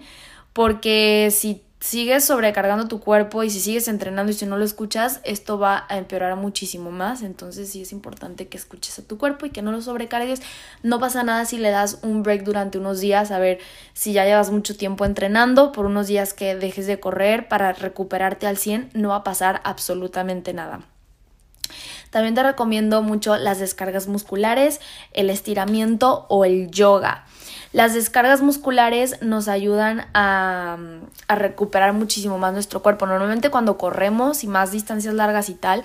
porque 0.53 1.27
si 1.31 1.61
sigues 1.81 2.23
sobrecargando 2.23 2.87
tu 2.87 3.01
cuerpo 3.01 3.43
y 3.43 3.49
si 3.49 3.59
sigues 3.59 3.89
entrenando 3.89 4.31
y 4.31 4.35
si 4.35 4.45
no 4.45 4.57
lo 4.57 4.63
escuchas, 4.63 5.19
esto 5.25 5.59
va 5.59 5.85
a 5.89 5.97
empeorar 5.97 6.37
muchísimo 6.37 6.91
más. 6.91 7.23
Entonces 7.23 7.69
sí 7.69 7.81
es 7.81 7.91
importante 7.91 8.47
que 8.47 8.55
escuches 8.55 8.99
a 8.99 9.03
tu 9.03 9.17
cuerpo 9.17 9.47
y 9.47 9.49
que 9.49 9.61
no 9.61 9.73
lo 9.73 9.81
sobrecargues. 9.81 10.41
No 10.81 10.97
pasa 11.01 11.23
nada 11.23 11.43
si 11.43 11.57
le 11.57 11.71
das 11.71 11.99
un 12.03 12.23
break 12.23 12.45
durante 12.45 12.77
unos 12.77 13.01
días, 13.01 13.31
a 13.31 13.39
ver 13.39 13.59
si 13.91 14.13
ya 14.13 14.23
llevas 14.23 14.49
mucho 14.49 14.77
tiempo 14.77 15.03
entrenando, 15.03 15.73
por 15.73 15.87
unos 15.87 16.07
días 16.07 16.33
que 16.33 16.55
dejes 16.55 16.87
de 16.87 17.01
correr 17.01 17.49
para 17.49 17.73
recuperarte 17.73 18.47
al 18.47 18.55
100, 18.55 18.91
no 18.93 19.09
va 19.09 19.17
a 19.17 19.23
pasar 19.25 19.59
absolutamente 19.65 20.53
nada. 20.53 20.85
También 22.09 22.35
te 22.35 22.43
recomiendo 22.43 23.01
mucho 23.01 23.37
las 23.37 23.59
descargas 23.59 24.07
musculares, 24.07 24.79
el 25.13 25.29
estiramiento 25.29 26.25
o 26.29 26.45
el 26.45 26.71
yoga. 26.71 27.25
Las 27.71 27.93
descargas 27.93 28.41
musculares 28.41 29.21
nos 29.21 29.47
ayudan 29.47 30.07
a, 30.15 30.77
recuperar 31.27 31.93
muchísimo 31.93 32.39
más 32.39 32.53
nuestro 32.53 32.81
cuerpo. 32.81 33.05
Normalmente 33.05 33.51
cuando 33.51 33.77
corremos 33.77 34.43
y 34.43 34.47
más 34.47 34.71
distancias 34.71 35.13
largas 35.13 35.49
y 35.49 35.53
tal, 35.53 35.83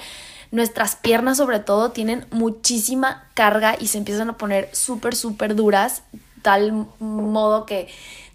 nuestras 0.50 0.96
piernas 0.96 1.37
sobre 1.37 1.60
todo 1.60 1.90
tienen 1.90 2.26
muchísima 2.30 3.24
carga 3.34 3.76
y 3.78 3.88
se 3.88 3.98
empiezan 3.98 4.30
a 4.30 4.38
poner 4.38 4.70
súper, 4.72 5.14
súper 5.14 5.54
duras, 5.54 6.02
tal 6.40 6.87
modo 7.00 7.66
que 7.66 7.88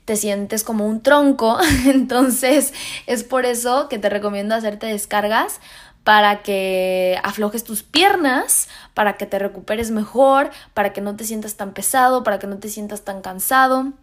te 0.05 0.15
sientes 0.15 0.63
como 0.63 0.85
un 0.85 1.01
tronco. 1.01 1.57
Entonces 1.85 2.73
es 3.07 3.23
por 3.23 3.45
eso 3.45 3.89
que 3.89 3.97
te 3.97 4.09
recomiendo 4.09 4.53
hacerte 4.53 4.85
descargas 4.85 5.59
para 6.03 6.41
que 6.41 7.19
aflojes 7.23 7.63
tus 7.63 7.83
piernas, 7.83 8.69
para 8.93 9.17
que 9.17 9.25
te 9.25 9.39
recuperes 9.39 9.91
mejor, 9.91 10.49
para 10.73 10.93
que 10.93 11.01
no 11.01 11.15
te 11.15 11.23
sientas 11.23 11.55
tan 11.55 11.73
pesado, 11.73 12.23
para 12.23 12.39
que 12.39 12.47
no 12.47 12.57
te 12.57 12.69
sientas 12.69 13.03
tan 13.03 13.21
cansado. 13.21 13.93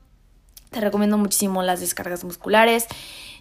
Te 0.70 0.80
recomiendo 0.80 1.18
muchísimo 1.18 1.62
las 1.62 1.80
descargas 1.80 2.24
musculares. 2.24 2.86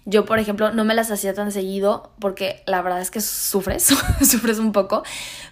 Yo, 0.06 0.26
por 0.26 0.38
ejemplo, 0.38 0.72
no 0.72 0.86
me 0.86 0.94
las 0.94 1.10
hacía 1.10 1.34
tan 1.34 1.52
seguido 1.52 2.12
porque 2.20 2.62
la 2.68 2.82
verdad 2.84 3.02
es 3.02 3.10
que 3.10 3.22
sufres, 3.22 3.84
sufres 4.22 4.60
un 4.60 4.72
poco. 4.72 5.04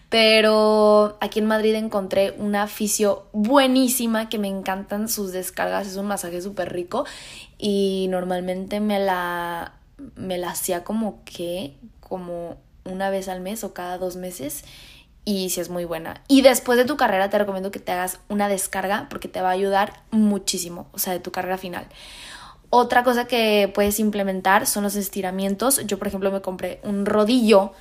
Pero 0.09 1.17
aquí 1.21 1.39
en 1.39 1.47
Madrid 1.47 1.73
encontré 1.73 2.35
una 2.37 2.67
fisio 2.67 3.25
buenísima 3.33 4.29
que 4.29 4.37
me 4.37 4.47
encantan 4.47 5.09
sus 5.09 5.31
descargas. 5.31 5.87
Es 5.87 5.95
un 5.95 6.05
masaje 6.05 6.39
súper 6.39 6.71
rico 6.71 7.05
y 7.57 8.05
normalmente 8.11 8.79
me 8.79 8.99
la, 8.99 9.73
me 10.15 10.37
la 10.37 10.51
hacía 10.51 10.83
como 10.83 11.23
que, 11.25 11.75
como 11.99 12.57
una 12.85 13.09
vez 13.09 13.27
al 13.29 13.41
mes 13.41 13.63
o 13.63 13.73
cada 13.73 13.97
dos 13.97 14.15
meses 14.15 14.63
y 15.25 15.49
si 15.49 15.61
es 15.61 15.69
muy 15.69 15.85
buena. 15.85 16.21
Y 16.27 16.41
después 16.41 16.77
de 16.77 16.85
tu 16.85 16.97
carrera 16.97 17.29
te 17.29 17.37
recomiendo 17.37 17.71
que 17.71 17.79
te 17.79 17.91
hagas 17.91 18.19
una 18.29 18.47
descarga 18.49 19.07
porque 19.09 19.27
te 19.27 19.41
va 19.41 19.49
a 19.49 19.53
ayudar 19.53 20.01
muchísimo, 20.11 20.87
o 20.91 20.99
sea, 20.99 21.13
de 21.13 21.19
tu 21.19 21.31
carrera 21.31 21.57
final. 21.57 21.87
Otra 22.69 23.03
cosa 23.03 23.25
que 23.25 23.71
puedes 23.73 23.99
implementar 23.99 24.65
son 24.65 24.83
los 24.83 24.95
estiramientos. 24.95 25.85
Yo, 25.85 25.99
por 25.99 26.07
ejemplo, 26.07 26.31
me 26.31 26.41
compré 26.41 26.79
un 26.83 27.05
rodillo. 27.05 27.71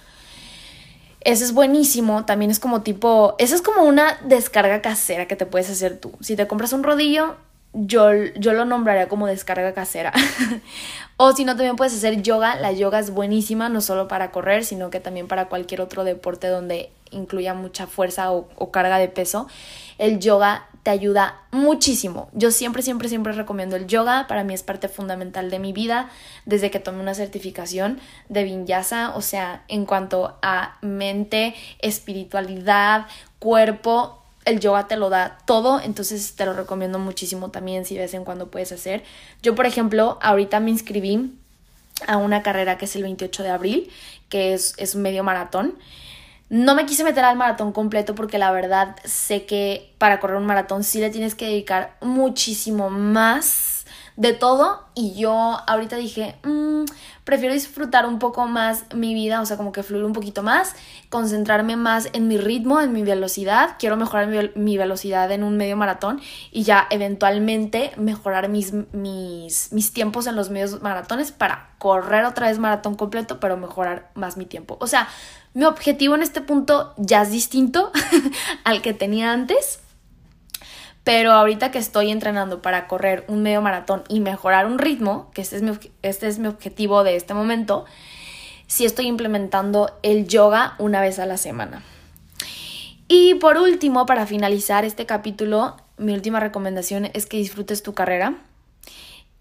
Ese 1.21 1.45
es 1.45 1.55
buenísimo, 1.55 2.25
también 2.25 2.51
es 2.51 2.59
como 2.59 2.83
tipo, 2.83 3.35
esa 3.39 3.55
es 3.55 3.63
como 3.63 3.85
una 3.85 4.19
descarga 4.25 4.83
casera 4.83 5.27
que 5.27 5.37
te 5.37 5.47
puedes 5.47 5.71
hacer 5.71 5.99
tú. 5.99 6.13
Si 6.21 6.37
te 6.37 6.47
compras 6.47 6.73
un 6.73 6.83
rodillo, 6.83 7.37
yo, 7.75 8.13
yo 8.37 8.53
lo 8.53 8.65
nombraría 8.65 9.09
como 9.09 9.27
descarga 9.27 9.73
casera. 9.73 10.13
o 11.17 11.33
si 11.33 11.45
no, 11.45 11.57
también 11.57 11.77
puedes 11.77 11.95
hacer 11.95 12.23
yoga. 12.23 12.57
La 12.57 12.73
yoga 12.73 12.99
es 12.99 13.11
buenísima, 13.11 13.69
no 13.69 13.81
solo 13.81 14.09
para 14.09 14.31
correr, 14.31 14.65
sino 14.65 14.91
que 14.91 15.01
también 15.01 15.29
para 15.29 15.47
cualquier 15.47 15.81
otro 15.81 16.05
deporte 16.05 16.49
donde 16.49 16.91
incluya 17.11 17.55
mucha 17.55 17.87
fuerza 17.87 18.33
o, 18.33 18.49
o 18.57 18.71
carga 18.71 18.99
de 18.99 19.09
peso. 19.09 19.47
El 19.99 20.19
yoga 20.19 20.67
te 20.83 20.91
ayuda 20.91 21.41
muchísimo. 21.51 22.29
Yo 22.33 22.51
siempre, 22.51 22.83
siempre, 22.83 23.09
siempre 23.09 23.33
recomiendo 23.33 23.77
el 23.77 23.87
yoga. 23.87 24.27
Para 24.27 24.43
mí 24.45 24.53
es 24.53 24.63
parte 24.63 24.89
fundamental 24.89 25.49
de 25.51 25.59
mi 25.59 25.73
vida 25.73 26.11
desde 26.45 26.71
que 26.71 26.81
tomé 26.81 27.01
una 27.01 27.15
certificación 27.15 28.01
de 28.29 28.45
vinyasa. 28.45 29.15
O 29.15 29.23
sea, 29.23 29.63
en 29.69 29.87
cuanto 29.87 30.37
a 30.43 30.79
mente, 30.83 31.55
espiritualidad, 31.79 33.07
cuerpo, 33.39 34.22
el 34.45 34.61
yoga 34.61 34.89
te 34.89 34.97
lo 34.97 35.11
da 35.11 35.39
todo, 35.45 35.81
entonces 35.81 36.35
te 36.35 36.45
lo 36.45 36.53
recomiendo 36.53 36.99
muchísimo 36.99 37.51
también 37.51 37.85
si 37.85 37.97
ves 37.97 38.15
en 38.15 38.25
cuando 38.25 38.49
puedes 38.49 38.73
hacer. 38.73 39.03
Yo, 39.43 39.55
por 39.55 39.67
ejemplo, 39.67 40.19
ahorita 40.23 40.61
me 40.61 40.71
inscribí 40.71 41.33
a 42.07 42.17
una 42.17 42.43
carrera 42.43 42.79
que 42.79 42.87
es 42.87 42.97
el 42.97 43.03
28 43.03 43.43
de 43.43 43.51
abril, 43.51 43.91
que 44.29 44.55
es, 44.55 44.75
es 44.79 44.97
medio 44.97 45.23
maratón. 45.25 45.75
No 46.49 46.75
me 46.75 46.85
quise 46.85 47.05
meter 47.05 47.25
al 47.25 47.37
maratón 47.37 47.73
completo 47.73 48.15
porque 48.15 48.39
la 48.39 48.53
verdad 48.53 48.97
sé 49.05 49.47
que 49.47 49.95
para 49.99 50.21
correr 50.21 50.37
un 50.37 50.47
maratón 50.47 50.85
sí 50.85 51.01
le 51.01 51.11
tienes 51.11 51.35
que 51.35 51.47
dedicar 51.47 51.97
muchísimo 52.01 52.91
más 52.91 53.72
de 54.23 54.33
todo 54.33 54.85
y 54.95 55.15
yo 55.15 55.59
ahorita 55.67 55.97
dije, 55.97 56.37
mm, 56.45 56.85
prefiero 57.25 57.53
disfrutar 57.53 58.07
un 58.07 58.21
poco 58.21 58.47
más 58.47 58.85
mi 58.95 59.15
vida, 59.15 59.41
o 59.41 59.47
sea, 59.47 59.57
como 59.57 59.73
que 59.73 59.83
fluir 59.83 60.05
un 60.05 60.13
poquito 60.13 60.45
más, 60.45 60.77
concentrarme 61.09 61.75
más 61.75 62.09
en 62.13 62.29
mi 62.29 62.37
ritmo, 62.39 62.81
en 62.81 62.93
mi 62.93 63.03
velocidad, 63.03 63.75
quiero 63.81 63.97
mejorar 63.97 64.53
mi, 64.55 64.79
velocidad 64.79 65.33
en 65.33 65.43
un 65.43 65.57
medio 65.57 65.77
maratón 65.77 66.21
y 66.53 66.63
ya 66.63 66.87
eventualmente 66.91 67.91
mejorar 67.97 68.49
mis, 68.49 68.73
mis, 68.93 69.73
mis 69.73 69.93
tiempos 69.93 70.29
en 70.29 70.37
los 70.37 70.51
medios 70.51 70.81
maratones 70.83 71.33
para 71.33 71.71
correr 71.79 72.25
otra 72.25 72.47
vez 72.47 72.61
maratón 72.61 72.95
completo, 72.95 73.41
pero 73.41 73.57
mejorar 73.57 74.13
más 74.15 74.37
mi 74.37 74.47
tiempo. 74.47 74.77
O 74.81 74.87
sea, 74.87 75.09
mi 75.53 75.65
objetivo 75.65 76.15
en 76.15 76.23
este 76.23 76.41
punto 76.43 76.95
ya 76.97 77.23
es 77.23 77.33
distinto 77.33 77.91
al 78.65 78.83
que 78.83 78.95
tenía 78.95 79.33
antes. 79.33 79.82
Pero 81.05 81.33
ahorita 81.33 81.71
que 81.71 81.79
estoy 81.79 82.11
entrenando 82.11 82.63
para 82.63 82.87
correr 82.87 83.25
un 83.29 83.43
medio 83.43 83.61
maratón 83.61 84.05
y 84.09 84.21
mejorar 84.21 84.67
un 84.67 84.79
ritmo, 84.79 85.31
que 85.35 85.43
este 85.43 85.57
es 85.57 85.63
mi, 85.63 85.73
este 86.03 86.29
es 86.29 86.39
mi 86.39 86.47
objetivo 86.47 87.03
de 87.03 87.17
este 87.17 87.35
momento, 87.35 87.85
sí 88.69 88.85
estoy 88.85 89.07
implementando 89.07 89.99
el 90.03 90.29
yoga 90.29 90.75
una 90.79 91.01
vez 91.01 91.19
a 91.19 91.27
la 91.27 91.37
semana. 91.37 91.83
Y 93.09 93.35
por 93.35 93.59
último, 93.59 94.07
para 94.07 94.27
finalizar 94.27 94.85
este 94.85 95.05
capítulo, 95.05 95.77
mi 95.99 96.15
última 96.15 96.41
recomendación 96.41 97.11
es 97.13 97.27
que 97.27 97.37
disfrutes 97.37 97.83
tu 97.83 97.95
carrera 97.95 98.37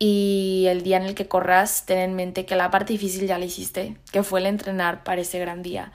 y 0.03 0.65
el 0.67 0.81
día 0.81 0.97
en 0.97 1.03
el 1.03 1.13
que 1.13 1.27
corras, 1.27 1.85
ten 1.85 1.99
en 1.99 2.15
mente 2.15 2.45
que 2.47 2.55
la 2.55 2.71
parte 2.71 2.93
difícil 2.93 3.27
ya 3.27 3.37
la 3.37 3.45
hiciste, 3.45 3.97
que 4.11 4.23
fue 4.23 4.39
el 4.39 4.47
entrenar 4.47 5.03
para 5.03 5.21
ese 5.21 5.37
gran 5.37 5.61
día. 5.61 5.91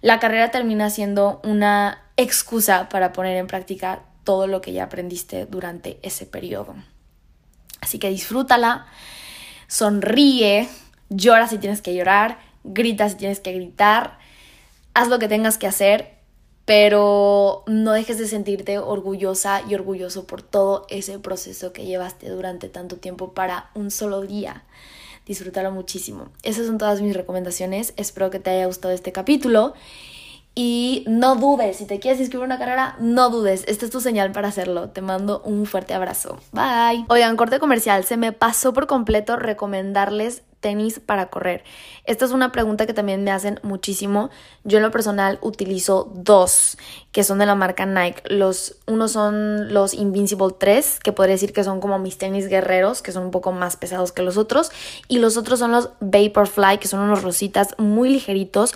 La 0.00 0.18
carrera 0.20 0.50
termina 0.50 0.88
siendo 0.88 1.40
una 1.44 2.02
excusa 2.16 2.88
para 2.88 3.12
poner 3.12 3.36
en 3.36 3.46
práctica 3.46 4.00
todo 4.24 4.46
lo 4.46 4.60
que 4.60 4.72
ya 4.72 4.84
aprendiste 4.84 5.46
durante 5.46 5.98
ese 6.02 6.26
periodo. 6.26 6.74
Así 7.80 7.98
que 7.98 8.10
disfrútala, 8.10 8.86
sonríe, 9.66 10.68
llora 11.08 11.48
si 11.48 11.58
tienes 11.58 11.82
que 11.82 11.94
llorar, 11.94 12.38
grita 12.64 13.08
si 13.08 13.16
tienes 13.16 13.40
que 13.40 13.52
gritar, 13.52 14.18
haz 14.94 15.08
lo 15.08 15.18
que 15.18 15.28
tengas 15.28 15.58
que 15.58 15.66
hacer, 15.66 16.14
pero 16.64 17.64
no 17.66 17.92
dejes 17.92 18.18
de 18.18 18.28
sentirte 18.28 18.78
orgullosa 18.78 19.62
y 19.68 19.74
orgulloso 19.74 20.26
por 20.26 20.42
todo 20.42 20.86
ese 20.88 21.18
proceso 21.18 21.72
que 21.72 21.84
llevaste 21.84 22.28
durante 22.28 22.68
tanto 22.68 22.96
tiempo 22.96 23.32
para 23.34 23.70
un 23.74 23.90
solo 23.90 24.20
día. 24.20 24.64
Disfrútalo 25.26 25.70
muchísimo. 25.72 26.28
Esas 26.42 26.66
son 26.66 26.78
todas 26.78 27.00
mis 27.00 27.16
recomendaciones. 27.16 27.94
Espero 27.96 28.30
que 28.30 28.38
te 28.38 28.50
haya 28.50 28.66
gustado 28.66 28.94
este 28.94 29.12
capítulo 29.12 29.74
y 30.54 31.04
no 31.08 31.36
dudes, 31.36 31.76
si 31.76 31.86
te 31.86 31.98
quieres 31.98 32.20
inscribir 32.20 32.44
una 32.44 32.58
carrera, 32.58 32.96
no 33.00 33.30
dudes, 33.30 33.64
esta 33.68 33.86
es 33.86 33.90
tu 33.90 34.00
señal 34.00 34.32
para 34.32 34.48
hacerlo. 34.48 34.90
Te 34.90 35.00
mando 35.00 35.40
un 35.44 35.64
fuerte 35.64 35.94
abrazo. 35.94 36.38
Bye. 36.52 37.06
Oigan, 37.08 37.36
corte 37.36 37.58
comercial, 37.58 38.04
se 38.04 38.18
me 38.18 38.32
pasó 38.32 38.72
por 38.72 38.86
completo 38.86 39.36
recomendarles 39.36 40.42
tenis 40.62 41.00
para 41.00 41.26
correr. 41.26 41.64
Esta 42.04 42.24
es 42.24 42.30
una 42.30 42.52
pregunta 42.52 42.86
que 42.86 42.94
también 42.94 43.22
me 43.24 43.30
hacen 43.30 43.60
muchísimo. 43.62 44.30
Yo 44.64 44.78
en 44.78 44.84
lo 44.84 44.90
personal 44.90 45.38
utilizo 45.42 46.10
dos, 46.14 46.78
que 47.10 47.24
son 47.24 47.38
de 47.38 47.46
la 47.46 47.54
marca 47.54 47.84
Nike. 47.84 48.22
Los, 48.26 48.76
unos 48.86 49.12
son 49.12 49.74
los 49.74 49.92
Invincible 49.92 50.54
3, 50.58 51.00
que 51.00 51.12
podría 51.12 51.34
decir 51.34 51.52
que 51.52 51.64
son 51.64 51.80
como 51.80 51.98
mis 51.98 52.16
tenis 52.16 52.48
guerreros, 52.48 53.02
que 53.02 53.12
son 53.12 53.24
un 53.24 53.30
poco 53.30 53.52
más 53.52 53.76
pesados 53.76 54.12
que 54.12 54.22
los 54.22 54.38
otros. 54.38 54.70
Y 55.08 55.18
los 55.18 55.36
otros 55.36 55.58
son 55.58 55.72
los 55.72 55.90
Vaporfly, 56.00 56.78
que 56.78 56.88
son 56.88 57.00
unos 57.00 57.22
rositas 57.22 57.74
muy 57.76 58.08
ligeritos. 58.08 58.74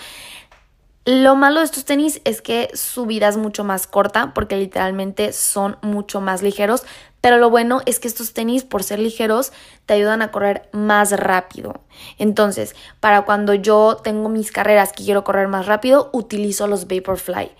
Lo 1.08 1.36
malo 1.36 1.60
de 1.60 1.66
estos 1.66 1.84
tenis 1.84 2.20
es 2.24 2.42
que 2.42 2.68
su 2.74 3.06
vida 3.06 3.28
es 3.28 3.36
mucho 3.36 3.62
más 3.62 3.86
corta 3.86 4.34
porque 4.34 4.56
literalmente 4.56 5.32
son 5.32 5.76
mucho 5.80 6.20
más 6.20 6.42
ligeros, 6.42 6.82
pero 7.20 7.38
lo 7.38 7.48
bueno 7.48 7.80
es 7.86 8.00
que 8.00 8.08
estos 8.08 8.32
tenis 8.32 8.64
por 8.64 8.82
ser 8.82 8.98
ligeros 8.98 9.52
te 9.86 9.94
ayudan 9.94 10.20
a 10.20 10.32
correr 10.32 10.68
más 10.72 11.12
rápido. 11.12 11.80
Entonces, 12.18 12.74
para 12.98 13.22
cuando 13.22 13.54
yo 13.54 13.98
tengo 14.02 14.28
mis 14.28 14.50
carreras 14.50 14.92
que 14.92 15.04
quiero 15.04 15.22
correr 15.22 15.46
más 15.46 15.66
rápido, 15.66 16.10
utilizo 16.12 16.66
los 16.66 16.88
Vaporfly. 16.88 17.52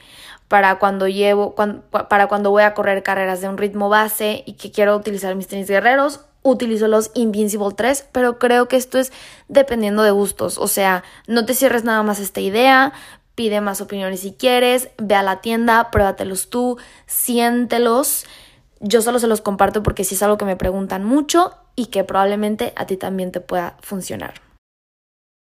Para 0.48 0.80
cuando 0.80 1.06
llevo 1.06 1.54
para 1.54 2.26
cuando 2.26 2.50
voy 2.50 2.64
a 2.64 2.74
correr 2.74 3.04
carreras 3.04 3.40
de 3.42 3.48
un 3.48 3.58
ritmo 3.58 3.88
base 3.88 4.42
y 4.44 4.54
que 4.54 4.72
quiero 4.72 4.96
utilizar 4.96 5.36
mis 5.36 5.46
tenis 5.46 5.68
guerreros, 5.68 6.18
utilizo 6.42 6.88
los 6.88 7.12
Invincible 7.14 7.74
3, 7.76 8.08
pero 8.10 8.40
creo 8.40 8.66
que 8.66 8.76
esto 8.76 8.98
es 8.98 9.12
dependiendo 9.46 10.02
de 10.02 10.10
gustos, 10.10 10.58
o 10.58 10.66
sea, 10.66 11.04
no 11.26 11.44
te 11.44 11.54
cierres 11.54 11.84
nada 11.84 12.02
más 12.02 12.20
esta 12.20 12.40
idea, 12.40 12.92
pide 13.36 13.60
más 13.60 13.80
opiniones 13.80 14.20
si 14.20 14.32
quieres, 14.32 14.88
ve 14.98 15.14
a 15.14 15.22
la 15.22 15.40
tienda, 15.40 15.92
pruébatelos 15.92 16.50
tú, 16.50 16.78
siéntelos. 17.06 18.24
Yo 18.80 19.02
solo 19.02 19.20
se 19.20 19.28
los 19.28 19.40
comparto 19.40 19.84
porque 19.84 20.02
sí 20.02 20.16
es 20.16 20.22
algo 20.24 20.38
que 20.38 20.44
me 20.44 20.56
preguntan 20.56 21.04
mucho 21.04 21.54
y 21.76 21.86
que 21.86 22.02
probablemente 22.02 22.72
a 22.74 22.86
ti 22.86 22.96
también 22.96 23.30
te 23.30 23.40
pueda 23.40 23.76
funcionar. 23.80 24.45